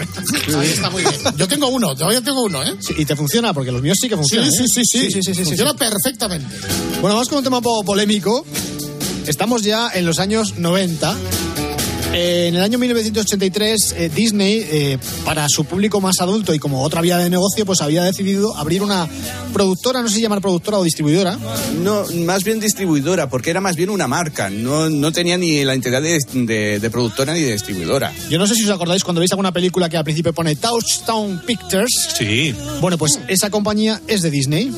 Ahí 0.60 0.70
está 0.70 0.90
muy 0.90 1.02
bien. 1.02 1.16
Yo 1.38 1.48
tengo 1.48 1.70
uno, 1.70 1.96
todavía 1.96 2.22
tengo 2.22 2.44
uno, 2.44 2.62
¿eh? 2.64 2.76
Sí, 2.80 2.94
y 2.98 3.06
te 3.06 3.16
funciona, 3.16 3.54
porque 3.54 3.72
los 3.72 3.82
míos 3.82 3.98
sí 4.00 4.08
que 4.08 4.16
funcionan. 4.16 4.52
sí, 4.52 4.64
¿eh? 4.64 4.68
sí, 4.68 4.81
sí, 4.86 5.12
sí, 5.12 5.12
sí, 5.12 5.22
sí, 5.24 5.34
sí, 5.34 5.44
Funciona 5.44 5.74
perfectamente. 5.74 6.56
Bueno, 7.02 7.15
vamos 7.15 7.30
con 7.30 7.39
un 7.39 7.44
tema 7.44 7.58
un 7.58 7.63
poco 7.63 7.84
polémico. 7.84 8.46
Estamos 9.28 9.63
ya 9.63 9.89
en 9.94 10.06
los 10.06 10.20
años 10.20 10.58
90. 10.58 11.15
Eh, 12.13 12.47
en 12.50 12.56
el 12.56 12.62
año 12.62 12.78
1983, 12.78 13.95
eh, 13.97 14.12
Disney, 14.13 14.65
eh, 14.69 14.97
para 15.24 15.47
su 15.47 15.63
público 15.63 16.02
más 16.02 16.19
adulto 16.19 16.54
y 16.54 16.60
como 16.60 16.84
otra 16.84 17.00
vía 17.00 17.17
de 17.17 17.30
negocio, 17.30 17.65
pues 17.65 17.80
había 17.82 18.04
decidido 18.04 18.56
abrir 18.58 18.84
una 18.84 19.08
productora, 19.54 20.02
no 20.02 20.10
sé 20.10 20.15
si 20.15 20.21
llamar 20.21 20.41
productora 20.41 20.78
o 20.80 20.84
distribuidora. 20.84 21.38
No, 21.82 22.04
más 22.26 22.43
bien 22.43 22.60
distribuidora, 22.60 23.30
porque 23.30 23.50
era 23.50 23.62
más 23.62 23.78
bien 23.78 23.89
una 23.89 24.10
marca. 24.10 24.50
No, 24.50 24.89
no 24.89 25.12
tenía 25.13 25.38
ni 25.38 25.63
la 25.63 25.74
entidad 25.74 26.02
de, 26.02 26.17
de- 26.34 26.80
de 26.80 26.89
productora 26.89 27.34
ni 27.34 27.41
de 27.41 27.54
distribuidora. 27.54 28.12
Yo 28.30 28.38
no 28.38 28.45
sé 28.45 28.56
si 28.56 28.65
os 28.65 28.69
acordáis 28.71 29.06
cuando 29.06 29.19
veis 29.21 29.32
alguna 29.32 29.54
película 29.54 29.88
que 29.88 29.95
al 29.95 30.04
principio 30.04 30.34
pone 30.34 30.58
Touchstone 30.58 31.39
Pictures. 31.47 32.10
Sí. 32.17 32.54
Bueno, 32.82 32.97
pues 32.97 33.19
esa 33.30 33.50
compañía 33.50 34.02
es 34.08 34.21
de 34.21 34.30
Disney. 34.32 34.69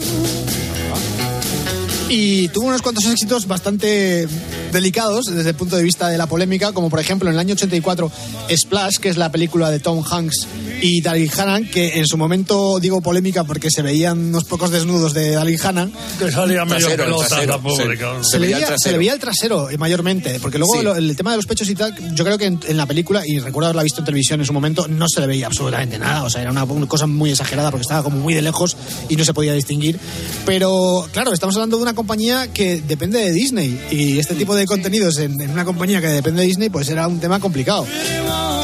Y 2.15 2.47
tuvo 2.49 2.67
unos 2.67 2.83
cuantos 2.83 3.05
éxitos 3.05 3.47
bastante 3.47 4.27
delicados 4.71 5.25
desde 5.25 5.49
el 5.49 5.55
punto 5.55 5.75
de 5.77 5.81
vista 5.83 6.09
de 6.09 6.17
la 6.19 6.27
polémica, 6.27 6.71
como 6.71 6.87
por 6.91 6.99
ejemplo 6.99 7.27
en 7.27 7.33
el 7.33 7.39
año 7.39 7.53
84 7.55 8.11
Splash, 8.55 8.97
que 8.97 9.09
es 9.09 9.17
la 9.17 9.31
película 9.31 9.71
de 9.71 9.79
Tom 9.79 10.03
Hanks 10.07 10.45
y 10.81 11.01
Daryl 11.01 11.31
Hannah, 11.35 11.61
que 11.71 11.97
en 11.97 12.05
su 12.05 12.17
momento 12.17 12.79
digo 12.79 13.01
polémica 13.01 13.43
porque 13.45 13.69
se 13.71 13.81
veían 13.81 14.19
unos 14.19 14.43
pocos 14.43 14.69
desnudos 14.69 15.13
de 15.13 15.31
Daryl 15.31 15.59
Hannah. 15.63 15.89
Que 16.19 16.31
salía 16.31 16.65
medio 16.65 16.85
Trasero, 16.87 17.03
pelota, 17.03 17.27
trasero, 17.27 17.51
la 17.53 17.61
pobre. 17.61 17.97
Se, 18.29 18.39
le 18.39 18.47
veía, 18.53 18.77
se 18.77 18.91
le 18.91 18.97
veía 18.99 19.13
el 19.13 19.19
trasero 19.19 19.69
eh, 19.71 19.77
mayormente, 19.79 20.39
porque 20.39 20.59
luego 20.59 20.73
Sí. 20.77 20.83
lo- 20.83 20.95
el 20.95 21.15
tema 21.15 21.31
de 21.31 21.37
los 21.37 21.47
pechos 21.47 21.67
y 21.69 21.73
tal, 21.73 21.95
yo 22.13 22.23
creo 22.23 22.37
que 22.37 22.45
en, 22.45 22.59
en 22.67 22.77
la 22.77 22.85
película, 22.85 23.23
y 23.25 23.39
recuerdo 23.39 23.67
haberla 23.69 23.81
visto 23.83 23.99
en 24.01 24.05
televisión 24.05 24.39
en 24.39 24.45
su 24.45 24.53
momento, 24.53 24.87
no 24.87 25.07
se 25.09 25.19
le 25.19 25.25
veía 25.25 25.47
absolutamente 25.47 25.97
nada, 25.97 26.23
o 26.23 26.29
sea, 26.29 26.41
era 26.41 26.51
una, 26.51 26.63
una 26.63 26.85
cosa 26.87 27.07
muy 27.07 27.31
exagerada 27.31 27.71
porque 27.71 27.81
estaba 27.81 28.03
como 28.03 28.17
muy 28.17 28.35
de 28.35 28.43
lejos 28.43 28.77
y 29.09 29.15
no 29.15 29.25
se 29.25 29.33
podía 29.33 29.53
distinguir. 29.53 29.99
Pero 30.45 31.07
claro, 31.11 31.33
estamos 31.33 31.55
hablando 31.55 31.77
de 31.77 31.83
una 31.83 31.93
compañía 32.03 32.51
que 32.51 32.81
depende 32.81 33.17
de 33.19 33.31
Disney 33.31 33.79
y 33.89 34.19
este 34.19 34.35
tipo 34.35 34.53
de 34.55 34.65
contenidos 34.65 35.19
en, 35.19 35.39
en 35.39 35.51
una 35.51 35.63
compañía 35.63 36.01
que 36.01 36.07
depende 36.07 36.41
de 36.41 36.47
Disney, 36.49 36.67
pues 36.67 36.89
era 36.89 37.07
un 37.07 37.17
tema 37.21 37.39
complicado. 37.39 37.87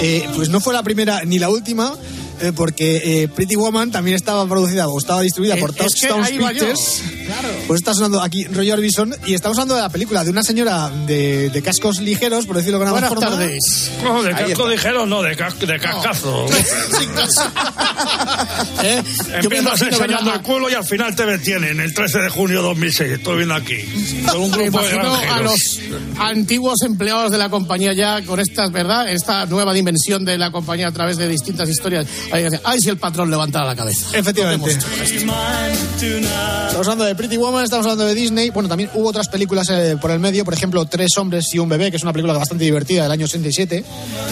Eh, 0.01 0.27
pues 0.35 0.49
no 0.49 0.59
fue 0.59 0.73
la 0.73 0.83
primera 0.83 1.23
ni 1.23 1.39
la 1.39 1.47
última. 1.49 1.95
Eh, 2.41 2.51
porque 2.55 3.23
eh, 3.23 3.27
Pretty 3.27 3.55
Woman 3.55 3.91
también 3.91 4.15
estaba 4.15 4.47
producida 4.47 4.87
o 4.87 4.97
estaba 4.99 5.21
distribuida 5.21 5.55
por 5.57 5.71
Eh, 5.71 5.73
que 5.73 5.79
Touchstone. 5.83 6.27
Pictures. 6.29 7.01
Claro. 7.25 7.47
Pues 7.67 7.79
está 7.79 7.93
sonando 7.93 8.21
aquí 8.21 8.45
Roy 8.45 8.71
Orbison 8.71 9.15
y 9.25 9.33
estamos 9.33 9.57
hablando 9.57 9.75
de 9.75 9.81
la 9.81 9.89
película 9.89 10.23
de 10.23 10.31
una 10.31 10.43
señora 10.43 10.89
de, 11.05 11.49
de 11.49 11.61
cascos 11.61 11.99
ligeros, 12.01 12.45
por 12.45 12.55
decirlo 12.57 12.79
de 12.79 12.85
alguna 12.85 13.07
Buenas 13.07 13.27
forma. 13.27 13.37
tardes. 13.37 13.91
No, 14.03 14.23
de 14.23 14.29
Ahí 14.29 14.35
casco 14.35 14.51
está. 14.51 14.67
ligero, 14.69 15.05
no, 15.05 15.21
de, 15.21 15.35
cas- 15.35 15.59
de 15.59 15.79
cascazo. 15.79 16.45
¿Eh? 18.83 19.03
Yo 19.41 19.49
me 19.49 19.57
Empiezas 19.57 19.81
enseñando 19.81 20.33
el 20.33 20.41
culo 20.41 20.69
y 20.69 20.73
al 20.73 20.85
final 20.85 21.15
te 21.15 21.25
detienen 21.25 21.79
el 21.79 21.93
13 21.93 22.19
de 22.19 22.29
junio 22.29 22.57
de 22.61 22.67
2006. 22.69 23.11
Estoy 23.13 23.37
viendo 23.37 23.55
aquí. 23.55 23.75
Con 24.29 24.41
un 24.41 24.51
grupo 24.51 24.81
de 24.81 24.89
a 24.89 24.93
granjeros. 24.95 25.43
los 25.43 25.79
antiguos 26.19 26.81
empleados 26.83 27.31
de 27.31 27.37
la 27.37 27.49
compañía 27.49 27.93
ya 27.93 28.23
con 28.23 28.39
estas, 28.39 28.71
¿verdad? 28.71 29.09
Esta 29.11 29.45
nueva 29.45 29.73
dimensión 29.73 30.25
de 30.25 30.37
la 30.37 30.51
compañía 30.51 30.87
a 30.87 30.91
través 30.91 31.17
de 31.17 31.27
distintas 31.27 31.69
historias. 31.69 32.07
Ahí 32.31 32.43
dice, 32.43 32.59
Ay, 32.63 32.79
si 32.79 32.89
el 32.89 32.97
patrón 32.97 33.29
levantara 33.29 33.65
la 33.65 33.75
cabeza. 33.75 34.17
Efectivamente. 34.17 34.71
Estamos 35.99 36.87
hablando 36.87 37.05
de 37.05 37.15
Pretty 37.15 37.37
Woman, 37.37 37.63
estamos 37.63 37.85
hablando 37.85 38.05
de 38.05 38.15
Disney. 38.15 38.49
Bueno, 38.51 38.69
también 38.69 38.89
hubo 38.93 39.09
otras 39.09 39.27
películas 39.27 39.67
eh, 39.69 39.97
por 39.99 40.11
el 40.11 40.19
medio, 40.19 40.45
por 40.45 40.53
ejemplo, 40.53 40.85
Tres 40.85 41.17
hombres 41.17 41.45
y 41.53 41.59
un 41.59 41.69
bebé, 41.69 41.91
que 41.91 41.97
es 41.97 42.03
una 42.03 42.13
película 42.13 42.33
bastante 42.33 42.63
divertida 42.63 43.03
del 43.03 43.11
año 43.11 43.25
87. 43.25 43.83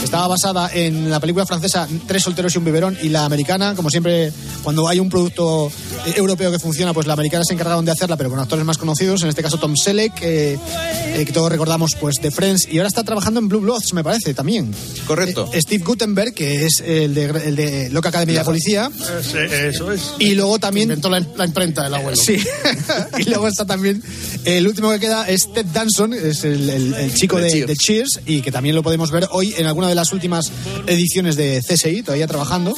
Estaba 0.03 0.27
basada 0.27 0.69
en 0.73 1.09
la 1.09 1.19
película 1.19 1.45
francesa 1.45 1.87
Tres 2.07 2.23
solteros 2.23 2.55
y 2.55 2.57
un 2.57 2.65
biberón 2.65 2.97
y 3.01 3.09
la 3.09 3.25
americana, 3.25 3.75
como 3.75 3.89
siempre, 3.89 4.31
cuando 4.63 4.87
hay 4.87 4.99
un 4.99 5.09
producto 5.09 5.71
eh, 6.05 6.13
europeo 6.15 6.51
que 6.51 6.59
funciona, 6.59 6.93
pues 6.93 7.07
la 7.07 7.13
americana 7.13 7.43
se 7.45 7.53
encargaron 7.53 7.85
de 7.85 7.91
hacerla, 7.91 8.17
pero 8.17 8.29
con 8.29 8.39
actores 8.39 8.65
más 8.65 8.77
conocidos, 8.77 9.23
en 9.23 9.29
este 9.29 9.41
caso 9.41 9.57
Tom 9.57 9.75
Selleck, 9.75 10.13
eh, 10.21 10.57
eh, 11.15 11.25
que 11.25 11.31
todos 11.31 11.51
recordamos 11.51 11.95
pues 11.99 12.15
de 12.21 12.31
Friends, 12.31 12.67
y 12.69 12.77
ahora 12.77 12.87
está 12.87 13.03
trabajando 13.03 13.39
en 13.39 13.47
Blue 13.47 13.61
Bloods, 13.61 13.93
me 13.93 14.03
parece, 14.03 14.33
también. 14.33 14.73
Correcto. 15.05 15.49
Eh, 15.53 15.61
Steve 15.61 15.83
Gutenberg, 15.83 16.33
que 16.33 16.65
es 16.65 16.81
el 16.85 17.13
de, 17.13 17.25
el 17.25 17.55
de 17.55 17.86
Loca 17.89 18.09
Academia 18.09 18.39
de 18.39 18.45
Policía. 18.45 18.89
Ese- 19.19 19.69
Eso 19.69 19.91
es. 19.91 20.01
Y 20.19 20.35
luego 20.35 20.59
también. 20.59 20.83
Inventó 20.85 21.09
la, 21.09 21.19
la 21.35 21.45
imprenta 21.45 21.83
del 21.83 21.93
abuelo. 21.93 22.15
Sí. 22.17 22.37
y 23.19 23.23
luego 23.23 23.47
está 23.47 23.65
también. 23.65 24.01
El 24.45 24.67
último 24.67 24.89
que 24.91 24.99
queda 24.99 25.27
es 25.27 25.51
Ted 25.53 25.65
Danson, 25.73 26.13
es 26.13 26.43
el, 26.43 26.69
el- 26.69 26.93
el 26.93 27.13
chico 27.13 27.37
De 27.37 27.43
de, 27.43 27.49
Cheers. 27.51 27.67
de 27.67 27.75
Cheers, 27.75 28.19
y 28.25 28.41
que 28.41 28.51
también 28.51 28.75
lo 28.75 28.83
podemos 28.83 29.11
ver 29.11 29.27
hoy 29.31 29.53
en 29.57 29.65
alguna 29.65 29.87
de 29.89 29.95
las 29.95 30.13
últimas 30.13 30.51
ediciones 30.85 31.35
de 31.35 31.61
CSI, 31.67 32.03
todavía 32.03 32.27
trabajando. 32.27 32.75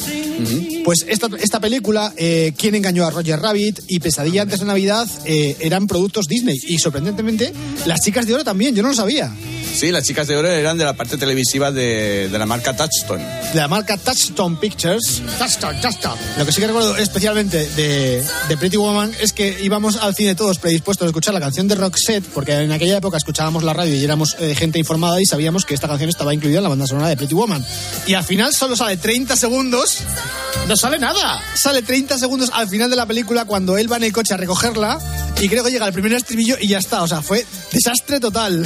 Pues 0.85 1.05
esta, 1.07 1.27
esta 1.39 1.59
película, 1.59 2.13
eh, 2.17 2.53
¿Quién 2.57 2.75
engañó 2.75 3.05
a 3.05 3.11
Roger 3.11 3.39
Rabbit? 3.39 3.79
y 3.87 3.99
Pesadilla 3.99 4.41
antes 4.43 4.59
de 4.59 4.65
Navidad 4.65 5.07
eh, 5.25 5.55
eran 5.59 5.87
productos 5.87 6.25
Disney. 6.27 6.57
Y 6.67 6.79
sorprendentemente, 6.79 7.53
Las 7.85 7.99
Chicas 8.01 8.25
de 8.25 8.33
Oro 8.35 8.43
también, 8.43 8.75
yo 8.75 8.81
no 8.83 8.89
lo 8.89 8.95
sabía. 8.95 9.31
Sí, 9.73 9.91
las 9.91 10.03
chicas 10.03 10.27
de 10.27 10.35
oro 10.35 10.49
eran 10.49 10.77
de 10.77 10.83
la 10.83 10.93
parte 10.93 11.17
televisiva 11.17 11.71
de, 11.71 12.27
de 12.29 12.37
la 12.39 12.45
marca 12.45 12.75
Touchstone. 12.75 13.23
de 13.53 13.59
la 13.59 13.67
marca 13.69 13.95
Touchstone 13.97 14.57
Pictures. 14.57 15.21
Touchstone, 15.37 15.79
Touchstone. 15.79 16.19
Lo 16.37 16.45
que 16.45 16.51
sí 16.51 16.59
que 16.59 16.67
recuerdo 16.67 16.97
especialmente 16.97 17.65
de, 17.69 18.21
de 18.49 18.57
Pretty 18.57 18.75
Woman 18.75 19.13
es 19.21 19.31
que 19.31 19.57
íbamos 19.61 19.95
al 19.95 20.15
cine 20.15 20.35
todos 20.35 20.59
predispuestos 20.59 21.05
a 21.05 21.07
escuchar 21.09 21.33
la 21.33 21.39
canción 21.39 21.67
de 21.69 21.75
Roxette, 21.75 22.25
porque 22.33 22.53
en 22.53 22.71
aquella 22.73 22.97
época 22.97 23.15
escuchábamos 23.17 23.63
la 23.63 23.73
radio 23.73 23.95
y 23.95 24.03
éramos 24.03 24.35
eh, 24.39 24.53
gente 24.53 24.79
informada 24.79 25.21
y 25.21 25.25
sabíamos 25.25 25.65
que 25.65 25.75
esta 25.75 25.87
canción 25.87 26.09
estaba 26.09 26.33
incluida 26.33 26.57
en 26.57 26.63
la 26.63 26.69
banda 26.69 26.85
sonora 26.85 27.07
de 27.07 27.15
Pretty 27.15 27.35
Woman. 27.35 27.65
Y 28.05 28.15
al 28.15 28.23
final 28.25 28.53
solo 28.53 28.75
sale 28.75 28.97
30 28.97 29.35
segundos. 29.37 29.99
No 30.67 30.75
sale 30.75 30.99
nada. 30.99 31.41
Sale 31.55 31.83
30 31.83 32.17
segundos 32.17 32.49
al 32.53 32.67
final 32.67 32.89
de 32.89 32.95
la 32.97 33.05
película 33.05 33.45
cuando 33.45 33.77
él 33.77 33.89
va 33.89 33.95
en 33.97 34.03
el 34.03 34.11
coche 34.13 34.33
a 34.33 34.37
recogerla 34.37 34.99
y 35.39 35.47
creo 35.47 35.63
que 35.63 35.71
llega 35.71 35.87
el 35.87 35.93
primer 35.93 36.11
estribillo 36.13 36.57
y 36.59 36.67
ya 36.67 36.79
está. 36.79 37.01
O 37.01 37.07
sea, 37.07 37.21
fue 37.21 37.45
desastre 37.71 38.19
total. 38.19 38.65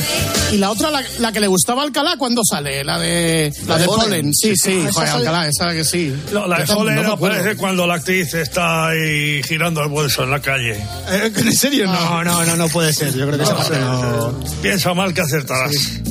Y 0.51 0.57
la 0.57 0.71
otra, 0.71 0.89
la, 0.93 1.03
la 1.19 1.31
que 1.31 1.39
le 1.39 1.47
gustaba 1.47 1.81
a 1.81 1.85
Alcalá, 1.85 2.15
¿cuándo 2.17 2.41
sale? 2.49 2.83
La 2.83 2.97
de, 2.99 3.51
la 3.67 3.77
de 3.77 3.85
Polen. 3.85 4.33
Sí, 4.33 4.55
sí, 4.55 4.81
Ah, 4.85 4.89
esa 4.89 4.93
joder, 4.93 5.09
sale- 5.09 5.27
Alcalá, 5.27 5.47
esa 5.49 5.71
que 5.73 5.83
sí. 5.83 6.15
No, 6.31 6.47
la 6.47 6.57
de 6.57 6.63
Esa 6.63 6.75
no 6.75 7.11
aparece 7.13 7.55
cuando 7.57 7.85
la 7.85 7.95
actriz 7.95 8.33
está 8.33 8.87
ahí 8.87 9.41
girando 9.43 9.81
el 9.83 9.89
bolso 9.89 10.23
en 10.23 10.31
la 10.31 10.39
calle. 10.41 10.73
Eh, 11.09 11.31
¿En 11.35 11.53
serio? 11.53 11.85
No, 11.87 12.23
no, 12.23 12.45
no, 12.45 12.55
no 12.55 12.67
puede 12.69 12.93
ser. 12.93 13.13
Yo 13.13 13.25
creo 13.27 13.37
que 13.37 13.43
esa 13.43 13.55
parte 13.57 13.79
no. 13.79 14.39
Piensa 14.61 14.93
mal 14.93 15.13
que 15.13 15.21
acertarás. 15.21 15.73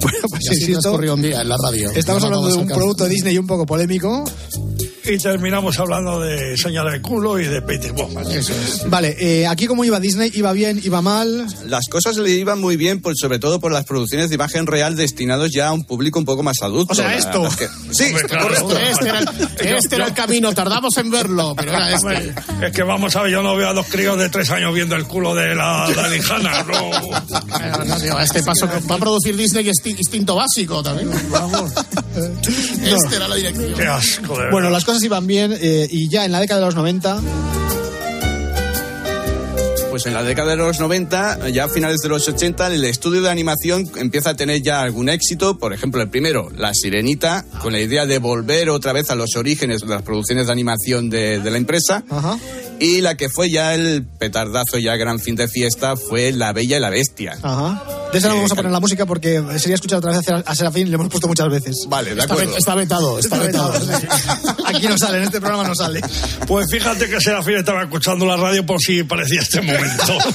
Bueno, 0.00 0.18
pues 0.28 0.44
insisto, 0.52 0.92
un 0.92 1.22
día 1.22 1.40
en 1.40 1.48
la 1.48 1.56
radio. 1.62 1.90
estamos 1.92 2.20
No 2.22 2.26
hablando 2.28 2.48
de 2.48 2.54
un 2.54 2.68
producto 2.68 3.06
Disney 3.06 3.38
un 3.38 3.46
poco 3.46 3.64
polémico. 3.66 4.24
Y 5.08 5.18
terminamos 5.18 5.78
hablando 5.78 6.20
de 6.20 6.56
señal 6.56 6.90
de 6.90 7.00
culo 7.00 7.38
y 7.38 7.46
de. 7.46 7.62
Eso 8.30 8.52
es. 8.52 8.88
Vale, 8.90 9.16
eh, 9.20 9.46
aquí 9.46 9.66
como 9.66 9.84
iba 9.84 10.00
Disney, 10.00 10.30
iba 10.34 10.52
bien, 10.52 10.80
iba 10.82 11.00
mal. 11.02 11.46
Las 11.66 11.86
cosas 11.88 12.16
le 12.16 12.30
iban 12.32 12.60
muy 12.60 12.76
bien, 12.76 13.00
por, 13.00 13.14
sobre 13.16 13.38
todo 13.38 13.60
por 13.60 13.70
las 13.72 13.84
producciones 13.84 14.28
de 14.28 14.34
imagen 14.34 14.66
real 14.66 14.96
destinados 14.96 15.50
ya 15.52 15.68
a 15.68 15.72
un 15.72 15.84
público 15.84 16.18
un 16.18 16.24
poco 16.24 16.42
más 16.42 16.56
adulto. 16.62 16.92
O 16.92 16.96
sea, 16.96 17.06
La- 17.08 17.16
esto. 17.16 17.42
las 17.44 17.56
que- 17.56 17.68
Sí, 17.92 18.04
Hombre, 18.06 18.24
claro. 18.24 18.44
correcto. 18.48 18.78
Este 18.78 19.08
era, 19.08 19.18
el, 19.20 19.76
este 19.76 19.94
era 19.96 20.06
el 20.06 20.12
camino, 20.14 20.52
tardamos 20.54 20.96
en 20.96 21.10
verlo, 21.10 21.54
pero 21.56 21.70
era 21.72 21.92
este. 21.94 22.34
Es 22.62 22.72
que 22.72 22.82
vamos 22.82 23.14
a 23.16 23.22
ver, 23.22 23.32
yo 23.32 23.42
no 23.42 23.56
veo 23.56 23.68
a 23.68 23.72
dos 23.74 23.86
críos 23.86 24.18
de 24.18 24.28
tres 24.28 24.50
años 24.50 24.74
viendo 24.74 24.96
el 24.96 25.04
culo 25.06 25.34
de 25.34 25.54
la, 25.54 25.88
la 25.94 26.08
lijana, 26.08 26.62
no. 26.64 26.90
Bueno, 27.48 27.84
no, 27.86 27.96
tío, 28.00 28.18
este 28.20 28.42
paso 28.42 28.68
que 28.68 28.80
va 28.86 28.96
a 28.96 28.98
producir 28.98 29.36
Disney 29.36 29.64
insti- 29.66 29.96
instinto 29.98 30.34
básico 30.34 30.82
también. 30.82 31.10
Vamos. 31.30 31.70
Este 32.86 33.16
era 33.16 33.28
la 33.28 33.34
dirección. 33.36 33.74
Qué 33.74 33.86
asco, 33.86 34.38
de 34.38 34.50
Bueno, 34.50 34.70
las 34.70 34.84
cosas 34.84 35.02
iban 35.02 35.26
bien 35.26 35.54
eh, 35.60 35.86
y 35.90 36.08
ya 36.08 36.24
en 36.24 36.32
la 36.32 36.40
década 36.40 36.60
de 36.60 36.66
los 36.66 36.74
90, 36.74 37.20
Pues 39.90 40.04
en 40.04 40.12
la 40.12 40.22
década 40.22 40.50
de 40.50 40.56
los 40.56 40.78
90, 40.78 41.48
ya 41.48 41.64
a 41.64 41.68
finales 41.68 42.00
de 42.02 42.10
los 42.10 42.28
80, 42.28 42.66
el 42.66 42.84
estudio 42.84 43.22
de 43.22 43.30
animación 43.30 43.90
empieza 43.96 44.30
a 44.30 44.34
tener 44.34 44.60
ya 44.60 44.82
algún 44.82 45.08
éxito. 45.08 45.58
Por 45.58 45.72
ejemplo, 45.72 46.02
el 46.02 46.10
primero, 46.10 46.50
La 46.54 46.72
Sirenita, 46.74 47.46
con 47.62 47.72
la 47.72 47.80
idea 47.80 48.04
de 48.04 48.18
volver 48.18 48.68
otra 48.68 48.92
vez 48.92 49.08
a 49.10 49.14
los 49.14 49.36
orígenes 49.36 49.80
de 49.80 49.86
las 49.86 50.02
producciones 50.02 50.46
de 50.46 50.52
animación 50.52 51.08
de, 51.08 51.40
de 51.40 51.50
la 51.50 51.56
empresa. 51.56 52.04
ajá, 52.10 52.38
Y 52.78 53.00
la 53.00 53.14
que 53.16 53.30
fue 53.30 53.48
ya 53.50 53.74
el 53.74 54.04
petardazo, 54.04 54.76
ya 54.76 54.96
gran 54.96 55.18
fin 55.18 55.34
de 55.34 55.48
fiesta, 55.48 55.96
fue 55.96 56.30
La 56.30 56.52
Bella 56.52 56.76
y 56.76 56.80
la 56.80 56.90
Bestia. 56.90 57.38
ajá. 57.42 57.82
De 58.12 58.18
esa 58.18 58.28
no 58.28 58.36
vamos 58.36 58.52
a 58.52 58.54
poner 58.54 58.72
la 58.72 58.80
música 58.80 59.04
porque 59.04 59.42
sería 59.58 59.74
escuchar 59.74 59.98
otra 59.98 60.12
vez 60.12 60.20
a 60.28 60.54
Serafín, 60.54 60.88
le 60.88 60.94
hemos 60.94 61.08
puesto 61.08 61.28
muchas 61.28 61.48
veces. 61.48 61.86
Vale, 61.88 62.14
de 62.14 62.22
acuerdo. 62.22 62.56
está 62.56 62.74
vetado, 62.74 63.18
está 63.18 63.38
vetado. 63.38 63.74
Aquí 64.64 64.86
no 64.86 64.96
sale, 64.96 65.18
en 65.18 65.24
este 65.24 65.40
programa 65.40 65.68
no 65.68 65.74
sale. 65.74 66.00
Pues 66.46 66.66
fíjate 66.70 67.08
que 67.08 67.20
Serafín 67.20 67.56
estaba 67.56 67.82
escuchando 67.82 68.24
la 68.26 68.36
radio 68.36 68.64
por 68.64 68.80
si 68.80 69.02
parecía 69.04 69.40
este 69.40 69.60
momento. 69.60 70.18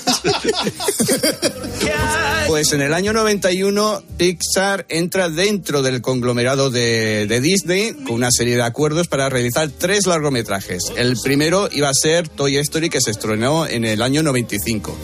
Pues 2.47 2.73
en 2.73 2.81
el 2.81 2.93
año 2.93 3.13
91 3.13 4.03
Pixar 4.17 4.85
entra 4.89 5.29
dentro 5.29 5.81
del 5.81 6.01
conglomerado 6.01 6.69
de, 6.69 7.25
de 7.25 7.39
Disney 7.39 7.93
con 8.05 8.15
una 8.15 8.29
serie 8.29 8.55
de 8.55 8.63
acuerdos 8.63 9.07
para 9.07 9.29
realizar 9.29 9.69
tres 9.69 10.05
largometrajes. 10.05 10.91
El 10.97 11.15
primero 11.23 11.69
iba 11.71 11.87
a 11.87 11.93
ser 11.93 12.27
Toy 12.27 12.57
Story 12.57 12.89
que 12.89 12.99
se 12.99 13.11
estrenó 13.11 13.65
en 13.67 13.85
el 13.85 14.01
año 14.01 14.21
95. 14.21 14.97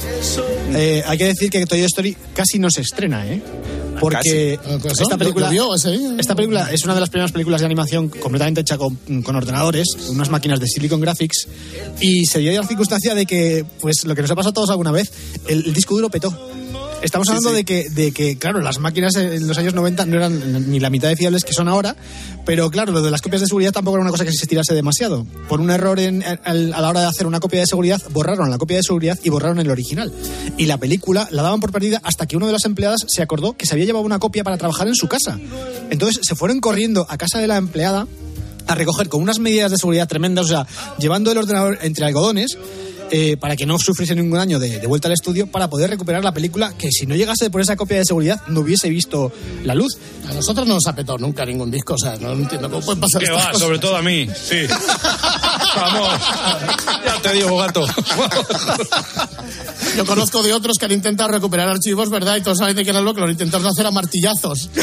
Eh, 0.76 1.04
hay 1.06 1.18
que 1.18 1.26
decir 1.26 1.50
que 1.50 1.66
Toy 1.66 1.82
Story 1.84 2.18
casi 2.34 2.60
no 2.60 2.67
se 2.72 2.82
estrena, 2.82 3.26
¿eh? 3.28 3.42
Porque 4.00 4.60
Casi. 4.62 4.74
Ah, 4.74 4.92
esta 4.92 5.10
¿Lo- 5.14 5.18
película, 5.18 5.50
esta 6.20 6.36
película 6.36 6.72
es 6.72 6.84
una 6.84 6.94
de 6.94 7.00
las 7.00 7.10
primeras 7.10 7.32
películas 7.32 7.62
de 7.62 7.66
animación 7.66 8.10
completamente 8.10 8.62
hecha 8.62 8.78
con, 8.78 8.96
con 9.24 9.36
ordenadores, 9.36 9.88
unas 10.10 10.30
máquinas 10.30 10.60
de 10.60 10.68
Silicon 10.68 11.02
Graphics, 11.02 11.48
y 12.00 12.26
se 12.28 12.40
dio 12.40 12.52
la 12.62 12.68
circunstancia 12.68 13.16
de 13.16 13.26
que, 13.26 13.66
pues 13.82 14.06
lo 14.06 14.14
que 14.14 14.22
nos 14.22 14.30
ha 14.32 14.36
pasado 14.36 14.52
a 14.52 14.54
todos 14.54 14.70
alguna 14.70 14.92
vez, 14.92 15.12
el, 15.48 15.66
el 15.66 15.74
disco 15.74 15.96
duro 15.96 16.10
petó. 16.10 16.30
Estamos 17.02 17.28
hablando 17.30 17.50
sí. 17.52 17.56
De, 17.58 17.64
que, 17.66 17.90
de 17.90 18.12
que, 18.12 18.38
claro, 18.38 18.60
las 18.60 18.80
máquinas 18.80 19.16
en 19.16 19.48
los 19.48 19.58
años 19.58 19.74
90 19.76 20.06
no 20.08 20.18
eran 20.18 20.70
ni 20.72 20.80
la 20.80 20.90
mitad 20.90 21.08
de 21.08 21.16
fiables 21.16 21.44
que 21.46 21.54
son 21.54 21.68
ahora, 21.68 21.96
pero 22.46 22.70
claro, 22.72 22.92
lo 22.92 23.02
de 23.02 23.12
las 23.12 23.22
copias 23.22 23.42
de 23.42 23.48
seguridad 23.48 23.72
tampoco 23.72 23.98
era 23.98 24.02
una 24.02 24.12
cosa 24.12 24.26
que 24.26 24.32
se 24.32 24.44
estirase 24.44 24.74
demasiado. 24.74 25.26
Por 25.48 25.62
un 25.62 25.70
error 25.70 26.00
en- 26.00 26.24
al- 26.24 26.74
a 26.74 26.82
la 26.82 26.90
hora 26.90 27.02
de 27.02 27.06
hacer 27.08 27.28
una 27.28 27.40
copia 27.40 27.60
de 27.60 27.68
seguridad, 27.68 28.02
borraron 28.12 28.50
la 28.50 28.58
copia 28.58 28.78
de 28.78 28.84
seguridad 28.84 29.18
y 29.24 29.30
borraron 29.30 29.60
el 29.60 29.70
original. 29.70 30.12
Y 30.58 30.66
la 30.66 30.78
película 30.80 31.28
la 31.32 31.44
daban 31.44 31.60
por 31.60 31.72
perdida 31.72 32.02
hasta 32.04 32.26
que 32.26 32.36
uno 32.36 32.48
de 32.48 32.54
las 32.54 32.66
empleadas 32.66 33.02
se 33.08 33.22
acordó 33.22 33.54
que 33.56 33.66
se 33.68 33.74
había 33.76 33.86
llevado 33.86 34.04
una 34.04 34.20
copia 34.20 34.44
para 34.44 34.58
trabajar 34.58 34.88
en 34.88 34.96
su 34.96 35.08
casa. 35.08 35.40
Entonces 35.90 36.22
se 36.28 36.36
fueron 36.36 36.60
corriendo 36.60 37.06
a 37.10 37.18
casa 37.18 37.40
de 37.40 37.48
la 37.48 37.58
empleada 37.58 38.08
a 38.66 38.76
recoger 38.76 39.08
con 39.08 39.22
unas 39.22 39.40
medidas 39.40 39.72
de 39.72 39.78
seguridad 39.78 40.08
tremendas, 40.10 40.46
o 40.46 40.50
sea, 40.50 40.68
llevando 41.00 41.32
el 41.32 41.38
ordenador 41.38 41.78
entre 41.84 42.06
algodones. 42.06 42.58
Eh, 43.12 43.38
para 43.38 43.56
que 43.56 43.66
no 43.66 43.78
sufriese 43.80 44.16
ningún 44.16 44.38
daño 44.38 44.60
de, 44.60 44.80
de 44.80 44.88
vuelta 44.88 45.08
al 45.08 45.14
estudio, 45.14 45.48
para 45.48 45.70
poder 45.70 45.90
recuperar 45.90 46.24
la 46.24 46.34
película 46.34 46.74
que 46.78 46.92
si 46.92 47.06
no 47.06 47.16
llegase 47.16 47.50
por 47.50 47.62
esa 47.62 47.76
copia 47.76 47.98
de 47.98 48.06
seguridad 48.06 48.42
no 48.48 48.62
hubiese 48.62 48.90
visto 48.90 49.32
la 49.64 49.76
luz. 49.76 49.98
A 50.30 50.34
nosotros 50.34 50.68
no 50.68 50.76
nos 50.76 50.86
ha 50.88 50.96
petado 50.96 51.18
nunca 51.18 51.46
ningún 51.46 51.72
disco, 51.72 51.94
o 51.94 51.98
sea, 51.98 52.16
no 52.18 52.34
entiendo 52.34 52.70
cómo 52.70 52.84
pueden 52.86 53.02
pasar 53.02 53.22
Que 53.24 53.32
va, 53.32 53.46
cosas. 53.48 53.60
sobre 53.60 53.80
todo 53.80 53.96
a 53.96 54.02
mí, 54.02 54.28
sí. 54.28 54.66
Vamos, 55.76 56.10
ya 57.06 57.22
te 57.22 57.34
digo, 57.34 57.58
gato. 57.58 57.86
Yo 59.96 60.06
conozco 60.06 60.44
de 60.44 60.54
otros 60.54 60.78
que 60.78 60.86
han 60.86 60.92
intentado 60.92 61.30
recuperar 61.30 61.70
archivos, 61.70 62.10
¿verdad? 62.10 62.36
Y 62.38 62.42
todos 62.42 62.58
saben 62.58 62.76
de 62.76 62.84
qué 62.84 62.90
era 62.90 63.02
lo 63.02 63.14
que 63.14 63.22
lo 63.22 63.30
intentaron 63.30 63.68
hacer 63.68 63.86
a 63.86 63.92
martillazos. 63.92 64.70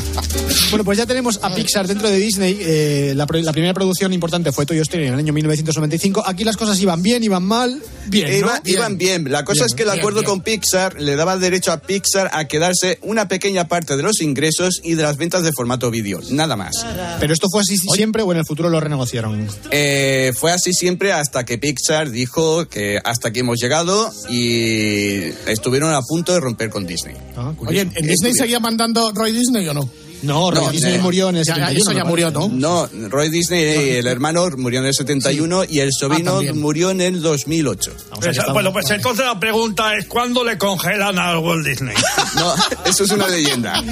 Bueno, 0.70 0.84
pues 0.84 0.98
ya 0.98 1.06
tenemos 1.06 1.38
a 1.42 1.54
Pixar 1.54 1.86
dentro 1.86 2.08
de 2.10 2.16
Disney. 2.16 2.58
eh, 2.60 3.12
la, 3.14 3.26
primera 3.26 3.72
producción 3.72 4.12
importante 4.12 4.50
fue 4.50 4.66
Toy 4.66 4.78
Story 4.78 5.04
en 5.06 5.12
el 5.14 5.18
año 5.20 5.32
1995. 5.32 6.24
Aquí 6.26 6.42
las 6.42 6.56
cosas 6.56 6.80
iban 6.80 7.02
bien, 7.02 7.22
iban 7.22 7.44
mal. 7.44 7.80
Bien, 8.06 8.28
¿no? 8.40 8.48
Iba- 8.48 8.60
Iban 8.64 8.98
bien. 8.98 9.30
La 9.30 9.44
cosa 9.44 9.60
Bien, 9.60 9.66
es 9.66 9.74
que 9.74 9.82
el 9.84 9.90
acuerdo 9.90 10.20
bien. 10.20 10.30
con 10.30 10.40
Pixar 10.42 11.00
le 11.00 11.14
daba 11.14 11.36
derecho 11.36 11.70
a 11.70 11.78
Pixar 11.78 12.30
a 12.32 12.46
quedarse 12.46 12.98
una 13.02 13.28
pequeña 13.28 13.68
parte 13.68 13.96
de 13.96 14.02
los 14.02 14.20
ingresos 14.20 14.80
y 14.82 14.94
de 14.94 15.02
las 15.04 15.16
ventas 15.18 15.44
de 15.44 15.52
formato 15.52 15.90
vídeo. 15.90 16.20
Nada 16.30 16.56
más. 16.56 16.84
Pero 17.20 17.32
esto 17.32 17.46
fue 17.50 17.60
así 17.60 17.76
siempre 17.78 18.22
o 18.22 18.32
en 18.32 18.38
el 18.38 18.44
futuro 18.44 18.68
lo 18.68 18.80
renegociaron. 18.80 19.46
Eh, 19.70 20.32
fue 20.36 20.50
así 20.52 20.72
siempre 20.72 21.12
hasta 21.12 21.44
que 21.44 21.58
Pixar 21.58 22.10
dijo 22.10 22.68
que 22.68 22.98
hasta 23.04 23.28
aquí 23.28 23.40
hemos 23.40 23.58
llegado 23.60 24.12
y 24.28 25.26
estuvieron 25.46 25.94
a 25.94 26.02
punto 26.02 26.32
de 26.32 26.40
romper 26.40 26.70
con 26.70 26.86
Disney. 26.86 27.14
Ah. 27.36 27.52
Oye, 27.58 27.82
¿en 27.82 28.06
Disney 28.06 28.32
seguía 28.34 28.58
mandando 28.58 29.12
Roy 29.12 29.30
Disney 29.32 29.66
o 29.68 29.74
no? 29.74 29.85
No, 30.26 30.50
Roy 30.50 30.64
No, 30.64 30.70
Disney 30.70 30.96
no. 30.96 31.02
murió 31.04 31.28
en 31.30 31.36
el 31.36 31.44
Ya, 31.44 31.56
ya, 31.56 31.66
71, 31.68 31.90
eso 31.90 31.98
ya 31.98 32.04
murió. 32.04 32.30
¿no? 32.30 32.48
No, 32.52 32.88
Roy 33.08 33.30
Disney, 33.30 33.96
el 33.96 34.06
hermano, 34.06 34.46
murió 34.56 34.80
en 34.80 34.86
el 34.86 34.94
71 34.94 35.64
y 35.68 35.80
el 35.80 35.90
sobrino 35.92 36.32
también. 36.34 36.60
murió 36.60 36.90
en 36.90 37.00
el 37.00 37.22
2008. 37.22 37.90
O 37.90 37.98
sea, 37.98 38.08
que 38.08 38.16
Pues, 38.20 38.26
estamos- 38.36 38.52
bueno, 38.54 38.72
pues 38.72 38.90
entonces 38.90 39.24
la 39.24 39.38
pregunta 39.40 39.94
es: 39.94 40.06
¿cuándo 40.06 40.44
le 40.44 40.58
congelan 40.58 41.18
a 41.18 41.38
Walt 41.38 41.66
Disney? 41.66 41.94
No, 42.36 42.54
eso 42.84 43.04
es 43.04 43.10
una 43.10 43.28
leyenda. 43.28 43.82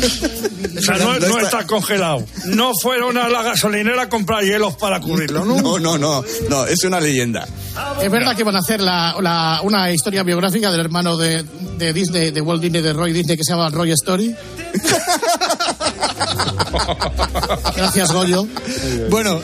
O 0.76 0.82
sea, 0.82 0.96
no, 0.98 1.14
No 1.14 1.18
no 1.20 1.26
está- 1.38 1.42
está 1.60 1.66
congelado. 1.66 2.24
No 2.46 2.72
fueron 2.82 3.16
a 3.16 3.28
la 3.28 3.42
gasolinera 3.42 4.02
a 4.02 4.08
comprar 4.08 4.42
hielos 4.44 4.74
para 4.76 5.00
cubrirlo, 5.00 5.44
¿no? 5.44 5.56
No, 5.62 5.78
no, 5.78 5.96
no, 5.98 6.24
no, 6.50 6.66
es 6.66 6.82
una 6.84 7.00
leyenda. 7.00 7.46
Es 8.02 8.10
verdad 8.10 8.36
que 8.36 8.44
van 8.44 8.56
a 8.56 8.58
hacer 8.58 8.80
la, 8.80 9.16
la- 9.20 9.60
una 9.62 9.90
historia 9.92 10.22
biográfica 10.22 10.70
del 10.70 10.80
hermano 10.80 11.16
de, 11.16 11.42
de 11.78 11.92
Disney, 11.92 12.30
de 12.32 12.40
Walt 12.40 12.60
Disney, 12.62 12.82
de 12.82 12.92
Roy 12.92 13.12
Disney, 13.12 13.36
que 13.36 13.44
se 13.44 13.52
llama 13.52 13.68
Roy 13.70 13.92
Story. 13.92 14.34
Gracias, 17.76 18.12
Goyo. 18.12 18.46
Bueno, 19.10 19.40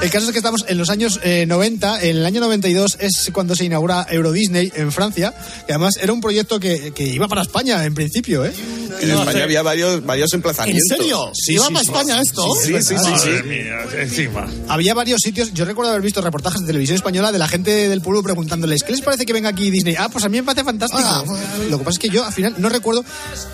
el 0.00 0.10
caso 0.10 0.26
es 0.26 0.32
que 0.32 0.38
estamos 0.38 0.64
en 0.68 0.78
los 0.78 0.90
años 0.90 1.20
eh, 1.22 1.46
90. 1.46 2.02
En 2.02 2.16
el 2.18 2.26
año 2.26 2.40
92 2.40 2.98
es 3.00 3.30
cuando 3.32 3.54
se 3.54 3.64
inaugura 3.64 4.06
Euro 4.10 4.32
Disney 4.32 4.72
en 4.74 4.92
Francia, 4.92 5.32
que 5.66 5.72
además 5.72 5.94
era 6.00 6.12
un 6.12 6.20
proyecto 6.20 6.58
que, 6.60 6.92
que 6.94 7.04
iba 7.04 7.28
para 7.28 7.42
España 7.42 7.84
en 7.84 7.94
principio, 7.94 8.44
¿eh? 8.44 8.52
En 9.00 9.08
No 9.08 9.20
España 9.20 9.38
sé. 9.38 9.42
había 9.44 9.62
varios, 9.62 10.04
varios 10.04 10.32
emplazamientos. 10.32 10.90
¿En 10.90 10.96
serio? 10.98 11.30
Sí, 11.34 11.54
¿Iba 11.54 11.66
sí, 11.66 11.72
para 11.72 11.84
sí. 11.84 11.90
España 11.90 12.20
esto? 12.20 12.54
Sí, 12.62 12.72
sí, 12.74 12.82
sí. 12.82 12.94
sí, 12.96 13.10
Madre 13.10 13.38
sí. 13.42 13.48
mía, 13.48 13.76
encima. 14.02 14.46
Había 14.68 14.94
varios 14.94 15.20
sitios, 15.20 15.52
yo 15.52 15.64
recuerdo 15.64 15.90
haber 15.90 16.02
visto 16.02 16.20
reportajes 16.20 16.60
de 16.60 16.66
televisión 16.66 16.96
española 16.96 17.32
de 17.32 17.38
la 17.38 17.48
gente 17.48 17.88
del 17.88 18.00
pueblo 18.00 18.22
preguntándoles, 18.22 18.82
¿qué 18.82 18.92
les 18.92 19.00
parece 19.00 19.24
que 19.26 19.32
venga 19.32 19.48
aquí 19.48 19.70
Disney? 19.70 19.96
Ah, 19.98 20.08
pues 20.10 20.24
a 20.24 20.28
mí 20.28 20.36
me 20.38 20.44
parece 20.44 20.64
fantástico. 20.64 21.02
Ah, 21.02 21.24
Lo 21.70 21.78
que 21.78 21.84
pasa 21.84 21.94
es 21.96 21.98
que 21.98 22.08
yo 22.10 22.24
al 22.24 22.32
final 22.32 22.54
no 22.58 22.68
recuerdo 22.68 23.04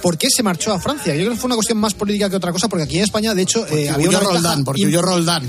por 0.02 0.18
qué 0.18 0.28
se 0.30 0.42
marchó 0.42 0.72
a 0.72 0.80
Francia. 0.80 1.14
Yo 1.14 1.20
creo 1.20 1.32
que 1.32 1.38
fue 1.38 1.46
una 1.46 1.54
cuestión 1.56 1.78
más 1.78 1.94
política 1.94 2.28
que 2.28 2.36
otra 2.38 2.52
cosa, 2.52 2.68
porque 2.68 2.84
aquí 2.84 2.96
en 2.98 3.04
España, 3.04 3.34
de 3.34 3.42
hecho, 3.42 3.66
eh, 3.68 3.88
había, 3.90 4.08
una 4.08 4.18
Huyó 4.18 4.28
ventaja 4.30 4.34
Roldán, 4.34 4.64
porque 4.64 4.98
Roldán. 5.00 5.42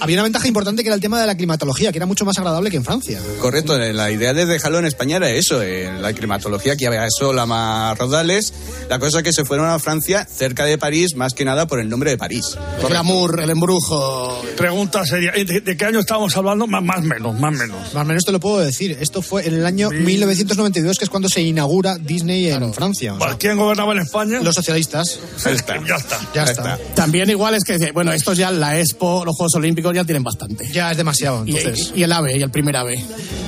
había 0.00 0.16
una 0.16 0.22
ventaja 0.24 0.48
importante 0.48 0.82
que 0.82 0.88
era 0.88 0.94
el 0.94 1.00
tema 1.00 1.20
de 1.20 1.26
la 1.26 1.34
climatología, 1.36 1.92
que 1.92 1.98
era 1.98 2.06
mucho 2.06 2.24
más 2.24 2.38
agradable 2.38 2.70
que 2.70 2.76
en 2.76 2.84
Francia. 2.84 3.20
Correcto, 3.40 3.76
eh, 3.80 3.92
la 3.92 4.10
idea 4.10 4.32
de 4.32 4.46
dejarlo 4.46 4.78
en 4.78 4.86
España 4.86 5.16
era 5.16 5.30
eso, 5.30 5.62
eh, 5.62 5.90
la 6.00 6.12
climatología, 6.12 6.76
que 6.76 6.86
había 6.86 7.06
sol 7.10 7.38
a 7.38 7.46
más 7.46 7.96
raudales. 7.98 8.52
La 8.88 8.98
cosa 8.98 9.18
es 9.18 9.24
que 9.24 9.32
se 9.32 9.44
fueron 9.44 9.66
a 9.68 9.78
Francia, 9.78 10.26
cerca 10.30 10.64
de 10.64 10.78
París, 10.78 11.14
más 11.16 11.34
que 11.34 11.44
nada 11.44 11.66
por 11.66 11.80
el 11.80 11.88
nombre 11.88 12.10
de 12.10 12.18
París. 12.18 12.56
El 12.80 12.88
glamour, 12.88 13.40
el 13.40 13.50
embrujo. 13.50 14.40
Pregunta 14.56 15.04
seria, 15.04 15.32
¿de, 15.32 15.60
de 15.60 15.76
qué 15.76 15.84
año 15.84 16.00
estamos 16.00 16.36
hablando? 16.36 16.66
Más, 16.66 16.82
más 16.82 17.02
menos, 17.02 17.38
más 17.38 17.52
menos. 17.52 17.94
Más 17.94 18.06
menos 18.06 18.24
te 18.24 18.32
lo 18.32 18.40
puedo 18.40 18.58
decir. 18.60 18.96
Esto 19.00 19.22
fue 19.22 19.46
en 19.46 19.54
el 19.54 19.66
año 19.66 19.90
1992, 19.90 20.98
que 20.98 21.04
es 21.04 21.10
cuando 21.10 21.28
se 21.28 21.42
inaugura 21.42 21.98
Disney 21.98 22.50
en 22.50 22.72
Francia. 22.72 23.14
O 23.14 23.18
sea, 23.18 23.26
¿Para 23.26 23.38
quién 23.38 23.56
gobernaba 23.56 23.92
en 23.92 24.00
España? 24.00 24.40
los 24.40 24.54
socialistas. 24.54 25.18
Ya 25.44 25.96
está. 25.96 26.20
Ya 26.36 26.44
está. 26.44 26.62
Ya 26.62 26.68
Ya 26.68 26.72
está. 26.74 26.82
está. 26.84 26.94
También 26.94 27.30
igual 27.30 27.54
es 27.54 27.64
que, 27.64 27.92
bueno, 27.92 28.12
estos 28.12 28.36
ya, 28.38 28.50
la 28.50 28.78
Expo, 28.78 29.24
los 29.24 29.34
Juegos 29.36 29.54
Olímpicos 29.54 29.94
ya 29.94 30.04
tienen 30.04 30.22
bastante. 30.22 30.68
Ya 30.72 30.90
es 30.90 30.96
demasiado, 30.96 31.44
Y, 31.46 31.56
entonces. 31.56 31.92
y 31.96 32.02
el 32.02 32.12
AVE, 32.12 32.38
y 32.38 32.42
el 32.42 32.50
primer 32.50 32.76
AVE. 32.76 33.02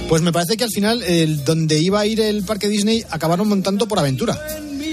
Pues 0.08 0.22
me 0.22 0.32
parece 0.32 0.56
que 0.56 0.64
al 0.64 0.70
final, 0.70 1.02
el, 1.02 1.44
donde 1.44 1.78
iba 1.80 2.00
a 2.00 2.06
ir 2.06 2.20
el 2.20 2.42
parque 2.44 2.68
Disney, 2.68 3.04
acabaron 3.10 3.46
montando 3.48 3.86
por 3.86 3.98
aventura. 3.98 4.38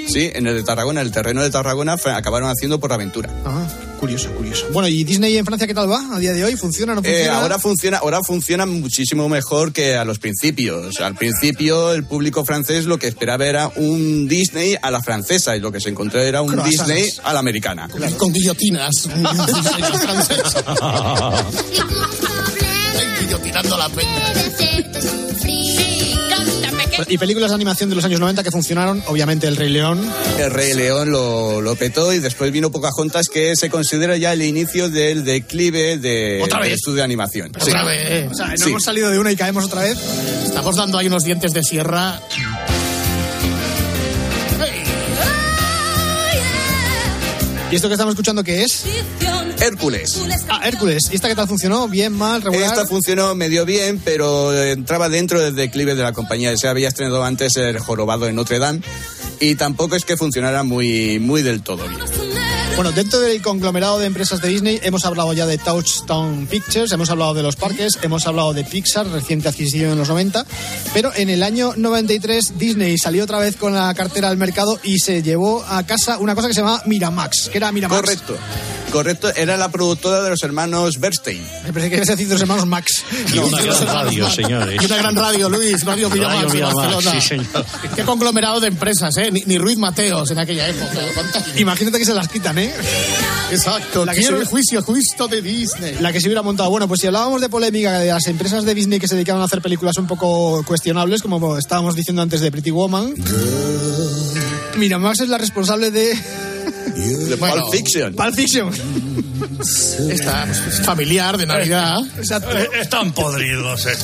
Sí, 0.07 0.29
en 0.33 0.45
el 0.45 0.55
de 0.55 0.63
Tarragona, 0.63 1.01
el 1.01 1.11
terreno 1.11 1.41
de 1.41 1.49
Tarragona, 1.49 1.93
acabaron 2.15 2.49
haciendo 2.49 2.79
por 2.79 2.93
aventura. 2.93 3.29
Ah, 3.45 3.65
curioso, 3.99 4.29
curioso. 4.31 4.65
Bueno, 4.71 4.87
¿y 4.87 5.03
Disney 5.03 5.37
en 5.37 5.45
Francia 5.45 5.67
qué 5.67 5.73
tal 5.73 5.89
va 5.89 6.15
a 6.15 6.19
día 6.19 6.33
de 6.33 6.43
hoy? 6.43 6.55
¿Funciona 6.55 6.93
o 6.93 6.95
no 6.95 7.01
Eh, 7.03 7.05
funciona? 7.11 7.39
ahora 7.39 7.59
funciona, 7.59 7.97
ahora 7.97 8.19
funciona 8.25 8.65
muchísimo 8.65 9.27
mejor 9.29 9.73
que 9.73 9.95
a 9.95 10.05
los 10.05 10.19
principios. 10.19 10.99
Al 11.01 11.15
principio 11.15 11.93
el 11.93 12.03
público 12.05 12.45
francés 12.45 12.85
lo 12.85 12.97
que 12.99 13.07
esperaba 13.07 13.45
era 13.45 13.71
un 13.75 14.27
Disney 14.27 14.75
a 14.81 14.91
la 14.91 15.01
francesa 15.01 15.55
y 15.55 15.59
lo 15.59 15.71
que 15.71 15.79
se 15.79 15.89
encontró 15.89 16.21
era 16.21 16.41
un 16.41 16.51
Croissants. 16.51 16.87
Disney 16.93 17.11
a 17.23 17.33
la 17.33 17.39
americana. 17.39 17.87
Con 18.17 18.31
guillotinas. 18.33 19.07
Guillotinando 23.19 23.77
la 23.77 23.89
peña. 23.89 24.33
Y 27.07 27.17
películas 27.17 27.49
de 27.51 27.55
animación 27.55 27.89
de 27.89 27.95
los 27.95 28.05
años 28.05 28.19
90 28.19 28.43
que 28.43 28.51
funcionaron, 28.51 29.03
obviamente 29.07 29.47
El 29.47 29.55
Rey 29.57 29.69
León. 29.69 29.99
El 30.39 30.51
Rey 30.51 30.73
León 30.73 31.11
lo, 31.11 31.61
lo 31.61 31.75
petó 31.75 32.13
y 32.13 32.19
después 32.19 32.51
vino 32.51 32.71
Pocahontas 32.71 33.27
que 33.27 33.53
se 33.55 33.69
considera 33.69 34.17
ya 34.17 34.33
el 34.33 34.41
inicio 34.41 34.89
del 34.89 35.25
declive 35.25 35.97
de, 35.97 36.41
¿Otra 36.43 36.59
del 36.59 36.69
vez? 36.69 36.75
estudio 36.77 36.97
de 36.97 37.03
animación. 37.03 37.51
Sí. 37.61 37.69
Otra 37.69 37.83
vez. 37.83 38.31
O 38.31 38.33
sea, 38.33 38.47
no 38.47 38.57
Sí. 38.57 38.69
hemos 38.69 38.83
salido 38.83 39.09
de 39.11 39.19
una 39.19 39.31
y 39.31 39.35
caemos 39.35 39.65
otra 39.65 39.81
vez. 39.83 39.97
Estamos 40.45 40.75
dando 40.75 40.97
ahí 40.97 41.07
unos 41.07 41.23
dientes 41.23 41.51
de 41.53 41.63
sierra. 41.63 42.19
¿Y 47.71 47.75
esto 47.75 47.87
que 47.87 47.95
estamos 47.95 48.13
escuchando 48.13 48.43
qué 48.43 48.63
es? 48.63 48.85
Hércules. 49.59 50.21
Ah, 50.49 50.61
Hércules. 50.65 51.03
¿Y 51.11 51.15
esta 51.15 51.27
qué 51.27 51.35
tal 51.35 51.47
funcionó? 51.47 51.87
¿Bien, 51.87 52.13
mal, 52.13 52.41
regular? 52.41 52.69
Esta 52.69 52.85
funcionó 52.85 53.35
medio 53.35 53.65
bien, 53.65 54.01
pero 54.03 54.53
entraba 54.53 55.09
dentro 55.09 55.39
del 55.39 55.55
declive 55.55 55.95
de 55.95 56.03
la 56.03 56.13
compañía. 56.13 56.55
Se 56.57 56.67
había 56.67 56.87
estrenado 56.87 57.23
antes 57.23 57.55
el 57.57 57.79
jorobado 57.79 58.27
en 58.27 58.35
Notre 58.35 58.59
Dame 58.59 58.81
y 59.39 59.55
tampoco 59.55 59.95
es 59.95 60.05
que 60.05 60.17
funcionara 60.17 60.63
muy, 60.63 61.19
muy 61.19 61.41
del 61.41 61.61
todo 61.61 61.87
bien. 61.87 62.01
Bueno, 62.75 62.91
dentro 62.91 63.21
del 63.21 63.41
conglomerado 63.41 63.99
de 63.99 64.05
empresas 64.05 64.41
de 64.41 64.49
Disney 64.49 64.81
hemos 64.83 65.05
hablado 65.05 65.31
ya 65.31 65.45
de 65.45 65.57
Touchstone 65.57 66.45
Pictures, 66.45 66.91
hemos 66.91 67.09
hablado 67.09 67.33
de 67.33 67.41
los 67.41 67.55
parques, 67.55 67.97
hemos 68.01 68.27
hablado 68.27 68.53
de 68.53 68.65
Pixar, 68.65 69.07
reciente 69.07 69.47
adquisición 69.47 69.91
en 69.91 69.97
los 69.97 70.09
90, 70.09 70.45
pero 70.93 71.13
en 71.15 71.29
el 71.29 71.41
año 71.41 71.73
93 71.77 72.57
Disney 72.57 72.97
salió 72.97 73.23
otra 73.23 73.39
vez 73.39 73.55
con 73.55 73.73
la 73.73 73.93
cartera 73.93 74.27
al 74.27 74.35
mercado 74.35 74.77
y 74.83 74.99
se 74.99 75.23
llevó 75.23 75.63
a 75.63 75.83
casa 75.85 76.17
una 76.17 76.35
cosa 76.35 76.49
que 76.49 76.53
se 76.53 76.59
llama 76.59 76.81
Miramax, 76.85 77.47
que 77.47 77.59
era 77.59 77.71
Miramax. 77.71 78.01
Correcto. 78.01 78.35
Correcto, 78.95 79.29
era 79.35 79.57
la 79.57 79.69
productora 79.69 80.21
de 80.23 80.29
los 80.29 80.41
hermanos 80.43 80.99
Bernstein. 80.99 81.43
Me 81.65 81.73
parece 81.73 81.89
que 81.89 81.95
ibas 81.97 82.07
a 82.09 82.13
decir 82.13 82.27
de 82.29 82.35
los 82.35 82.41
hermanos 82.41 82.65
Max. 82.65 83.03
Y 83.33 83.37
una 83.39 83.61
gran 83.61 83.85
radio, 83.87 84.29
señores. 84.29 84.81
Y 84.81 84.85
una 84.85 84.95
gran 84.95 85.15
radio, 85.17 85.49
Luis, 85.49 85.83
Radio 85.83 86.07
de 86.09 86.19
Barcelona. 86.21 87.11
sí, 87.11 87.19
señor. 87.21 87.65
Qué 87.93 88.03
conglomerado 88.03 88.61
de 88.61 88.67
empresas, 88.69 89.17
¿eh? 89.17 89.31
Ni, 89.31 89.41
ni 89.47 89.57
Ruiz 89.57 89.77
Mateos 89.77 90.31
en 90.31 90.39
aquella 90.39 90.67
época. 90.69 90.97
¿Cuántas- 91.13 91.57
Imagínate 91.57 91.99
que 91.99 92.05
se 92.05 92.13
las 92.13 92.29
quitan, 92.29 92.57
¿eh? 92.57 92.73
Exacto. 93.51 94.05
La 94.05 94.13
que 94.13 94.21
Quiero 94.21 94.37
se- 94.37 94.43
el 94.43 94.47
juicio 94.47 94.81
justo 94.81 95.27
de 95.27 95.41
Disney. 95.41 95.97
La 95.99 96.13
que 96.13 96.21
se 96.21 96.27
hubiera 96.27 96.41
montado. 96.41 96.69
Bueno, 96.69 96.87
pues 96.87 97.01
si 97.01 97.07
hablábamos 97.07 97.41
de 97.41 97.49
polémica 97.49 97.99
de 97.99 98.07
las 98.07 98.25
empresas 98.27 98.63
de 98.63 98.73
Disney 98.73 98.99
que 98.99 99.09
se 99.09 99.15
dedicaban 99.15 99.41
a 99.41 99.45
hacer 99.45 99.61
películas 99.61 99.97
un 99.97 100.07
poco 100.07 100.63
cuestionables, 100.63 101.21
como 101.21 101.57
estábamos 101.57 101.95
diciendo 101.95 102.21
antes 102.21 102.39
de 102.39 102.49
Pretty 102.49 102.71
Woman, 102.71 103.13
Miramax 104.77 105.21
es 105.21 105.29
la 105.29 105.37
responsable 105.37 105.91
de 105.91 106.17
De 106.93 107.35
Bueno. 107.35 107.61
Pulp 107.63 107.73
Fiction. 107.75 108.13
Pulp 108.13 108.35
Fiction. 108.35 108.71
Esta 110.09 110.45
pues, 110.45 110.81
familiar 110.85 111.37
de 111.37 111.45
Navidad. 111.45 111.99
Exacto. 112.17 112.57
Eh, 112.57 112.69
Están 112.81 113.11
podridos, 113.13 113.85
eh. 113.85 113.95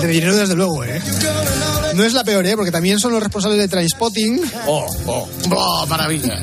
De 0.00 0.06
dinero, 0.08 0.36
desde 0.36 0.54
luego, 0.54 0.84
¿eh? 0.84 1.00
No 1.94 2.04
es 2.04 2.12
la 2.14 2.24
peor, 2.24 2.46
¿eh? 2.46 2.56
Porque 2.56 2.70
también 2.70 2.98
son 2.98 3.12
los 3.12 3.22
responsables 3.22 3.58
de 3.58 3.68
Trainspotting, 3.68 4.40
Oh, 4.66 4.86
oh. 5.06 5.28
¡Oh, 5.50 5.86
maravilla! 5.86 6.40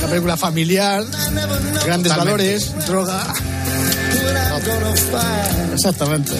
la 0.00 0.08
película 0.08 0.36
familiar, 0.36 1.04
grandes 1.04 2.12
Totalmente. 2.12 2.14
valores, 2.14 2.86
droga. 2.86 3.26
Exactamente. 5.72 6.32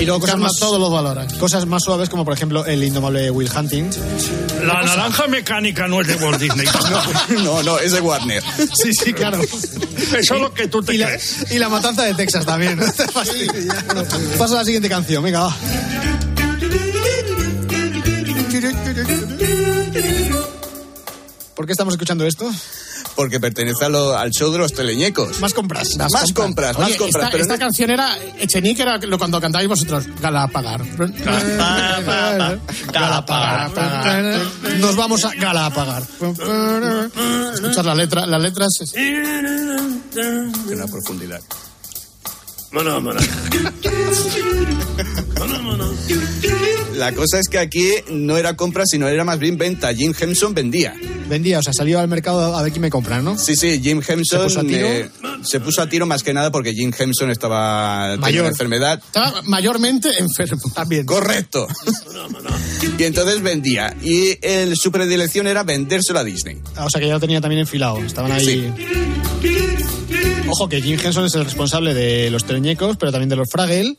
Y 0.00 0.04
luego 0.04 0.20
cosas 0.20 0.38
más, 0.38 0.52
todos 0.58 0.78
los 0.78 0.90
valores. 0.90 1.32
cosas 1.34 1.66
más 1.66 1.82
suaves, 1.82 2.08
como 2.08 2.24
por 2.24 2.34
ejemplo 2.34 2.64
el 2.66 2.82
indomable 2.84 3.30
Will 3.30 3.50
Hunting. 3.54 3.90
La 4.64 4.82
naranja 4.82 5.26
mecánica 5.26 5.88
no 5.88 6.00
es 6.00 6.06
de 6.06 6.16
Walt 6.16 6.40
Disney. 6.40 6.66
No, 7.44 7.62
no, 7.62 7.78
es 7.78 7.92
de 7.92 8.00
Warner. 8.00 8.42
Sí, 8.82 8.90
sí, 8.92 9.12
claro. 9.12 9.40
Eso 9.40 10.16
es 10.34 10.40
lo 10.40 10.52
que 10.54 10.68
tú 10.68 10.82
te 10.82 10.94
Y 10.94 10.98
la, 10.98 11.06
crees. 11.08 11.46
y 11.50 11.58
la 11.58 11.68
matanza 11.68 12.02
de 12.04 12.14
Texas 12.14 12.44
también. 12.46 12.78
Pasa 14.38 14.54
a 14.54 14.58
la 14.58 14.64
siguiente 14.64 14.88
canción, 14.88 15.22
venga, 15.22 15.40
va. 15.40 15.56
¿Por 21.54 21.66
qué 21.66 21.72
estamos 21.72 21.94
escuchando 21.94 22.26
esto? 22.26 22.50
Porque 23.16 23.38
pertenece 23.38 23.84
a 23.84 23.88
lo- 23.88 24.16
al 24.16 24.30
show 24.32 24.50
de 24.50 24.58
los 24.58 24.72
teleñecos. 24.72 25.38
Más 25.40 25.54
compras. 25.54 25.96
Más 25.96 26.32
compras, 26.32 26.76
más 26.78 26.88
Oye, 26.88 26.96
compras. 26.96 27.22
Esta, 27.24 27.30
pero 27.30 27.42
esta 27.42 27.54
no- 27.54 27.60
canción 27.60 27.90
era 27.90 28.18
Echenique, 28.40 28.82
era 28.82 28.98
lo 28.98 29.18
cuando 29.18 29.40
cantabais 29.40 29.68
vosotros. 29.68 30.04
Galapagar. 30.20 30.82
Galapagar. 32.92 34.40
Nos 34.78 34.96
vamos 34.96 35.24
a 35.24 35.32
Galapagar. 35.34 36.02
Escuchar 37.54 37.84
la 37.84 37.94
letra, 37.94 38.26
las 38.26 38.42
letras. 38.42 38.68
es- 38.80 38.92
de 38.92 40.74
una 40.74 40.86
profundidad. 40.86 41.40
Bueno, 42.72 43.00
bueno. 43.00 43.20
La 46.94 47.12
cosa 47.12 47.38
es 47.38 47.48
que 47.48 47.58
aquí 47.58 47.90
no 48.10 48.36
era 48.36 48.56
compra, 48.56 48.84
sino 48.86 49.06
era 49.08 49.24
más 49.24 49.38
bien 49.38 49.56
venta. 49.56 49.92
Jim 49.94 50.12
Henson 50.18 50.54
vendía. 50.54 50.94
Vendía, 51.28 51.58
o 51.58 51.62
sea, 51.62 51.72
salió 51.72 52.00
al 52.00 52.08
mercado 52.08 52.54
a 52.56 52.62
ver 52.62 52.70
quién 52.70 52.82
me 52.82 52.90
compra, 52.90 53.20
¿no? 53.22 53.38
Sí, 53.38 53.56
sí, 53.56 53.80
Jim 53.82 54.02
Henson 54.06 54.24
¿Se 54.24 54.38
puso 54.44 54.60
a 54.60 54.62
tiro? 54.64 54.86
eh, 54.86 55.10
se 55.42 55.58
puso 55.60 55.80
a 55.82 55.88
tiro 55.88 56.04
más 56.06 56.22
que 56.22 56.34
nada 56.34 56.50
porque 56.52 56.72
Jim 56.74 56.92
Henson 56.96 57.30
estaba 57.30 58.16
Mayor. 58.18 58.42
una 58.42 58.50
enfermedad. 58.50 59.00
Estaba 59.04 59.42
mayormente 59.42 60.08
enfermo. 60.18 60.60
También. 60.74 61.06
Correcto. 61.06 61.66
y 62.98 63.02
entonces 63.04 63.40
vendía. 63.42 63.96
Y 64.02 64.38
el, 64.42 64.76
su 64.76 64.92
predilección 64.92 65.46
era 65.46 65.62
vendérselo 65.64 66.18
a 66.18 66.24
Disney. 66.24 66.58
Ah, 66.76 66.84
O 66.86 66.90
sea, 66.90 67.00
que 67.00 67.06
ya 67.08 67.14
lo 67.14 67.20
tenía 67.20 67.40
también 67.40 67.60
enfilado. 67.60 67.98
Estaban 67.98 68.30
ahí. 68.32 68.72
Ojo, 70.48 70.68
que 70.68 70.80
Jim 70.82 70.98
Henson 71.02 71.24
es 71.24 71.34
el 71.34 71.44
responsable 71.44 71.94
de 71.94 72.30
los 72.30 72.44
teleñecos, 72.44 72.96
pero 72.98 73.10
también 73.10 73.28
de 73.30 73.36
los 73.36 73.48
Fraggle. 73.50 73.96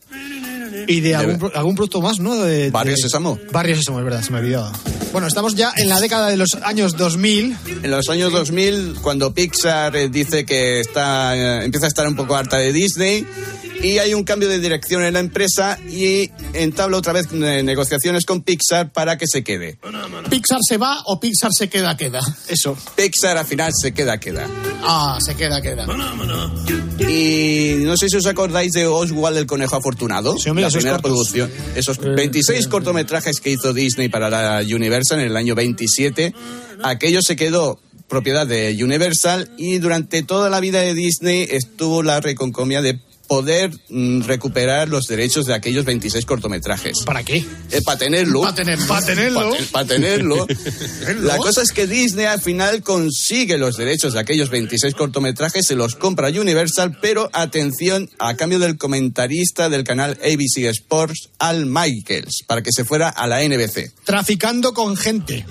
Y 0.88 1.00
de 1.02 1.16
algún, 1.16 1.52
algún 1.54 1.76
producto 1.76 2.02
más, 2.02 2.20
¿no? 2.20 2.36
De, 2.36 2.70
Barrio 2.72 2.94
de- 2.96 3.02
Sésamo. 3.02 3.40
Barrio 3.52 3.76
Sésamo, 3.76 4.00
es 4.00 4.06
verdad, 4.06 4.22
se 4.22 4.32
me 4.32 4.40
olvidaba. 4.40 4.72
Bueno, 5.12 5.28
estamos 5.28 5.56
ya 5.56 5.72
en 5.78 5.88
la 5.90 6.00
década 6.02 6.30
de 6.30 6.36
los 6.38 6.56
años 6.64 6.98
2000. 6.98 7.56
En 7.84 7.92
los 7.92 8.10
años 8.10 8.32
2000, 8.34 8.96
cuando 9.02 9.34
Pixar 9.34 9.96
eh, 9.96 10.10
dice 10.10 10.46
que 10.46 10.80
está, 10.82 11.36
eh, 11.38 11.66
empieza 11.66 11.86
a 11.86 11.90
estar 11.90 12.08
un 12.08 12.16
poco 12.16 12.36
harta 12.36 12.58
de 12.58 12.74
Disney 12.74 13.26
y 13.82 13.98
hay 14.00 14.14
un 14.14 14.24
cambio 14.24 14.50
de 14.50 14.60
dirección 14.60 15.04
en 15.04 15.14
la 15.14 15.20
empresa 15.20 15.78
y 15.90 16.32
entabla 16.54 16.98
otra 16.98 17.14
vez 17.14 17.28
eh, 17.32 17.64
negociaciones 17.64 18.26
con 18.26 18.42
Pixar 18.42 18.92
para 18.92 19.18
que 19.18 19.26
se 19.28 19.44
quede. 19.44 19.78
¿Pixar 20.30 20.60
se 20.68 20.78
va 20.78 21.02
o 21.06 21.20
Pixar 21.20 21.52
se 21.58 21.70
queda, 21.70 21.96
queda? 21.98 22.20
Eso. 22.48 22.78
Pixar 22.96 23.38
al 23.38 23.46
final 23.46 23.72
se 23.80 23.94
queda, 23.94 24.20
queda. 24.20 24.48
Ah, 24.84 25.18
se 25.24 25.36
queda, 25.36 25.62
queda. 25.62 25.86
Y 27.00 27.76
no 27.80 27.98
sé 27.98 28.10
si 28.10 28.18
os 28.18 28.26
acordáis 28.26 28.72
de 28.72 28.88
Oswald 28.88 29.38
el 29.38 29.46
conejo 29.46 29.76
afortunado, 29.76 30.36
hombre, 30.48 30.62
la 30.62 30.68
esos 30.68 30.78
primera 30.78 31.02
cortos. 31.02 31.12
producción, 31.12 31.52
esos 31.76 31.98
26 31.98 32.68
cortometrajes 32.68 33.40
que 33.40 33.52
hizo 33.52 33.74
Disney 33.74 34.10
para 34.10 34.30
la 34.30 34.64
Universal 34.64 35.20
en 35.20 35.28
el 35.28 35.38
año 35.38 35.56
27, 35.56 36.34
aquello 36.84 37.22
se 37.22 37.36
quedó 37.36 37.80
propiedad 38.08 38.46
de 38.46 38.78
Universal 38.84 39.50
y 39.58 39.80
durante 39.80 40.24
toda 40.24 40.50
la 40.50 40.60
vida 40.60 40.82
de 40.82 40.94
Disney 40.94 41.48
estuvo 41.50 42.04
la 42.04 42.22
reconcomia 42.22 42.82
de 42.82 43.00
poder 43.28 43.72
mm, 43.90 44.22
recuperar 44.22 44.90
los 44.90 45.06
derechos 45.06 45.46
de 45.46 45.54
aquellos 45.54 45.86
26 45.86 46.26
cortometrajes. 46.26 47.00
¿Para 47.06 47.24
qué? 47.24 47.46
para 47.84 47.98
tenerlo. 47.98 48.42
Para 48.42 48.56
tener, 48.56 48.80
para 48.88 49.06
tenerlo. 49.06 49.52
Para 49.72 49.86
tenerlo. 49.96 50.48
La 51.22 51.38
cosa 51.38 51.62
es 51.62 51.72
que 51.72 51.88
Disney 51.88 52.26
al 52.26 52.42
final 52.42 52.82
consigue 52.84 53.58
los 53.58 53.78
derechos 53.78 54.14
de 54.14 54.20
aquellos 54.20 54.50
26 54.50 54.96
cortometrajes, 54.96 55.66
se 55.66 55.76
los 55.76 55.96
compra 55.96 56.30
Universal, 56.30 56.98
pero 57.02 57.30
atención, 57.34 58.10
a 58.20 58.36
cambio 58.36 58.60
del 58.60 58.78
comentarista 58.78 59.70
del 59.70 59.84
canal 59.84 60.18
ABC 60.22 60.66
Sports, 60.66 61.30
Al 61.40 61.66
Michaels, 61.66 62.44
para 62.48 62.62
que 62.62 62.72
se 62.72 62.86
fuera 62.86 63.10
a 63.10 63.28
la 63.28 63.42
NBC. 63.42 63.94
Traficando 64.04 64.74
con 64.74 64.98
gente. 64.98 65.46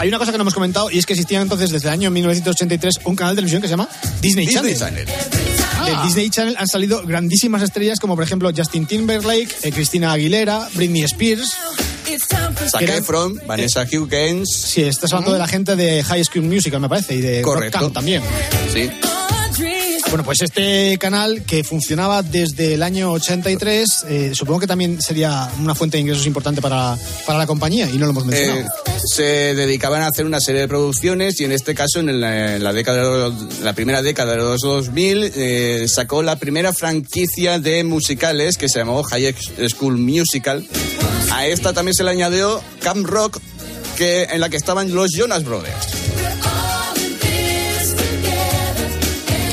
Hay 0.00 0.08
una 0.08 0.16
cosa 0.18 0.32
que 0.32 0.38
no 0.38 0.42
hemos 0.42 0.54
comentado 0.54 0.90
y 0.90 0.96
es 0.96 1.04
que 1.04 1.12
existía 1.12 1.42
entonces 1.42 1.68
desde 1.68 1.88
el 1.88 1.92
año 1.92 2.10
1983 2.10 3.00
un 3.04 3.14
canal 3.14 3.34
de 3.34 3.42
televisión 3.42 3.60
que 3.60 3.68
se 3.68 3.72
llama 3.72 3.86
Disney, 4.22 4.46
Disney 4.46 4.74
Channel. 4.74 5.06
Channel. 5.06 5.06
Del 5.84 6.02
Disney 6.04 6.30
Channel 6.30 6.56
han 6.58 6.68
salido 6.68 7.02
grandísimas 7.04 7.60
estrellas 7.60 8.00
como 8.00 8.14
por 8.14 8.24
ejemplo 8.24 8.50
Justin 8.56 8.86
Timberlake, 8.86 9.54
eh, 9.62 9.72
Cristina 9.72 10.12
Aguilera, 10.12 10.70
Britney 10.72 11.02
Spears. 11.02 11.54
Zac 12.70 12.80
Efron, 12.80 13.42
Vanessa 13.46 13.82
Hudgens. 13.82 14.50
Sí, 14.50 14.84
estás 14.84 15.12
hablando 15.12 15.34
de 15.34 15.38
la 15.38 15.46
gente 15.46 15.76
de 15.76 16.02
High 16.02 16.24
School 16.24 16.46
Musical, 16.46 16.80
me 16.80 16.88
parece, 16.88 17.16
y 17.16 17.20
de 17.20 17.42
Rock 17.42 17.54
Correcto. 17.54 17.78
Camp 17.80 17.92
también. 17.92 18.22
Sí. 18.72 18.88
Bueno, 20.10 20.24
pues 20.24 20.42
este 20.42 20.98
canal 20.98 21.44
que 21.44 21.62
funcionaba 21.62 22.24
desde 22.24 22.74
el 22.74 22.82
año 22.82 23.12
83, 23.12 24.06
eh, 24.08 24.30
supongo 24.34 24.58
que 24.58 24.66
también 24.66 25.00
sería 25.00 25.48
una 25.60 25.72
fuente 25.76 25.96
de 25.96 26.00
ingresos 26.00 26.26
importante 26.26 26.60
para, 26.60 26.98
para 27.24 27.38
la 27.38 27.46
compañía 27.46 27.88
y 27.88 27.96
no 27.96 28.06
lo 28.06 28.10
hemos 28.10 28.26
mencionado. 28.26 28.60
Eh, 28.60 28.66
se 29.06 29.54
dedicaban 29.54 30.02
a 30.02 30.08
hacer 30.08 30.26
una 30.26 30.40
serie 30.40 30.62
de 30.62 30.68
producciones 30.68 31.40
y 31.40 31.44
en 31.44 31.52
este 31.52 31.76
caso 31.76 32.00
en 32.00 32.20
la, 32.20 32.56
en 32.56 32.64
la 32.64 32.72
década 32.72 33.30
de 33.30 33.62
la 33.62 33.72
primera 33.72 34.02
década 34.02 34.32
de 34.32 34.38
los 34.38 34.60
2000 34.62 35.32
eh, 35.36 35.86
sacó 35.86 36.24
la 36.24 36.34
primera 36.40 36.72
franquicia 36.72 37.60
de 37.60 37.84
musicales 37.84 38.56
que 38.56 38.68
se 38.68 38.80
llamó 38.80 39.04
High 39.04 39.36
School 39.68 39.96
Musical. 39.96 40.66
A 41.30 41.46
esta 41.46 41.72
también 41.72 41.94
se 41.94 42.02
le 42.02 42.10
añadió 42.10 42.60
Camp 42.82 43.06
Rock 43.06 43.38
que 43.96 44.24
en 44.24 44.40
la 44.40 44.48
que 44.48 44.56
estaban 44.56 44.92
los 44.92 45.12
Jonas 45.12 45.44
Brothers. 45.44 45.86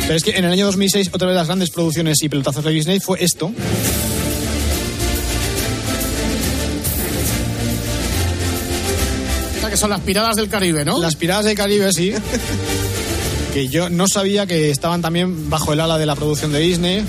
Pero 0.07 0.15
es 0.15 0.23
que 0.23 0.31
en 0.31 0.45
el 0.45 0.51
año 0.53 0.65
2006 0.67 1.09
otra 1.11 1.27
de 1.27 1.35
las 1.35 1.47
grandes 1.47 1.69
producciones 1.69 2.15
y 2.23 2.29
pelotazos 2.29 2.63
de 2.63 2.71
Disney 2.71 3.01
fue 3.01 3.21
esto. 3.21 3.51
Esta 9.55 9.69
que 9.69 9.75
son 9.75 9.89
las 9.89 9.99
piradas 9.99 10.37
del 10.37 10.47
Caribe, 10.47 10.85
¿no? 10.85 10.97
Las 10.97 11.17
Piradas 11.17 11.43
del 11.43 11.57
Caribe, 11.57 11.91
sí. 11.91 12.13
que 13.53 13.67
yo 13.67 13.89
no 13.89 14.07
sabía 14.07 14.47
que 14.47 14.71
estaban 14.71 15.01
también 15.01 15.49
bajo 15.49 15.73
el 15.73 15.81
ala 15.81 15.97
de 15.97 16.05
la 16.05 16.15
producción 16.15 16.53
de 16.53 16.59
Disney. 16.59 17.03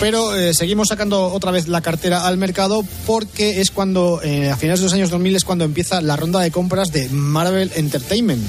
Pero 0.00 0.34
eh, 0.34 0.54
seguimos 0.54 0.88
sacando 0.88 1.32
otra 1.32 1.52
vez 1.52 1.68
la 1.68 1.82
cartera 1.82 2.26
al 2.26 2.36
mercado 2.36 2.84
porque 3.06 3.60
es 3.60 3.70
cuando, 3.70 4.20
eh, 4.24 4.50
a 4.50 4.56
finales 4.56 4.80
de 4.80 4.86
los 4.86 4.92
años 4.92 5.10
2000, 5.10 5.36
es 5.36 5.44
cuando 5.44 5.64
empieza 5.64 6.00
la 6.00 6.16
ronda 6.16 6.40
de 6.40 6.50
compras 6.50 6.90
de 6.90 7.08
Marvel 7.10 7.70
Entertainment. 7.76 8.44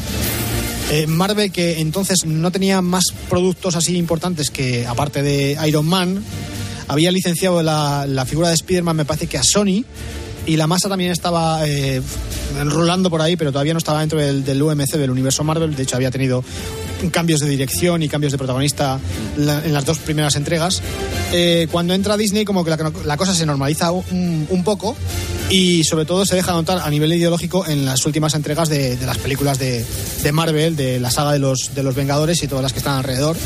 Eh, 0.90 1.06
Marvel 1.06 1.52
que 1.52 1.82
entonces 1.82 2.26
no 2.26 2.50
tenía 2.52 2.82
más 2.82 3.06
productos 3.30 3.76
así 3.76 3.98
importantes 3.98 4.50
que, 4.50 4.88
aparte 4.88 5.22
de 5.22 5.58
Iron 5.68 5.86
Man, 5.86 6.24
había 6.88 7.12
licenciado 7.12 7.62
la, 7.62 8.26
figura 8.26 8.48
de 8.48 8.56
Spider-Man, 8.56 8.96
me 8.96 9.06
parece 9.06 9.28
que 9.28 9.38
a 9.38 9.44
Sony, 9.44 9.84
y 10.46 10.56
la 10.56 10.66
masa 10.66 10.88
también 10.88 11.12
estaba 11.12 11.68
eh, 11.68 12.02
por 13.10 13.22
ahí, 13.22 13.36
pero 13.36 13.52
todavía 13.52 13.74
no 13.74 13.80
estaba 13.80 14.00
dentro 14.00 14.20
del, 14.20 14.46
del 14.46 14.62
UMC, 14.62 14.94
del 14.94 15.12
universo 15.12 15.44
Marvel. 15.44 15.76
De 15.76 15.84
hecho, 15.84 15.98
había 15.98 16.10
tenido 16.10 16.42
cambios 17.12 17.40
de 17.40 17.48
dirección 17.48 18.04
y 18.04 18.10
cambios 18.10 18.32
de 18.32 18.38
protagonista 18.38 19.00
la- 19.38 19.64
en 19.64 19.74
las 19.74 19.86
dos 19.86 20.00
primeras 20.00 20.36
entregas. 20.36 20.82
Eh, 21.32 21.68
cuando 21.72 21.94
entra 21.94 22.18
Disney, 22.18 22.46
como 22.46 22.64
que 22.64 22.72
la, 22.72 23.18
cosa 23.18 23.34
se 23.34 23.46
normaliza 23.46 23.92
un, 23.92 24.64
poco 24.66 24.96
y 25.50 25.84
sobre 25.84 26.06
todo 26.06 26.26
se 26.26 26.36
deja 26.36 26.52
notar 26.52 26.80
a 26.80 26.90
nivel 26.90 27.14
ideológico 27.14 27.66
en 27.68 27.86
las 27.86 28.06
últimas 28.06 28.34
entregas 28.34 28.70
de, 28.70 28.98
las 29.06 29.18
películas 29.18 29.60
de, 29.60 29.86
de 30.24 30.32
Marvel, 30.32 30.76
de 30.76 31.00
la 31.00 31.12
saga 31.12 31.32
de 31.34 31.40
los, 31.40 31.74
de 31.74 31.84
los 31.84 31.96
Vengadores 31.96 32.44
y 32.44 32.48
todas 32.48 32.64
las 32.64 32.74
que 32.74 32.80
están 32.80 32.98
alrededor. 32.98 33.38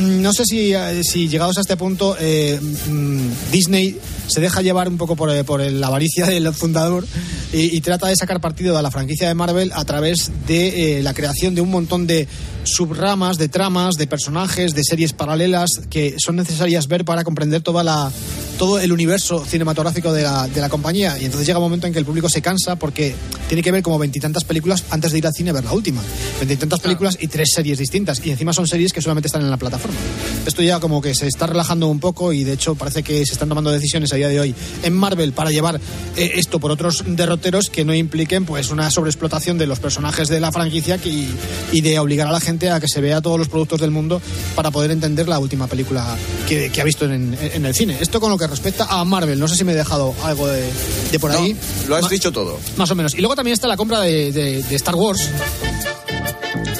Mm, 0.00 0.22
No 0.22 0.32
sé 0.32 0.44
si, 0.44 0.72
eh, 0.72 1.02
si 1.04 1.28
llegados 1.28 1.58
a 1.58 1.60
este 1.60 1.76
punto 1.76 2.16
eh, 2.18 2.58
mm, 2.60 3.50
Disney 3.52 3.98
se 4.26 4.40
deja 4.40 4.62
llevar 4.62 4.88
un 4.88 4.96
poco 4.96 5.16
por, 5.16 5.30
eh, 5.30 5.44
por 5.44 5.60
la 5.60 5.88
avaricia 5.88 6.26
del 6.26 6.52
fundador 6.54 7.06
y, 7.52 7.80
trata 7.80 8.06
de 8.06 8.14
sacar 8.14 8.40
partido 8.40 8.76
de 8.76 8.82
la 8.82 8.92
franquicia 8.92 9.26
de 9.26 9.34
Marvel 9.34 9.72
a 9.74 9.84
través 9.84 10.30
de 10.46 11.00
la 11.02 11.14
creación 11.14 11.56
de 11.56 11.60
un 11.60 11.70
montón 11.70 12.06
de 12.06 12.28
subramas, 12.62 13.38
de 13.38 13.48
tramas, 13.48 13.96
de 13.96 14.06
personajes, 14.06 14.72
de 14.74 14.84
series 14.84 15.12
paralelas 15.12 15.68
que 15.90 16.14
son 16.24 16.36
necesarias 16.36 16.86
ver 16.86 17.04
para 17.04 17.24
comprender 17.24 17.60
toda 17.60 17.82
la, 17.82 18.12
todo 18.60 18.78
el 18.78 18.92
universo 18.92 19.42
cinematográfico 19.42 20.12
de 20.12 20.22
la, 20.22 20.46
de 20.46 20.60
la 20.60 20.68
compañía. 20.68 21.18
Y 21.18 21.24
entonces 21.24 21.46
llega 21.46 21.58
un 21.58 21.64
momento 21.64 21.86
en 21.86 21.94
que 21.94 21.98
el 21.98 22.04
público 22.04 22.28
se 22.28 22.42
cansa 22.42 22.76
porque 22.76 23.14
tiene 23.48 23.62
que 23.62 23.72
ver 23.72 23.82
como 23.82 23.98
veintitantas 23.98 24.44
películas 24.44 24.84
antes 24.90 25.12
de 25.12 25.18
ir 25.18 25.26
al 25.26 25.32
cine 25.32 25.48
a 25.48 25.54
ver 25.54 25.64
la 25.64 25.72
última. 25.72 26.02
Veintitantas 26.38 26.78
películas 26.80 27.16
y 27.18 27.28
tres 27.28 27.52
series 27.54 27.78
distintas. 27.78 28.20
Y 28.22 28.30
encima 28.30 28.52
son 28.52 28.68
series 28.68 28.92
que 28.92 29.00
solamente 29.00 29.28
están 29.28 29.40
en 29.40 29.48
la 29.48 29.56
plataforma. 29.56 29.96
Esto 30.44 30.60
ya 30.60 30.78
como 30.78 31.00
que 31.00 31.14
se 31.14 31.26
está 31.26 31.46
relajando 31.46 31.88
un 31.88 32.00
poco 32.00 32.34
y 32.34 32.44
de 32.44 32.52
hecho 32.52 32.74
parece 32.74 33.02
que 33.02 33.24
se 33.24 33.32
están 33.32 33.48
tomando 33.48 33.70
decisiones 33.70 34.12
a 34.12 34.16
día 34.16 34.28
de 34.28 34.38
hoy 34.38 34.54
en 34.82 34.92
Marvel 34.92 35.32
para 35.32 35.50
llevar 35.50 35.80
eh, 36.18 36.32
esto 36.34 36.60
por 36.60 36.70
otros 36.70 37.02
derroteros 37.06 37.70
que 37.70 37.86
no 37.86 37.94
impliquen 37.94 38.44
pues 38.44 38.68
una 38.68 38.90
sobreexplotación 38.90 39.56
de 39.56 39.66
los 39.66 39.78
personajes 39.78 40.28
de 40.28 40.38
la 40.38 40.52
franquicia 40.52 40.98
que- 40.98 41.08
y, 41.08 41.34
y 41.72 41.80
de 41.80 41.98
obligar 41.98 42.26
a 42.26 42.32
la 42.32 42.40
gente 42.40 42.68
a 42.68 42.78
que 42.78 42.88
se 42.88 43.00
vea 43.00 43.22
todos 43.22 43.38
los 43.38 43.48
productos 43.48 43.80
del 43.80 43.90
mundo 43.90 44.20
para 44.54 44.70
poder 44.70 44.90
entender 44.90 45.28
la 45.28 45.38
última 45.38 45.66
película 45.66 46.14
que, 46.46 46.68
que 46.70 46.80
ha 46.82 46.84
visto 46.84 47.06
en, 47.06 47.34
en 47.40 47.64
el 47.64 47.74
cine. 47.74 47.96
Esto 48.00 48.20
con 48.20 48.28
lo 48.28 48.36
que 48.36 48.49
respecta 48.50 48.84
a 48.84 49.04
Marvel. 49.04 49.38
No 49.38 49.48
sé 49.48 49.56
si 49.56 49.64
me 49.64 49.72
he 49.72 49.76
dejado 49.76 50.14
algo 50.24 50.46
de, 50.46 50.70
de 51.10 51.18
por 51.18 51.30
ahí. 51.30 51.56
Lo 51.88 51.96
has 51.96 52.02
Ma- 52.02 52.08
dicho 52.08 52.30
todo. 52.32 52.58
Más 52.76 52.90
o 52.90 52.94
menos. 52.94 53.14
Y 53.14 53.18
luego 53.18 53.34
también 53.36 53.54
está 53.54 53.66
la 53.68 53.76
compra 53.76 54.00
de, 54.00 54.32
de- 54.32 54.62
de 54.62 54.76
Star 54.76 54.94
Wars. 54.96 55.28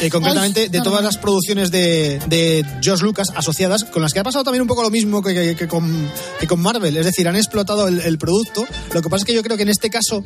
Eh, 0.01 0.11
concretamente 0.11 0.69
de 0.69 0.81
todas 0.81 1.03
las 1.05 1.17
producciones 1.19 1.71
de, 1.71 2.21
de 2.27 2.65
George 2.83 3.05
Lucas 3.05 3.29
asociadas, 3.35 3.85
con 3.85 4.01
las 4.03 4.13
que 4.13 4.21
ha 4.21 4.23
pasado 4.25 4.45
también 4.45 4.63
un 4.63 4.69
poco 4.69 4.83
lo 4.83 4.91
mismo 4.91 5.23
que, 5.23 5.35
que- 5.35 5.57
que 5.57 5.69
con, 5.69 6.11
que 6.39 6.47
con 6.47 6.61
Marvel. 6.61 6.97
Es 6.97 7.05
decir, 7.05 7.29
han 7.29 7.37
explotado 7.37 7.89
el, 7.89 8.01
el 8.01 8.19
producto. 8.19 8.65
Lo 8.95 9.03
que 9.03 9.09
pasa 9.11 9.23
es 9.23 9.27
que 9.27 9.35
yo 9.35 9.43
creo 9.43 9.57
que 9.57 9.63
en 9.65 9.69
este 9.69 9.91
caso, 9.91 10.23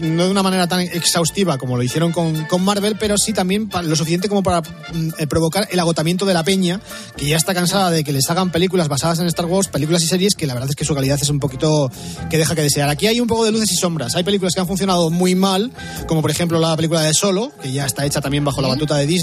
no 0.00 0.24
de 0.24 0.30
una 0.30 0.42
manera 0.42 0.66
tan 0.66 0.80
exhaustiva 0.80 1.58
como 1.58 1.76
lo 1.76 1.82
hicieron 1.82 2.12
con, 2.12 2.44
con 2.46 2.64
Marvel, 2.64 2.96
pero 2.98 3.16
sí 3.18 3.32
también 3.32 3.68
lo 3.82 3.96
suficiente 3.96 4.28
como 4.28 4.42
para 4.42 4.60
mm, 4.62 5.10
eh, 5.18 5.26
provocar 5.26 5.68
el 5.70 5.78
agotamiento 5.80 6.24
de 6.26 6.34
la 6.34 6.44
peña, 6.44 6.80
que 7.16 7.26
ya 7.26 7.36
está 7.36 7.52
cansada 7.54 7.90
de 7.90 8.04
que 8.04 8.12
les 8.12 8.28
hagan 8.30 8.50
películas 8.50 8.88
basadas 8.88 9.18
en 9.18 9.26
Star 9.26 9.46
Wars, 9.46 9.68
películas 9.68 10.02
y 10.02 10.06
series 10.06 10.34
que 10.34 10.46
la 10.46 10.54
verdad 10.54 10.70
es 10.70 10.76
que 10.76 10.84
su 10.84 10.94
calidad 10.94 11.18
es 11.20 11.28
un 11.28 11.38
poquito 11.40 11.90
que 12.30 12.38
deja 12.38 12.54
que 12.54 12.62
desear. 12.62 12.88
Aquí 12.88 13.06
hay 13.06 13.20
un 13.20 13.26
poco 13.26 13.44
de 13.44 13.52
luces 13.52 13.72
y 13.72 13.76
sombras. 13.76 14.14
Hay 14.16 14.24
películas 14.24 14.54
que 14.54 14.60
han 14.60 14.66
funcionado 14.66 15.10
muy 15.10 15.34
mal, 15.34 15.70
como 16.06 16.22
por 16.22 16.30
ejemplo 16.30 16.58
la 16.58 16.74
película 16.76 17.02
de 17.02 17.12
Solo, 17.12 17.52
que 17.62 17.72
ya 17.72 17.84
está 17.84 18.06
hecha 18.06 18.20
también 18.20 18.44
bajo 18.44 18.62
la 18.62 18.68
batuta 18.68 18.96
de 18.96 19.06
Disney, 19.06 19.17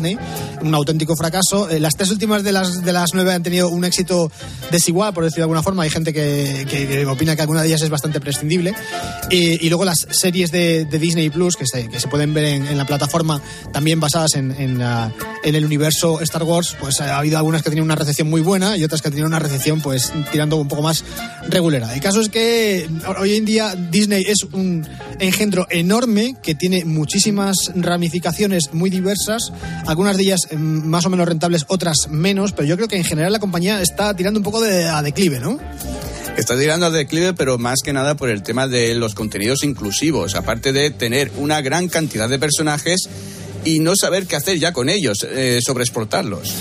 un 0.61 0.73
auténtico 0.75 1.15
fracaso. 1.15 1.69
Eh, 1.69 1.79
las 1.79 1.95
tres 1.95 2.09
últimas 2.11 2.43
de 2.43 2.51
las, 2.51 2.83
de 2.83 2.93
las 2.93 3.13
nueve 3.13 3.33
han 3.33 3.43
tenido 3.43 3.69
un 3.69 3.83
éxito 3.85 4.31
desigual, 4.71 5.13
por 5.13 5.23
decirlo 5.23 5.41
de 5.41 5.43
alguna 5.43 5.63
forma. 5.63 5.83
Hay 5.83 5.89
gente 5.89 6.13
que, 6.13 6.65
que- 6.69 6.87
que 6.87 7.05
opina 7.05 7.35
que 7.35 7.41
alguna 7.41 7.61
de 7.61 7.67
ellas 7.67 7.81
es 7.81 7.89
bastante 7.89 8.19
prescindible. 8.19 8.73
Y, 9.29 9.65
y 9.65 9.69
luego 9.69 9.85
las 9.85 10.07
series 10.11 10.51
de, 10.51 10.85
de 10.85 10.99
Disney 10.99 11.29
Plus, 11.29 11.55
que 11.55 11.65
se, 11.65 11.87
que 11.87 11.99
se 11.99 12.07
pueden 12.07 12.33
ver 12.33 12.45
en, 12.45 12.67
en 12.67 12.77
la 12.77 12.85
plataforma, 12.85 13.41
también 13.71 13.99
basadas 13.99 14.35
en, 14.35 14.51
en, 14.51 14.79
la- 14.79 15.11
en 15.43 15.55
el 15.55 15.65
universo 15.65 16.21
Star 16.21 16.43
Wars, 16.43 16.75
pues 16.79 17.01
ha 17.01 17.17
habido 17.17 17.37
algunas 17.37 17.61
que 17.63 17.69
tienen 17.69 17.83
una 17.83 17.95
recepción 17.95 18.29
muy 18.29 18.41
buena 18.41 18.77
y 18.77 18.83
otras 18.83 19.01
que 19.01 19.09
tienen 19.09 19.27
una 19.27 19.39
recepción 19.39 19.81
pues 19.81 20.11
tirando 20.31 20.57
un 20.57 20.67
poco 20.67 20.81
más 20.81 21.03
regulera. 21.49 21.93
El 21.93 22.01
caso 22.01 22.21
es 22.21 22.29
que 22.29 22.87
hoy 23.19 23.35
en 23.35 23.45
día 23.45 23.75
Disney 23.75 24.23
es 24.27 24.43
un 24.51 24.87
engendro 25.19 25.67
enorme 25.69 26.35
que 26.41 26.55
tiene 26.55 26.83
muchísimas 26.85 27.55
ramificaciones 27.75 28.69
muy 28.73 28.89
diversas, 28.89 29.51
algunas 29.85 30.17
de 30.17 30.23
ellas 30.23 30.47
mm, 30.51 30.57
más 30.57 31.05
o 31.05 31.09
menos 31.09 31.27
rentables, 31.27 31.65
otras 31.67 32.07
menos, 32.09 32.51
pero 32.51 32.67
yo 32.67 32.75
creo 32.75 32.87
que 32.87 32.97
en 32.97 33.03
general 33.03 33.31
la 33.31 33.39
compañía 33.39 33.81
está 33.81 34.15
tirando 34.15 34.39
un 34.39 34.43
poco 34.43 34.61
de, 34.61 34.87
a 34.87 35.01
declive, 35.01 35.39
¿no? 35.39 35.59
Está 36.37 36.57
tirando 36.57 36.85
al 36.85 36.93
declive, 36.93 37.33
pero 37.33 37.57
más 37.57 37.79
que 37.83 37.93
nada 37.93 38.15
por 38.15 38.29
el 38.29 38.43
tema 38.43 38.67
de 38.67 38.93
los 38.95 39.15
contenidos 39.15 39.63
inclusivos. 39.63 40.35
Aparte 40.35 40.73
de 40.73 40.91
tener 40.91 41.31
una 41.37 41.61
gran 41.61 41.87
cantidad 41.87 42.27
de 42.27 42.37
personajes, 42.37 43.07
y 43.65 43.79
no 43.79 43.95
saber 43.95 44.27
qué 44.27 44.35
hacer 44.35 44.59
ya 44.59 44.71
con 44.71 44.89
ellos, 44.89 45.25
eh, 45.29 45.59
sobre 45.61 45.83
exportarlos. 45.83 46.53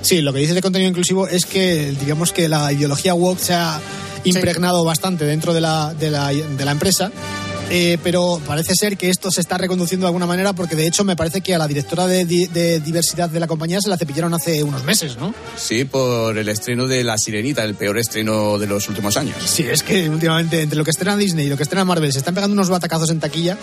Sí, 0.00 0.22
lo 0.22 0.32
que 0.32 0.40
dices 0.40 0.54
de 0.54 0.62
contenido 0.62 0.88
inclusivo 0.88 1.28
es 1.28 1.46
que, 1.46 1.94
digamos 2.00 2.32
que 2.32 2.48
la 2.48 2.72
ideología 2.72 3.14
woke 3.14 3.38
se 3.38 3.54
ha 3.54 3.80
impregnado 4.24 4.84
bastante 4.84 5.24
dentro 5.24 5.52
de 5.52 5.60
la, 5.60 5.94
de 5.94 6.10
la, 6.10 6.32
de 6.32 6.64
la 6.64 6.72
empresa. 6.72 7.12
Eh, 7.70 7.98
pero 8.02 8.40
parece 8.46 8.74
ser 8.74 8.96
que 8.96 9.08
esto 9.08 9.30
se 9.30 9.40
está 9.40 9.56
reconduciendo 9.58 10.04
de 10.04 10.08
alguna 10.08 10.26
manera 10.26 10.52
porque 10.52 10.76
de 10.76 10.86
hecho 10.86 11.04
me 11.04 11.16
parece 11.16 11.40
que 11.40 11.54
a 11.54 11.58
la 11.58 11.66
directora 11.68 12.06
de, 12.06 12.24
di- 12.24 12.46
de 12.46 12.80
diversidad 12.80 13.30
de 13.30 13.40
la 13.40 13.46
compañía 13.46 13.80
se 13.80 13.88
la 13.88 13.96
cepillaron 13.96 14.34
hace 14.34 14.62
unos 14.62 14.84
meses, 14.84 15.16
¿no? 15.16 15.34
Sí, 15.56 15.84
por 15.84 16.36
el 16.36 16.48
estreno 16.48 16.86
de 16.86 17.02
La 17.04 17.16
Sirenita, 17.18 17.64
el 17.64 17.74
peor 17.74 17.98
estreno 17.98 18.58
de 18.58 18.66
los 18.66 18.88
últimos 18.88 19.16
años. 19.16 19.36
Sí, 19.44 19.64
es 19.68 19.82
que 19.82 20.08
últimamente 20.10 20.60
entre 20.60 20.76
lo 20.76 20.84
que 20.84 20.90
estrena 20.90 21.16
Disney 21.16 21.46
y 21.46 21.48
lo 21.48 21.56
que 21.56 21.62
estrena 21.62 21.84
Marvel 21.84 22.12
se 22.12 22.18
están 22.18 22.34
pegando 22.34 22.52
unos 22.54 22.68
batacazos 22.68 23.10
en 23.10 23.20
taquilla 23.20 23.56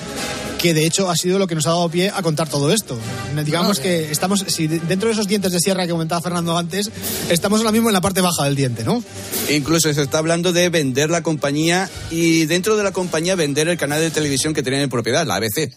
que 0.62 0.74
de 0.74 0.86
hecho 0.86 1.10
ha 1.10 1.16
sido 1.16 1.40
lo 1.40 1.48
que 1.48 1.56
nos 1.56 1.66
ha 1.66 1.70
dado 1.70 1.90
pie 1.90 2.12
a 2.14 2.22
contar 2.22 2.50
todo 2.50 2.72
esto. 2.74 2.98
Digamos 3.46 3.80
que 3.80 4.12
estamos, 4.12 4.44
si 4.48 4.68
de- 4.68 4.80
dentro 4.80 5.08
de 5.08 5.14
esos 5.14 5.28
dientes 5.28 5.52
de 5.52 5.60
sierra 5.60 5.86
que 5.86 5.92
comentaba 5.92 6.22
Fernando 6.22 6.58
antes, 6.58 6.92
estamos 7.30 7.60
ahora 7.62 7.72
mismo 7.72 7.90
en 7.90 7.94
la 7.94 8.02
parte 8.02 8.22
baja 8.22 8.44
del 8.46 8.56
diente, 8.56 8.84
¿no? 8.84 9.04
Incluso 9.50 9.92
se 9.94 10.02
está 10.02 10.18
hablando 10.20 10.52
de 10.54 10.70
vender 10.70 11.10
la 11.10 11.24
compañía 11.24 11.90
y 12.12 12.46
dentro 12.46 12.76
de 12.76 12.84
la 12.84 12.92
compañía 12.92 13.36
vender 13.36 13.68
el 13.70 13.78
canal 13.78 14.02
de 14.02 14.12
televisión 14.12 14.54
que 14.54 14.62
tienen 14.62 14.82
en 14.82 14.90
propiedad, 14.90 15.26
la 15.26 15.36
ABC. 15.36 15.72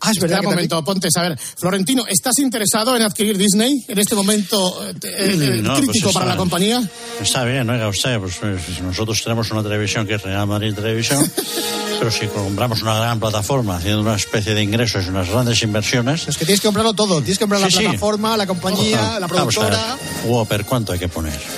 Ah, 0.00 0.10
es 0.12 0.18
Espera 0.18 0.40
un 0.40 0.46
momento, 0.46 0.84
Pontes. 0.84 1.16
A 1.16 1.22
ver, 1.22 1.38
Florentino, 1.38 2.04
¿estás 2.08 2.38
interesado 2.38 2.96
en 2.96 3.02
adquirir 3.02 3.36
Disney 3.36 3.84
en 3.88 3.98
este 3.98 4.14
momento 4.14 4.86
eh, 4.86 4.94
eh, 5.02 5.60
No, 5.62 5.74
pues 5.74 5.86
crítico 5.86 6.12
para 6.12 6.26
la 6.26 6.36
compañía? 6.36 6.82
Está 7.20 7.44
bien, 7.44 7.68
oiga 7.68 7.88
usted, 7.88 8.18
pues, 8.20 8.36
pues, 8.36 8.80
nosotros 8.80 9.20
tenemos 9.22 9.50
una 9.50 9.62
televisión 9.62 10.06
que 10.06 10.14
es 10.14 10.22
Real 10.22 10.46
Madrid 10.46 10.72
Televisión, 10.74 11.30
pero 11.98 12.10
si 12.12 12.26
compramos 12.28 12.80
una 12.82 12.94
gran 12.94 13.18
plataforma 13.18 13.76
haciendo 13.78 14.02
una 14.02 14.14
especie 14.14 14.54
de 14.54 14.62
ingresos 14.62 15.04
y 15.04 15.08
unas 15.08 15.28
grandes 15.28 15.60
inversiones... 15.62 16.28
Es 16.28 16.38
que 16.38 16.44
tienes 16.44 16.60
que 16.60 16.68
comprarlo 16.68 16.92
todo. 16.94 17.16
Tienes 17.20 17.38
que 17.38 17.42
comprar 17.42 17.60
la 17.60 17.68
Sí, 17.70 17.78
plataforma, 17.78 18.36
la 18.36 18.46
compañía, 18.46 19.18
la 19.18 19.26
productora. 19.26 19.96
Whopper, 20.24 20.64
¿cuánto 20.64 20.92
hay 20.92 21.00
que 21.00 21.08
poner? 21.08 21.38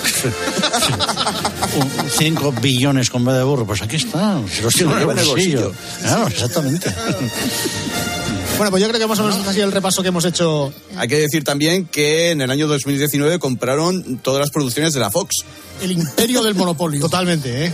5 2.17 2.51
billones 2.61 3.09
con 3.09 3.23
B 3.23 3.33
de 3.33 3.43
burro, 3.43 3.65
pues 3.65 3.81
aquí 3.81 3.97
está. 3.97 4.39
Si 4.51 4.61
los 4.61 4.73
tengo 4.73 4.93
en 4.97 4.99
el 5.01 5.25
bolsillo. 5.25 5.73
Claro, 6.01 6.27
exactamente. 6.27 6.91
Bueno, 8.61 8.69
pues 8.69 8.83
yo 8.83 8.89
creo 8.89 8.99
que 9.01 9.07
más 9.07 9.17
o 9.17 9.23
menos 9.23 9.47
ha 9.47 9.53
sido 9.53 9.65
el 9.65 9.71
repaso 9.71 10.03
que 10.03 10.09
hemos 10.09 10.23
hecho. 10.23 10.71
Hay 10.95 11.07
que 11.07 11.17
decir 11.17 11.43
también 11.43 11.87
que 11.87 12.29
en 12.29 12.41
el 12.41 12.51
año 12.51 12.67
2019 12.67 13.39
compraron 13.39 14.19
todas 14.19 14.39
las 14.39 14.51
producciones 14.51 14.93
de 14.93 14.99
la 14.99 15.09
Fox. 15.09 15.31
El 15.81 15.91
imperio 15.93 16.43
del 16.43 16.53
monopolio. 16.53 16.99
Totalmente, 17.09 17.65
¿eh? 17.65 17.73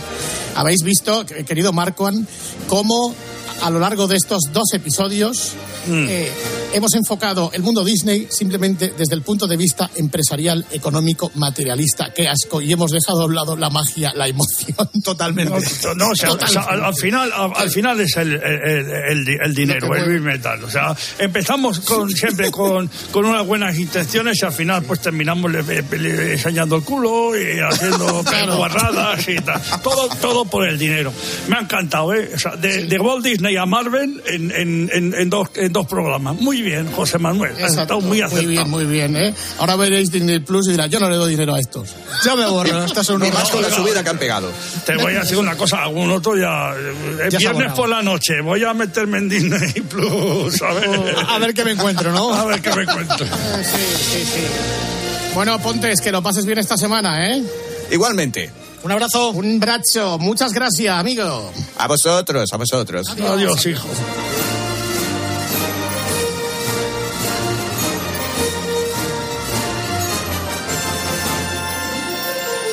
Habéis 0.54 0.80
visto, 0.82 1.26
que- 1.26 1.44
querido 1.44 1.74
Marcoan, 1.74 2.26
cómo 2.68 3.14
a 3.62 3.70
lo 3.70 3.78
largo 3.80 4.06
de 4.06 4.16
estos 4.16 4.42
dos 4.52 4.72
episodios 4.74 5.52
Mm. 5.86 6.06
eh, 6.08 6.30
hemos 6.74 6.92
enfocado 6.94 7.50
el 7.54 7.62
mundo 7.62 7.82
Disney 7.82 8.26
simplemente 8.30 8.92
desde 8.98 9.14
el 9.14 9.22
punto 9.22 9.46
de 9.46 9.56
vista 9.56 9.88
empresarial, 9.96 10.66
económico, 10.72 11.30
materialista. 11.36 12.12
Qué 12.12 12.28
asco. 12.28 12.60
Y 12.60 12.70
hemos 12.72 12.90
dejado 12.90 13.22
a 13.22 13.24
un 13.26 13.34
lado 13.34 13.56
la 13.56 13.70
magia, 13.70 14.12
la 14.14 14.28
emoción. 14.28 14.76
Totalmente. 15.04 15.50
No, 15.84 15.94
no, 15.94 16.08
o 16.10 16.14
sea, 16.14 16.32
o 16.32 16.46
sea, 16.46 16.62
al, 16.62 16.84
al 16.84 16.94
final, 16.94 17.32
al, 17.32 17.52
al 17.54 17.70
final 17.70 17.98
es 18.00 18.14
el, 18.16 18.34
el, 18.34 18.90
el- 18.90 19.28
el- 19.42 19.54
dinero, 19.54 19.94
el 19.96 20.10
big 20.12 20.20
metal. 20.20 20.62
O 20.64 20.70
sea, 20.70 20.94
empezamos 21.18 21.80
con, 21.80 22.10
siempre 22.10 22.50
con, 22.50 22.90
con 23.10 23.24
unas 23.24 23.46
buenas 23.46 23.78
intenciones 23.78 24.42
y 24.42 24.44
al 24.44 24.52
final 24.52 24.82
pues 24.82 25.00
terminamos 25.00 25.50
le- 25.50 25.62
le- 25.62 25.82
le- 25.98 26.32
enseñando 26.32 26.76
el 26.76 26.82
culo 26.82 27.30
y 27.38 27.60
haciendo 27.60 28.22
guarradas 28.56 29.26
y 29.28 29.36
tal. 29.36 29.62
Todo, 29.82 30.08
todo 30.20 30.44
por 30.44 30.68
el 30.68 30.78
dinero. 30.78 31.12
Me 31.48 31.56
ha 31.56 31.60
encantado, 31.60 32.12
¿eh? 32.12 32.30
O 32.34 32.38
sea, 32.38 32.56
de, 32.56 32.84
de 32.84 32.98
Walt 32.98 33.24
Disney 33.24 33.37
a 33.58 33.66
Marvel 33.66 34.22
en, 34.26 34.50
en, 34.50 34.90
en, 34.92 35.14
en 35.14 35.30
dos, 35.30 35.48
en 35.54 35.72
dos 35.72 35.86
programas. 35.86 36.36
Muy 36.40 36.62
bien, 36.62 36.90
José 36.92 37.18
Manuel. 37.18 37.52
Has 37.52 37.58
Exacto. 37.58 37.82
estado 37.82 38.00
muy 38.00 38.20
acertado. 38.20 38.48
bien, 38.48 38.70
muy 38.70 38.84
bien. 38.84 39.16
¿eh? 39.16 39.34
Ahora 39.58 39.76
veréis 39.76 40.10
Disney 40.10 40.40
Plus 40.40 40.68
y 40.68 40.72
dirá, 40.72 40.86
yo 40.86 41.00
no 41.00 41.08
le 41.08 41.16
doy 41.16 41.30
dinero 41.32 41.54
a 41.54 41.60
estos. 41.60 41.94
Yo 42.24 42.36
me 42.36 42.46
borro, 42.46 42.84
estas 42.86 43.06
son 43.06 43.16
unos 43.22 43.32
más 43.34 43.48
con 43.50 43.62
la 43.62 43.70
subida 43.70 44.02
que 44.02 44.10
han 44.10 44.18
pegado. 44.18 44.50
Te 44.84 44.96
voy 44.96 45.14
a 45.14 45.20
decir 45.20 45.36
una 45.38 45.56
cosa, 45.56 45.82
algún 45.82 46.10
otro 46.10 46.36
ya. 46.36 46.72
eh, 46.76 47.28
Ya 47.30 47.38
viernes 47.38 47.72
por 47.72 47.88
la 47.88 48.02
noche, 48.02 48.40
voy 48.42 48.62
a 48.64 48.74
meterme 48.74 49.18
en 49.18 49.28
Disney 49.28 49.72
Plus, 49.88 50.60
a 50.62 50.72
ver. 50.72 51.16
A 51.28 51.38
ver 51.38 51.54
qué 51.54 51.64
me 51.64 51.72
encuentro, 51.72 52.12
¿no? 52.12 52.32
A 52.34 52.44
ver 52.44 52.60
qué 52.60 52.74
me 52.74 52.82
encuentro. 52.82 53.26
Sí, 53.62 53.96
sí, 53.96 54.24
sí. 54.24 54.40
Bueno, 55.34 55.58
Pontes, 55.60 56.00
que 56.00 56.10
lo 56.10 56.22
pases 56.22 56.44
bien 56.46 56.58
esta 56.58 56.76
semana, 56.76 57.28
¿eh? 57.30 57.42
Igualmente. 57.90 58.50
Un 58.88 58.92
abrazo. 58.92 59.32
Un 59.32 59.60
brazo. 59.60 60.18
Muchas 60.18 60.54
gracias, 60.54 60.96
amigo. 60.96 61.52
A 61.76 61.86
vosotros, 61.86 62.50
a 62.50 62.56
vosotros. 62.56 63.06
Adiós, 63.10 63.66
hijo. 63.66 63.86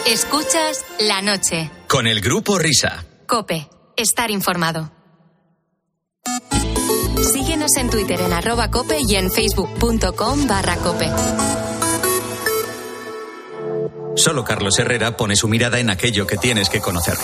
Escuchas 0.08 0.86
la 1.02 1.22
noche. 1.22 1.70
Con 1.90 2.08
el 2.08 2.22
grupo 2.22 2.58
Risa. 2.58 3.04
Cope. 3.28 3.68
Estar 3.98 4.32
informado. 4.32 4.94
Síguenos 7.34 7.76
en 7.76 7.90
Twitter 7.90 8.22
en 8.22 8.32
arroba 8.32 8.72
cope 8.72 9.00
y 9.06 9.16
en 9.16 9.30
facebook.com 9.30 10.48
barra 10.48 10.78
cope. 10.78 11.12
Solo 14.16 14.46
Carlos 14.46 14.80
Herrera 14.80 15.18
pone 15.18 15.36
su 15.36 15.48
mirada 15.48 15.80
en 15.80 15.90
aquello 15.90 16.26
que 16.26 16.38
tienes 16.38 16.70
que 16.70 16.80
conocer. 16.80 17.16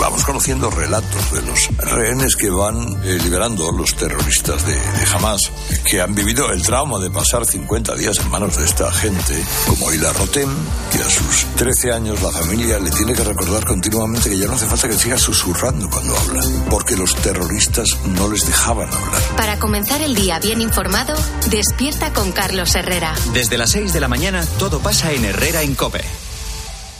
Vamos 0.00 0.24
conociendo 0.24 0.70
relatos 0.70 1.32
de 1.32 1.42
los 1.42 1.68
rehenes 1.76 2.36
que 2.36 2.48
van 2.48 2.78
eh, 3.04 3.18
liberando 3.22 3.70
los 3.70 3.94
terroristas 3.94 4.64
de, 4.64 4.72
de 4.72 5.06
Hamas, 5.12 5.52
que 5.84 6.00
han 6.00 6.14
vivido 6.14 6.50
el 6.50 6.62
trauma 6.62 6.98
de 6.98 7.10
pasar 7.10 7.44
50 7.44 7.94
días 7.96 8.18
en 8.18 8.30
manos 8.30 8.56
de 8.56 8.64
esta 8.64 8.90
gente, 8.90 9.44
como 9.66 9.92
Ila 9.92 10.12
Rotem, 10.14 10.48
que 10.90 10.98
a 10.98 11.10
sus 11.10 11.44
13 11.56 11.92
años 11.92 12.22
la 12.22 12.30
familia 12.30 12.78
le 12.78 12.90
tiene 12.90 13.12
que 13.12 13.24
recordar 13.24 13.64
continuamente 13.66 14.30
que 14.30 14.38
ya 14.38 14.46
no 14.46 14.54
hace 14.54 14.66
falta 14.66 14.88
que 14.88 14.94
siga 14.94 15.18
susurrando 15.18 15.88
cuando 15.90 16.16
habla, 16.16 16.42
porque 16.70 16.96
los 16.96 17.14
terroristas 17.16 17.90
no 18.06 18.28
les 18.30 18.46
dejaban 18.46 18.88
hablar. 18.92 19.22
Para 19.36 19.58
comenzar 19.58 20.00
el 20.00 20.14
día 20.14 20.38
bien 20.38 20.62
informado, 20.62 21.14
despierta 21.50 22.12
con 22.14 22.32
Carlos 22.32 22.74
Herrera. 22.74 23.14
Desde 23.34 23.58
las 23.58 23.70
6 23.72 23.92
de 23.92 24.00
la 24.00 24.08
mañana 24.08 24.44
todo 24.58 24.80
pasa 24.80 25.12
en 25.12 25.26
Herrera 25.26 25.62
en 25.62 25.74
Cope. 25.74 26.04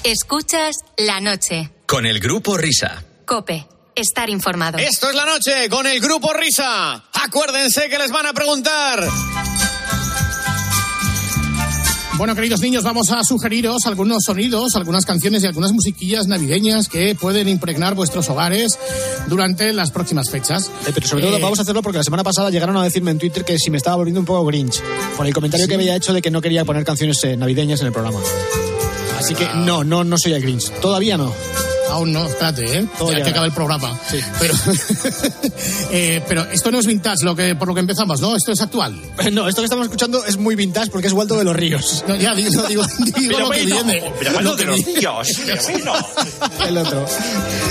Escuchas 0.04 0.76
la 0.96 1.20
noche. 1.20 1.70
Con 1.86 2.06
el 2.06 2.20
grupo 2.20 2.56
Risa. 2.56 3.02
Cope. 3.26 3.66
Estar 3.94 4.30
informado. 4.30 4.78
Esto 4.78 5.10
es 5.10 5.16
la 5.16 5.26
noche 5.26 5.68
con 5.68 5.86
el 5.86 6.00
grupo 6.00 6.32
Risa. 6.32 7.04
Acuérdense 7.12 7.88
que 7.88 7.98
les 7.98 8.10
van 8.12 8.26
a 8.26 8.32
preguntar. 8.32 9.04
Bueno, 12.16 12.34
queridos 12.34 12.60
niños, 12.60 12.82
vamos 12.82 13.10
a 13.10 13.22
sugeriros 13.22 13.86
algunos 13.86 14.24
sonidos, 14.24 14.74
algunas 14.76 15.04
canciones 15.04 15.42
y 15.42 15.46
algunas 15.46 15.72
musiquillas 15.72 16.26
navideñas 16.26 16.88
que 16.88 17.14
pueden 17.14 17.48
impregnar 17.48 17.94
vuestros 17.94 18.28
hogares 18.28 18.76
durante 19.28 19.72
las 19.72 19.90
próximas 19.92 20.28
fechas. 20.30 20.68
Eh, 20.86 20.90
pero 20.94 21.06
sobre 21.06 21.24
todo 21.24 21.36
Eh, 21.36 21.40
vamos 21.42 21.58
a 21.60 21.62
hacerlo 21.62 21.82
porque 21.82 21.98
la 21.98 22.04
semana 22.04 22.24
pasada 22.24 22.50
llegaron 22.50 22.76
a 22.76 22.82
decirme 22.84 23.10
en 23.12 23.18
Twitter 23.18 23.44
que 23.44 23.56
si 23.58 23.70
me 23.70 23.76
estaba 23.76 23.96
volviendo 23.96 24.20
un 24.20 24.26
poco 24.26 24.44
Grinch 24.46 24.80
por 25.16 25.26
el 25.26 25.34
comentario 25.34 25.66
¿Sí? 25.66 25.68
que 25.68 25.74
había 25.76 25.94
hecho 25.96 26.12
de 26.12 26.20
que 26.22 26.30
no 26.30 26.40
quería 26.40 26.64
poner 26.64 26.84
canciones 26.84 27.22
eh, 27.24 27.36
navideñas 27.36 27.80
en 27.82 27.88
el 27.88 27.92
programa. 27.92 28.18
Así 29.18 29.34
que 29.34 29.48
no, 29.56 29.82
no, 29.84 30.04
no 30.04 30.16
soy 30.16 30.32
el 30.32 30.42
Grinch. 30.42 30.70
Todavía 30.80 31.16
no. 31.16 31.32
Aún 31.90 32.12
no, 32.12 32.26
espérate, 32.26 32.78
¿eh? 32.78 32.86
Todo 32.98 33.12
ya 33.12 33.22
que 33.22 33.30
acabe 33.30 33.46
el 33.46 33.52
programa. 33.52 33.98
Pero, 34.38 34.54
eh, 35.90 36.22
pero 36.28 36.44
esto 36.50 36.70
no 36.70 36.78
es 36.78 36.86
vintage, 36.86 37.24
lo 37.24 37.34
que, 37.34 37.54
por 37.56 37.66
lo 37.66 37.74
que 37.74 37.80
empezamos, 37.80 38.20
¿no? 38.20 38.36
Esto 38.36 38.52
es 38.52 38.60
actual. 38.60 38.94
No, 39.32 39.48
esto 39.48 39.62
que 39.62 39.64
estamos 39.64 39.86
escuchando 39.86 40.24
es 40.24 40.36
muy 40.36 40.54
vintage 40.54 40.90
porque 40.90 41.06
es 41.08 41.14
Waldo 41.14 41.38
de 41.38 41.44
los 41.44 41.56
Ríos. 41.56 42.04
No, 42.06 42.14
ya 42.14 42.34
digo, 42.34 42.50
digo, 42.68 42.84
digo 43.16 43.38
lo 43.38 43.50
que 43.50 43.64
viene. 43.64 44.12
Lo 44.40 44.54
que 44.54 44.66
viene. 44.66 45.00
Dios, 45.00 45.28
pero 45.46 45.62
bueno. 45.62 45.92
El 46.66 46.78
otro. 46.78 47.06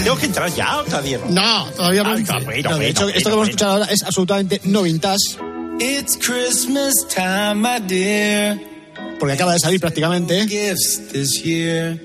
Tengo 0.04 0.18
que 0.18 0.26
entrar 0.26 0.54
ya, 0.56 0.84
todavía 0.86 1.20
no. 1.20 1.30
No, 1.30 1.66
todavía 1.72 2.04
no. 2.04 2.10
Ah, 2.10 2.14
bueno, 2.14 2.46
bueno, 2.46 2.70
No, 2.72 2.78
de 2.80 2.90
hecho, 2.90 3.04
bueno, 3.04 3.18
esto 3.18 3.30
que 3.30 3.34
hemos 3.34 3.38
bueno. 3.38 3.50
escuchado 3.52 3.72
ahora 3.74 3.86
es 3.86 4.04
absolutamente 4.04 4.62
no 4.64 4.82
vintage 4.82 5.38
It's 5.80 6.18
Christmas 6.18 7.06
time, 7.08 7.62
my 7.62 7.80
dear. 7.80 8.77
Porque 9.20 9.34
acaba 9.34 9.54
de 9.54 9.60
salir 9.60 9.80
prácticamente. 9.80 10.48
Gifts 10.48 11.10
this 11.12 11.44
year. 11.44 12.00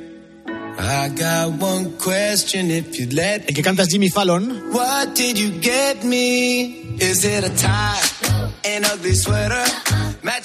I 0.79 1.09
got 1.11 1.61
one 1.63 1.91
question 2.03 2.71
if 2.71 2.99
you'd 2.99 3.13
let 3.13 3.45
El 3.47 3.55
que 3.55 3.63
canta 3.63 3.83
es 3.83 3.89
Jimmy 3.89 4.09
Fallon. 4.11 4.71
What 4.73 5.15
did 5.15 5.37
you 5.37 5.51
get 5.61 6.03
me? 6.03 6.97
Is 6.99 7.25
it 7.25 7.45
a 7.45 7.51
tie? 7.51 8.01
An 8.65 8.85
ugly 8.85 9.15
sweater? 9.15 9.63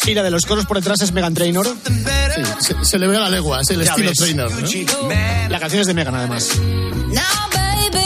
Y 0.05 0.13
la 0.13 0.23
de 0.23 0.31
los 0.31 0.45
coros 0.45 0.65
por 0.65 0.77
detrás 0.77 1.01
es 1.01 1.11
Megan 1.11 1.33
Trainor. 1.33 1.65
Sí, 1.65 2.43
se, 2.59 2.85
se 2.85 2.99
le 2.99 3.07
ve 3.07 3.17
a 3.17 3.21
la 3.21 3.29
legua, 3.29 3.61
es 3.61 3.69
el 3.69 3.83
Ya 3.83 3.91
estilo 3.91 4.09
ves. 4.09 4.17
trainer. 4.17 4.49
¿no? 4.51 5.49
La 5.49 5.59
canción 5.59 5.81
es 5.81 5.87
de 5.87 5.93
Megan, 5.93 6.15
además. 6.15 6.49
Now, 6.57 7.23
baby, 7.53 8.05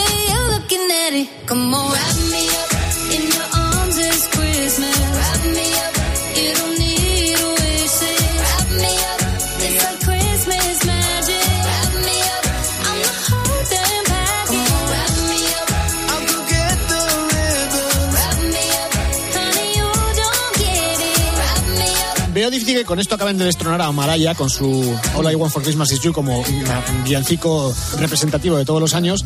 Veo 22.41 22.49
difícil 22.49 22.75
que 22.75 22.85
con 22.85 22.99
esto 22.99 23.13
acaben 23.13 23.37
de 23.37 23.45
destronar 23.45 23.83
a 23.83 23.91
Maraya 23.91 24.33
con 24.33 24.49
su 24.49 24.97
All 25.13 25.31
I 25.31 25.35
Want 25.35 25.53
for 25.53 25.61
Christmas 25.61 25.91
is 25.91 25.99
You 25.99 26.11
como 26.11 26.39
un 26.39 27.03
villancico 27.03 27.71
representativo 27.99 28.57
de 28.57 28.65
todos 28.65 28.81
los 28.81 28.95
años. 28.95 29.23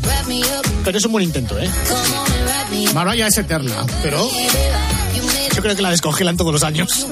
Pero 0.83 0.97
es 0.97 1.05
un 1.05 1.13
buen 1.13 1.23
intento, 1.23 1.57
¿eh? 1.57 1.69
Mariah 2.93 3.27
es 3.27 3.37
eterna, 3.37 3.85
pero 4.03 4.29
Yo 5.55 5.61
creo 5.61 5.77
que 5.77 5.81
la 5.81 5.91
descongelan 5.91 6.35
todos 6.35 6.51
los 6.51 6.63
años. 6.63 7.07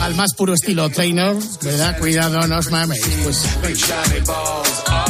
al 0.00 0.14
más 0.14 0.34
puro 0.34 0.52
estilo 0.52 0.90
trainer, 0.90 1.34
¿verdad? 1.62 1.98
Cuidado, 1.98 2.46
no 2.46 2.58
os 2.58 2.70
maméis. 2.70 3.02
Pues, 3.24 3.42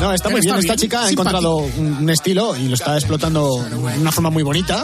No, 0.01 0.12
está 0.12 0.28
muy 0.28 0.40
Está 0.40 0.55
bien. 0.55 0.59
Esta 0.59 0.76
chica 0.76 1.05
ha 1.05 1.11
encontrado 1.11 1.57
un 1.57 1.97
un 2.07 2.11
estilo 2.11 2.57
y 2.57 2.68
lo 2.68 2.74
está 2.74 2.97
explotando 2.97 3.62
de 3.64 3.76
una 3.76 4.12
forma 4.12 4.30
muy 4.30 4.42
bonita. 4.42 4.82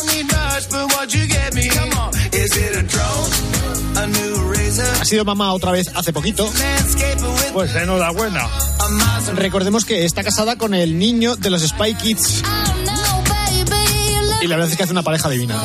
Ha 5.01 5.05
sido 5.05 5.25
mamá 5.25 5.53
otra 5.53 5.71
vez 5.73 5.89
hace 5.95 6.13
poquito. 6.13 6.51
Pues 7.53 7.75
enhorabuena. 7.75 8.49
Recordemos 9.35 9.85
que 9.85 10.05
está 10.05 10.25
casada 10.25 10.57
con 10.57 10.75
el 10.75 10.99
niño 10.99 11.37
de 11.37 11.51
los 11.51 11.63
Spy 11.63 11.95
Kids. 11.95 12.43
Y 14.41 14.47
la 14.49 14.57
verdad 14.57 14.71
es 14.71 14.77
que 14.77 14.83
hace 14.83 14.93
una 14.93 15.03
pareja 15.03 15.29
divina. 15.29 15.61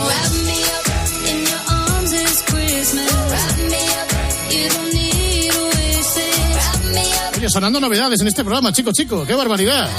Sonando 7.50 7.80
novedades 7.80 8.20
en 8.20 8.28
este 8.28 8.44
programa, 8.44 8.74
chico, 8.74 8.92
chico, 8.92 9.26
qué 9.26 9.34
barbaridad. 9.34 9.90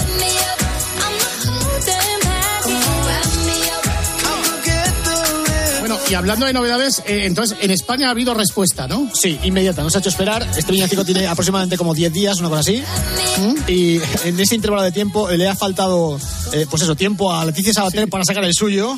Bueno, 5.80 5.98
y 6.10 6.14
hablando 6.14 6.44
de 6.44 6.52
novedades, 6.52 7.02
eh, 7.06 7.24
entonces 7.24 7.56
en 7.62 7.70
España 7.70 8.08
ha 8.08 8.10
habido 8.10 8.34
respuesta, 8.34 8.86
¿no? 8.86 9.10
Sí, 9.14 9.38
inmediata, 9.44 9.82
nos 9.82 9.96
ha 9.96 10.00
hecho 10.00 10.10
esperar. 10.10 10.46
Este 10.56 10.72
villancico 10.72 11.04
tiene 11.06 11.26
aproximadamente 11.26 11.78
como 11.78 11.94
10 11.94 12.12
días, 12.12 12.38
una 12.40 12.50
cosa 12.50 12.60
así. 12.60 12.82
Y 13.66 13.98
en 14.24 14.38
ese 14.38 14.54
intervalo 14.54 14.82
de 14.82 14.92
tiempo 14.92 15.30
le 15.30 15.48
ha 15.48 15.54
faltado, 15.54 16.18
eh, 16.52 16.66
pues 16.68 16.82
eso, 16.82 16.94
tiempo 16.96 17.32
a 17.32 17.46
Leticia 17.46 17.72
Sabater 17.72 18.08
para 18.10 18.24
sacar 18.24 18.44
el 18.44 18.52
suyo. 18.52 18.94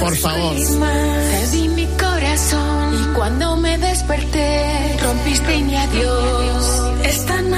Por 0.00 0.16
favor. 0.16 0.56
Te 0.56 1.68
mi 1.68 1.86
corazón 1.98 2.94
y 2.94 3.14
cuando 3.14 3.56
me 3.56 3.76
desperté 3.76 4.96
rompiste 5.02 5.58
mi 5.58 5.76
adiós. 5.76 6.82
Esta. 7.04 7.49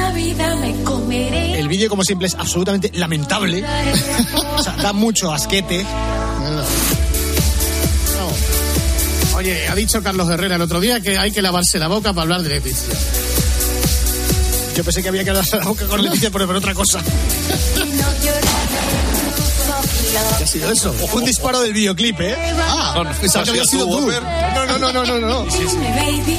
El 1.12 1.68
vídeo, 1.68 1.88
como 1.88 2.04
siempre, 2.04 2.26
es 2.26 2.34
absolutamente 2.34 2.90
lamentable. 2.94 3.64
o 4.56 4.62
sea, 4.62 4.76
da 4.76 4.92
mucho 4.92 5.32
asquete. 5.32 5.84
Oye, 9.36 9.68
ha 9.68 9.74
dicho 9.74 10.02
Carlos 10.02 10.28
Herrera 10.30 10.56
el 10.56 10.62
otro 10.62 10.80
día 10.80 11.00
que 11.00 11.18
hay 11.18 11.32
que 11.32 11.42
lavarse 11.42 11.78
la 11.78 11.88
boca 11.88 12.12
para 12.12 12.22
hablar 12.22 12.42
de 12.42 12.50
Leticia. 12.50 12.94
Yo 14.76 14.84
pensé 14.84 15.02
que 15.02 15.08
había 15.08 15.24
que 15.24 15.32
darse 15.32 15.56
la 15.56 15.64
boca 15.64 15.86
con 15.86 16.02
Leticia, 16.02 16.30
pero 16.30 16.46
por 16.46 16.56
otra 16.56 16.74
cosa. 16.74 17.02
¿Qué 20.38 20.44
ha 20.44 20.46
sido 20.46 20.70
eso? 20.70 20.94
Un 21.12 21.24
disparo 21.24 21.60
del 21.60 21.72
videoclip, 21.72 22.20
¿eh? 22.20 22.36
Ah, 22.60 23.04
pensaba 23.20 23.44
que 23.44 23.50
había 23.50 23.64
sido 23.64 23.86
tú. 23.86 24.10
No, 24.10 24.66
no, 24.66 24.78
no, 24.78 24.92
no, 24.92 25.04
no, 25.04 25.18
no. 25.18 25.44
Baby, 25.44 26.38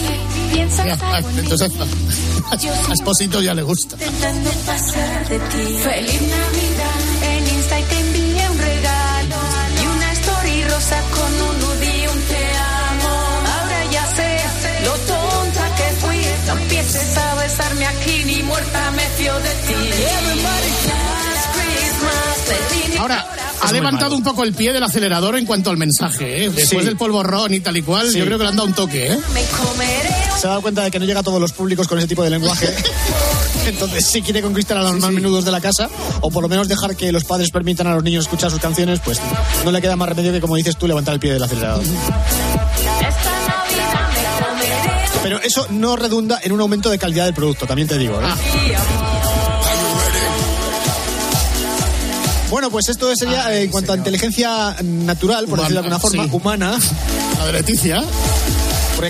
Ya, 0.53 0.97
ah, 1.01 1.19
Entonces, 1.37 1.71
a 2.89 2.93
Esposito 2.93 3.41
ya 3.41 3.53
le 3.53 3.63
gusta. 3.63 3.95
intentando 3.95 4.49
pasar 4.65 5.27
de 5.29 5.39
ti. 5.39 5.77
Feliz 5.83 6.21
Navidad. 6.21 6.99
En 7.23 7.47
Insta 7.55 7.79
y 7.79 7.83
te 7.83 7.99
envié 7.99 8.49
un 8.49 8.57
regalo 8.57 9.35
y 9.81 9.87
una 9.87 10.11
story 10.13 10.63
rosa 10.65 11.01
con 11.11 11.33
un 11.49 11.59
nude 11.59 11.97
y 11.97 12.07
un 12.07 12.21
te 12.21 12.45
amo. 12.45 13.09
Ahora 13.55 13.91
ya 13.91 14.05
sé 14.15 14.37
lo 14.85 14.91
tonta 14.91 15.75
que 15.75 15.95
fui. 16.05 16.21
No 16.47 16.53
empieces 16.61 17.17
a 17.17 17.35
besarme 17.35 17.85
aquí 17.87 18.23
ni 18.25 18.43
muerta 18.43 18.91
me 18.91 19.03
fío 19.17 19.33
de 19.39 19.49
ti. 19.67 19.73
Last 20.43 21.55
Christmas, 21.55 22.37
te 22.47 22.75
di 22.75 22.91
mi 22.91 22.97
Ahora, 22.97 23.25
ha 23.61 23.71
levantado 23.71 24.15
un 24.15 24.23
poco 24.23 24.43
el 24.43 24.53
pie 24.53 24.71
del 24.73 24.83
acelerador 24.83 25.37
en 25.37 25.45
cuanto 25.45 25.69
al 25.71 25.77
mensaje, 25.77 26.45
¿eh? 26.45 26.49
Después 26.49 26.81
Sí. 26.81 26.85
del 26.85 26.97
polvorrón 26.97 27.53
y 27.53 27.59
tal 27.61 27.77
y 27.77 27.81
cual, 27.81 28.09
Sí. 28.11 28.19
yo 28.19 28.25
creo 28.25 28.37
que 28.37 28.43
le 28.43 28.49
han 28.51 28.55
dado 28.57 28.67
un 28.67 28.73
toque, 28.75 29.07
¿eh? 29.13 29.17
Me 29.33 29.43
comeré 29.45 30.22
Se 30.39 30.47
ha 30.47 30.49
dado 30.49 30.61
cuenta 30.61 30.83
de 30.83 30.91
que 30.91 30.99
no 30.99 31.05
llega 31.05 31.21
a 31.21 31.23
todos 31.23 31.39
los 31.39 31.53
públicos 31.53 31.87
con 31.87 31.97
ese 31.97 32.07
tipo 32.07 32.23
de 32.23 32.29
lenguaje. 32.29 32.73
Entonces, 33.65 34.05
si 34.05 34.21
quiere 34.21 34.41
conquistar 34.41 34.77
a 34.77 34.83
los 34.83 34.99
más 34.99 35.11
menudos 35.11 35.45
de 35.45 35.51
la 35.51 35.61
casa, 35.61 35.89
o 36.21 36.29
por 36.29 36.43
lo 36.43 36.49
menos 36.49 36.67
dejar 36.67 36.95
que 36.95 37.11
los 37.11 37.23
padres 37.23 37.49
permitan 37.49 37.87
a 37.87 37.95
los 37.95 38.03
niños 38.03 38.25
escuchar 38.25 38.51
sus 38.51 38.59
canciones, 38.59 38.99
pues 39.03 39.19
no 39.63 39.71
le 39.71 39.81
queda 39.81 39.95
más 39.95 40.09
remedio 40.09 40.31
que, 40.31 40.41
como 40.41 40.55
dices 40.55 40.75
tú, 40.75 40.87
levantar 40.87 41.13
el 41.13 41.19
pie 41.19 41.33
del 41.33 41.43
acelerador. 41.43 41.83
Pero 45.23 45.41
eso 45.41 45.65
no 45.69 45.95
redunda 45.95 46.39
en 46.43 46.51
un 46.51 46.59
aumento 46.59 46.89
de 46.89 46.99
calidad 46.99 47.25
del 47.25 47.33
producto, 47.33 47.65
también 47.65 47.87
te 47.87 47.97
digo. 47.97 48.19
¿eh? 48.21 48.25
Bueno, 52.49 52.69
pues 52.69 52.89
esto 52.89 53.15
sería 53.15 53.51
eh, 53.51 53.63
en 53.63 53.71
cuanto 53.71 53.93
a 53.93 53.97
inteligencia 53.97 54.75
natural, 54.83 55.45
por 55.45 55.59
decirlo 55.59 55.81
de 55.81 55.87
alguna 55.87 55.99
forma, 55.99 56.25
sí. 56.25 56.29
humana. 56.33 56.77
La 57.39 57.45
de 57.47 57.53
Leticia. 57.53 58.03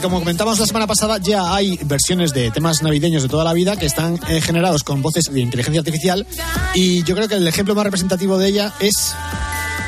Como 0.02 0.20
comentábamos 0.20 0.60
la 0.60 0.66
semana 0.66 0.88
pasada, 0.88 1.20
ya 1.20 1.54
hay 1.54 1.80
versiones 1.84 2.34
de 2.34 2.50
temas 2.50 2.82
navideños 2.82 3.22
de 3.22 3.30
toda 3.30 3.44
la 3.44 3.54
vida 3.54 3.78
que 3.78 3.86
están 3.86 4.20
eh, 4.28 4.42
generados 4.42 4.84
con 4.84 5.02
voces 5.02 5.26
de 5.32 5.40
inteligencia 5.40 5.80
artificial. 5.82 6.26
Y 6.74 7.04
yo 7.04 7.16
creo 7.16 7.28
que 7.28 7.36
el 7.36 7.48
ejemplo 7.48 7.76
más 7.76 7.84
representativo 7.84 8.38
de 8.38 8.48
ella 8.48 8.74
es, 8.80 9.14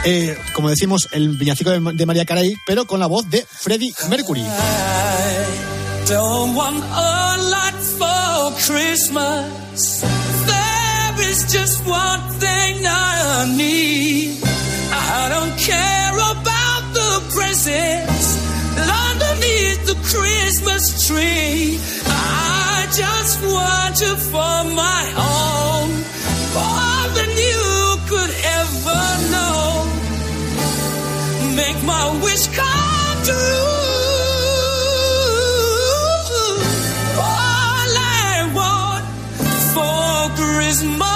eh, 0.05 0.37
como 0.53 0.69
decimos, 0.69 1.09
el 1.11 1.37
villancico 1.37 1.71
de, 1.71 1.79
de 1.93 2.05
María 2.05 2.23
Carey, 2.23 2.55
pero 2.67 2.85
con 2.85 2.99
la 2.99 3.07
voz 3.07 3.29
de 3.29 3.45
Freddie 3.49 3.93
Mercury. 4.09 4.43
I 15.07 15.29
don't 15.29 15.57
care 15.57 16.13
about 16.13 16.93
the 16.93 17.21
presents 17.33 18.34
Christmas 20.15 21.07
tree. 21.07 21.79
I 22.07 22.87
just 23.01 23.35
want 23.43 23.95
you 24.01 24.15
for 24.31 24.57
my 24.83 25.03
own, 25.33 25.89
more 26.55 27.05
than 27.17 27.31
you 27.47 27.63
could 28.09 28.33
ever 28.59 29.03
know. 29.33 29.61
Make 31.55 31.79
my 31.83 32.05
wish 32.23 32.47
come 32.59 33.17
true. 33.23 33.65
All 37.17 37.91
I 37.97 38.51
want 38.59 39.05
for 39.73 40.35
Christmas 40.41 41.14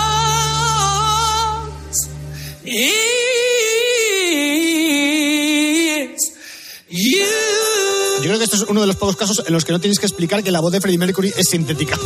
que 8.40 8.46
esto 8.46 8.56
es 8.56 8.64
uno 8.64 8.82
de 8.82 8.88
los 8.88 8.96
pocos 8.96 9.16
casos 9.16 9.44
en 9.46 9.54
los 9.54 9.66
que 9.66 9.72
no 9.72 9.80
tienes 9.80 10.00
que 10.00 10.06
explicar 10.06 10.44
que 10.44 10.52
la 10.52 10.60
voz 10.60 10.72
de 10.72 10.82
Freddie 10.82 10.98
Mercury 10.98 11.34
es 11.36 11.50
sintética. 11.50 11.98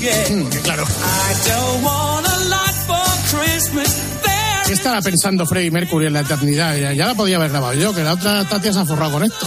Yeah. 0.00 0.24
Que 0.50 0.58
claro. 0.60 0.84
I 0.84 1.48
don't 1.48 1.84
want 1.84 2.26
a 2.26 2.38
lot 2.48 2.74
for 2.86 3.40
Christmas. 3.40 3.94
¿Qué 4.66 4.72
estará 4.72 5.02
pensando 5.02 5.44
Freddie 5.44 5.70
Mercury 5.70 6.06
en 6.06 6.14
la 6.14 6.20
eternidad? 6.20 6.76
Ya, 6.76 6.92
ya 6.92 7.06
la 7.06 7.14
podía 7.14 7.36
haber 7.36 7.50
grabado 7.50 7.74
yo, 7.74 7.94
que 7.94 8.02
la 8.02 8.14
otra 8.14 8.44
Tatia 8.44 8.72
se 8.72 8.80
ha 8.80 8.84
forrado 8.84 9.12
con 9.12 9.24
esto. 9.24 9.46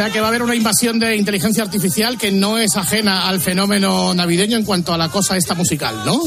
Sea 0.00 0.10
que 0.10 0.20
va 0.20 0.28
a 0.28 0.30
haver 0.30 0.42
una 0.42 0.54
invasión 0.54 0.98
de 0.98 1.14
inteligencia 1.14 1.62
artificial 1.62 2.16
que 2.16 2.32
no 2.32 2.56
es 2.56 2.74
ajena 2.74 3.28
al 3.28 3.38
fenómeno 3.38 4.14
navideño 4.14 4.56
en 4.56 4.64
cuanto 4.64 4.94
a 4.94 4.96
la 4.96 5.10
cosa 5.10 5.36
esta 5.36 5.52
musical, 5.52 5.94
¿no? 6.06 6.22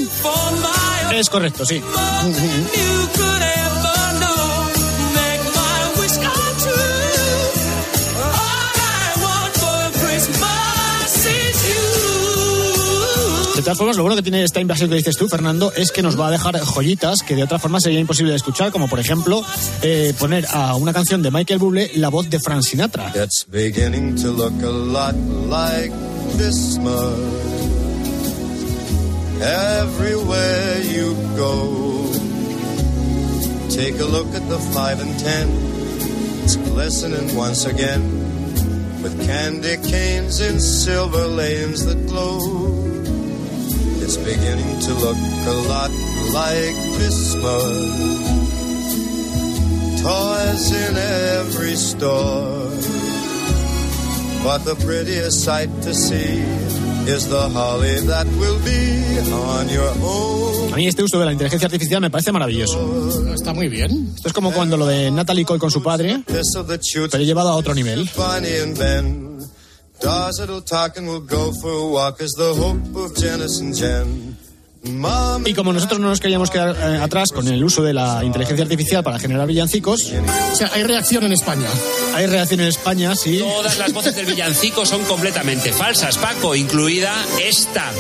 Es 1.12 1.28
correcto, 1.28 1.66
sí. 1.66 1.82
Todas 13.64 13.78
formas, 13.78 13.96
lo 13.98 14.04
bueno 14.04 14.16
que 14.16 14.22
tiene 14.22 14.44
esta 14.44 14.60
invasión 14.60 14.90
que 14.90 14.98
dices 14.98 15.16
tú, 15.16 15.28
Fernando, 15.28 15.72
es 15.76 15.92
que 15.92 16.02
nos 16.02 16.20
va 16.20 16.28
a 16.28 16.32
dejar 16.32 16.60
joyitas 16.60 17.20
que 17.26 17.36
de 17.36 17.44
otra 17.44 17.60
forma 17.60 17.80
sería 17.80 18.00
imposible 18.00 18.32
de 18.32 18.38
escuchar, 18.38 18.72
como 18.72 18.88
por 18.88 19.00
ejemplo 19.00 19.44
eh, 19.82 20.14
poner 20.20 20.46
a 20.52 20.76
una 20.76 20.94
canción 20.94 21.22
de 21.22 21.32
Michael 21.32 21.60
Bublé 21.60 21.92
la 21.96 22.10
voz 22.10 22.30
de 22.30 22.40
Frank 22.40 22.62
Sinatra. 22.64 23.12
It's 23.16 23.46
beginning 23.50 24.16
to 24.22 24.32
look 24.32 24.54
a 24.64 24.70
lot 24.70 25.16
like 25.50 25.92
Christmas. 26.36 27.14
Everywhere 29.42 30.82
you 30.84 31.16
go, 31.36 32.12
take 33.70 34.00
a 34.00 34.06
look 34.06 34.28
at 34.36 34.48
the 34.50 34.60
five 34.74 35.02
and 35.02 35.18
ten. 35.20 35.48
It's 36.44 36.58
glistening 36.58 37.36
once 37.36 37.66
again 37.66 38.02
with 39.02 39.26
candy 39.26 39.78
canes 39.90 40.40
in 40.42 40.60
silver 40.60 41.28
lanes 41.28 41.86
that 41.86 42.08
glow. 42.08 42.93
It's 44.04 44.18
beginning 44.18 44.80
to 44.82 44.94
look 44.96 45.16
a 45.48 45.56
lot 45.70 45.90
like 46.34 46.76
Christmas. 46.98 47.72
Toys 50.04 50.72
in 50.74 50.98
every 50.98 51.78
store. 51.78 52.68
But 54.44 54.66
the 54.66 54.76
prettiest 54.76 55.46
sight 55.46 55.70
to 55.84 55.94
see 55.94 56.44
is 57.08 57.30
the 57.30 57.48
holly 57.48 58.02
that 58.08 58.28
will 58.38 58.60
be 58.66 59.20
on 59.32 59.70
your. 59.70 60.74
A 60.74 60.76
mí 60.76 60.88
este 60.88 61.02
uso 61.02 61.18
de 61.18 61.26
la 61.26 61.32
inteligencia 61.32 61.68
artificial 61.68 62.02
me 62.02 62.10
parece 62.10 62.34
maravilloso. 62.34 63.34
Está 63.34 63.54
muy 63.54 63.70
bien. 63.70 64.12
Esto 64.16 64.28
es 64.28 64.34
como 64.34 64.52
cuando 64.52 64.76
lo 64.76 64.86
de 64.86 65.12
Natalie 65.12 65.46
Cole 65.46 65.62
con 65.62 65.72
su 65.72 65.82
padre, 65.82 66.24
pero 66.28 67.24
llevado 67.24 67.52
a 67.52 67.56
otro 67.56 67.74
nivel. 67.74 68.10
Dolls 70.04 70.36
that'll 70.38 70.60
talk 70.60 70.98
and 70.98 71.08
we'll 71.08 71.22
go 71.22 71.54
for 71.62 71.72
a 71.72 71.88
walk 71.88 72.20
is 72.20 72.34
the 72.38 72.54
hope 72.54 72.94
of 72.94 73.16
Janice 73.16 73.62
and 73.62 73.74
Jen. 73.74 74.33
Y 74.86 75.54
como 75.54 75.72
nosotros 75.72 76.00
no 76.00 76.10
nos 76.10 76.20
queríamos 76.20 76.50
quedar 76.50 76.76
eh, 76.76 76.98
atrás 77.02 77.32
con 77.32 77.48
el 77.48 77.64
uso 77.64 77.84
de 77.84 77.94
la 77.94 78.22
inteligencia 78.24 78.64
artificial 78.64 79.04
para 79.04 79.18
generar 79.18 79.48
villancicos, 79.48 80.12
O 80.52 80.56
sea, 80.56 80.72
hay 80.74 80.84
reacción 80.84 81.24
en 81.24 81.32
España. 81.32 81.68
hay 82.14 82.26
reacción 82.28 82.60
en 82.60 82.68
España, 82.68 83.16
sí. 83.16 83.40
Todas 83.40 83.78
las 83.78 83.94
voces 83.94 84.16
del 84.16 84.26
villancico 84.26 84.86
son 84.86 85.04
completamente 85.06 85.72
falsas, 85.72 86.18
Paco, 86.18 86.54
incluida 86.56 87.14
esta. 87.42 87.92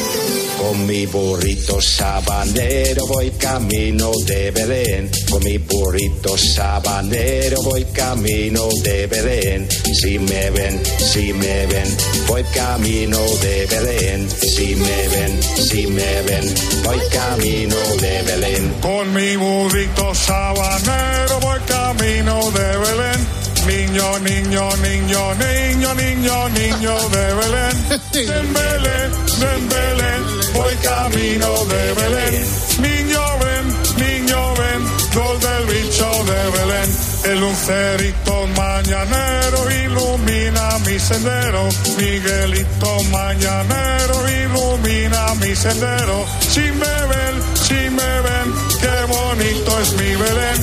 Con 0.57 0.85
mi 0.85 1.05
burrito 1.05 1.81
sabanero 1.81 3.05
voy 3.07 3.31
camino 3.31 4.11
de 4.25 4.51
Belén. 4.51 5.09
Con 5.29 5.43
mi 5.43 5.57
burrito 5.57 6.37
sabanero 6.37 7.61
voy 7.63 7.85
camino 7.85 8.67
de 8.83 9.07
Belén. 9.07 9.67
Si 10.01 10.19
me 10.19 10.49
ven, 10.51 10.81
si 10.97 11.33
me 11.33 11.65
ven, 11.65 11.97
voy 12.27 12.43
camino 12.53 13.19
de 13.41 13.65
Belén. 13.67 14.29
Si 14.29 14.75
me 14.75 15.07
ven, 15.09 15.43
si 15.43 15.87
me 15.87 16.21
ven, 16.23 16.53
voy 16.83 16.99
camino 17.11 17.75
de 18.01 18.23
Belén. 18.23 18.73
Con 18.81 19.13
mi 19.13 19.35
burrito 19.35 20.13
sabanero 20.15 21.39
voy 21.41 21.59
camino 21.67 22.51
de 22.51 22.77
Belén. 22.77 23.43
Niño, 23.67 24.19
niño, 24.19 24.69
niño, 24.77 25.35
niño, 25.35 25.93
niño, 25.93 26.49
niño 26.49 27.09
de 27.09 27.33
Belén. 27.39 27.75
En 28.13 28.53
Belén, 28.53 29.11
en 29.53 29.69
Belén, 29.69 30.21
voy 30.53 30.75
camino 30.75 31.65
de 31.65 31.93
Belén. 31.93 32.45
Niño, 32.79 33.21
ven, 33.39 33.65
niño, 33.97 34.53
ven, 34.55 34.81
gol 35.13 35.39
del 35.39 35.65
bicho 35.65 36.09
de 36.25 36.49
Belén. 36.57 37.12
El 37.25 37.39
lucerito 37.39 38.47
mañanero 38.57 39.71
ilumina 39.71 40.77
mi 40.85 40.99
sendero. 40.99 41.69
Miguelito 41.97 43.03
mañanero 43.11 44.15
ilumina 44.29 45.33
mi 45.35 45.55
sendero. 45.55 46.25
Si 46.41 46.59
me 46.59 46.95
ven, 47.11 47.35
si 47.55 47.89
me 47.89 48.13
ven, 48.25 48.47
qué 48.81 49.05
bonito 49.07 49.79
es 49.79 49.93
mi 49.93 50.15
Belén. 50.15 50.59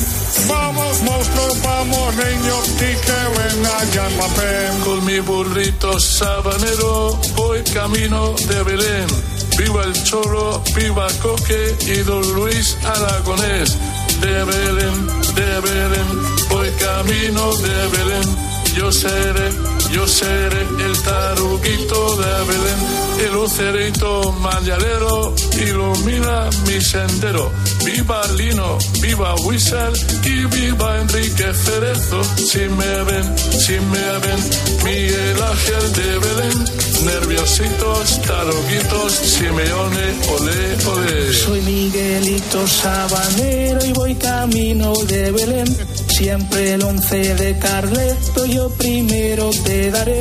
Vamos 0.48 1.02
monstruos, 1.02 1.62
vamos 1.62 2.14
niños 2.16 2.68
y 2.76 2.92
que 3.06 3.20
venga 3.38 3.84
ya 3.94 4.06
el 4.06 4.14
papel. 4.14 4.78
Con 4.84 5.04
mi 5.06 5.20
burrito 5.20 5.98
sabanero 5.98 7.18
voy 7.36 7.62
camino 7.72 8.34
de 8.48 8.62
Belén. 8.64 9.06
Viva 9.56 9.84
el 9.84 10.04
choro, 10.04 10.62
viva 10.74 11.06
Coque 11.22 11.76
y 11.86 12.02
don 12.02 12.22
Luis 12.34 12.76
Aragonés. 12.84 13.76
De 14.21 14.45
Belén, 14.45 15.07
de 15.35 15.61
Belén, 15.61 16.09
voy 16.51 16.71
camino 16.73 17.55
de 17.57 17.89
Belén. 17.89 18.29
Yo 18.77 18.93
seré, 18.93 19.51
yo 19.93 20.07
seré 20.07 20.62
el 20.87 21.03
taruguito 21.03 22.16
de 22.16 22.33
Belén. 22.49 22.81
El 23.27 23.33
lucerito 23.33 24.33
mañanero 24.33 25.35
ilumina 25.59 26.51
mi 26.66 26.81
sendero. 26.81 27.51
Viva 27.85 28.20
Lino, 28.37 28.78
viva 29.01 29.35
Whistle 29.45 29.93
y 30.24 30.45
viva 30.45 31.01
Enrique 31.01 31.53
Cerezo. 31.55 32.22
Si 32.37 32.59
me 32.59 33.05
ven, 33.05 33.39
si 33.39 33.72
me 33.72 34.18
ven, 34.24 34.41
Miguel 34.85 35.43
Ángel 35.43 35.93
de 35.93 36.18
Belén. 36.18 36.81
Nerviositos, 37.05 38.20
taruguitos, 38.22 39.12
Simeone, 39.12 40.07
olé, 40.28 40.76
olé. 40.87 41.33
Soy 41.33 41.61
Miguelito 41.62 42.66
Sabanero 42.66 43.85
y 43.87 43.93
voy 43.93 44.14
camino 44.16 44.93
de 45.07 45.33
Belén. 45.33 45.76
Siempre 46.09 46.74
el 46.74 46.83
once 46.83 47.35
de 47.35 47.59
Carleto 47.59 48.45
yo 48.45 48.68
primero 48.70 49.51
te 49.64 49.91
daré. 49.91 50.20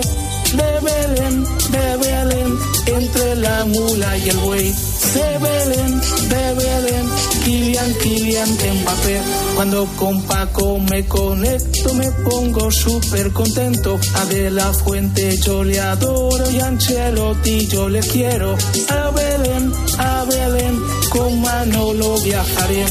De 0.53 0.79
Belén, 0.81 1.43
de 1.43 1.97
Belén, 1.97 2.59
entre 2.87 3.35
la 3.35 3.65
mula 3.65 4.17
y 4.17 4.29
el 4.29 4.37
buey. 4.37 4.73
De 5.13 5.37
Belén, 5.39 6.01
de 6.29 6.53
Belén, 6.53 7.09
Kilian, 7.43 7.93
Kilian, 7.95 8.49
Mbappé. 8.81 9.21
Cuando 9.55 9.85
con 9.97 10.21
Paco 10.23 10.77
me 10.77 11.05
conecto 11.05 11.93
me 11.93 12.11
pongo 12.11 12.69
súper 12.69 13.31
contento. 13.31 13.97
A 14.15 14.25
De 14.25 14.51
La 14.51 14.71
Fuente 14.73 15.37
yo 15.37 15.63
le 15.63 15.79
adoro 15.79 16.51
y 16.51 16.59
a 16.59 16.67
Ancelotti 16.67 17.67
yo 17.67 17.89
le 17.89 18.01
quiero. 18.01 18.55
A 18.89 19.09
Belén, 19.11 19.71
a 19.97 20.25
Belén, 20.25 20.79
con 21.09 21.41
Manolo 21.41 22.19
viajaré. 22.21 22.85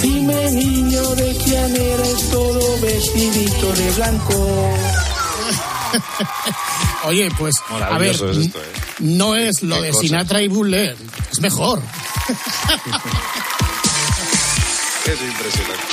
Dime 0.00 0.50
niño 0.52 1.02
de 1.16 1.36
quién 1.44 1.76
eres 1.76 2.30
todo 2.30 2.80
vestidito 2.80 3.72
de 3.72 3.90
blanco. 3.96 4.68
Oye, 7.04 7.30
pues, 7.38 7.54
a 7.70 7.98
ver, 7.98 8.10
es 8.10 8.20
esto, 8.20 8.58
¿eh? 8.58 8.62
no 9.00 9.34
es 9.34 9.62
lo 9.62 9.80
de 9.80 9.90
cosa. 9.90 10.00
Sinatra 10.00 10.42
y 10.42 10.48
Buller, 10.48 10.96
es 11.30 11.40
mejor. 11.40 11.82
Es 15.08 15.22
impresionante. 15.22 15.84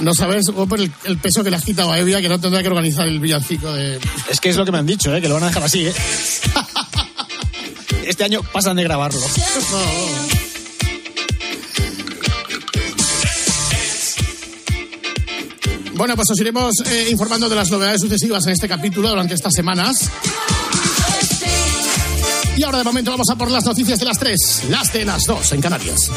No 0.00 0.14
sabes 0.14 0.50
por 0.50 0.80
el, 0.80 0.90
el 1.04 1.18
peso 1.18 1.44
que 1.44 1.50
le 1.50 1.56
has 1.56 1.64
quitado 1.64 1.92
a 1.92 1.98
Evia, 2.00 2.20
que 2.20 2.28
no 2.28 2.40
tendrá 2.40 2.60
que 2.60 2.66
organizar 2.66 3.06
el 3.06 3.20
villancico 3.20 3.72
de... 3.72 4.00
Es 4.28 4.40
que 4.40 4.50
es 4.50 4.56
lo 4.56 4.64
que 4.64 4.72
me 4.72 4.78
han 4.78 4.86
dicho, 4.86 5.14
¿eh? 5.14 5.20
que 5.20 5.28
lo 5.28 5.34
van 5.34 5.44
a 5.44 5.48
dejar 5.48 5.62
así. 5.62 5.86
¿eh? 5.86 5.94
Este 8.04 8.24
año 8.24 8.42
pasan 8.52 8.76
de 8.76 8.82
grabarlo. 8.82 9.20
Bueno, 16.04 16.16
pues 16.16 16.28
os 16.32 16.38
iremos 16.38 16.74
eh, 16.84 17.08
informando 17.10 17.48
de 17.48 17.56
las 17.56 17.70
novedades 17.70 18.02
sucesivas 18.02 18.44
en 18.44 18.52
este 18.52 18.68
capítulo 18.68 19.08
durante 19.08 19.32
estas 19.32 19.54
semanas. 19.54 20.10
Y 22.58 22.62
ahora 22.62 22.76
de 22.76 22.84
momento 22.84 23.10
vamos 23.10 23.26
a 23.30 23.36
por 23.36 23.50
las 23.50 23.64
noticias 23.64 23.98
de 23.98 24.04
las 24.04 24.18
tres, 24.18 24.64
las 24.68 24.92
de 24.92 25.06
las 25.06 25.24
dos 25.24 25.50
en 25.52 25.62
Canarias. 25.62 26.10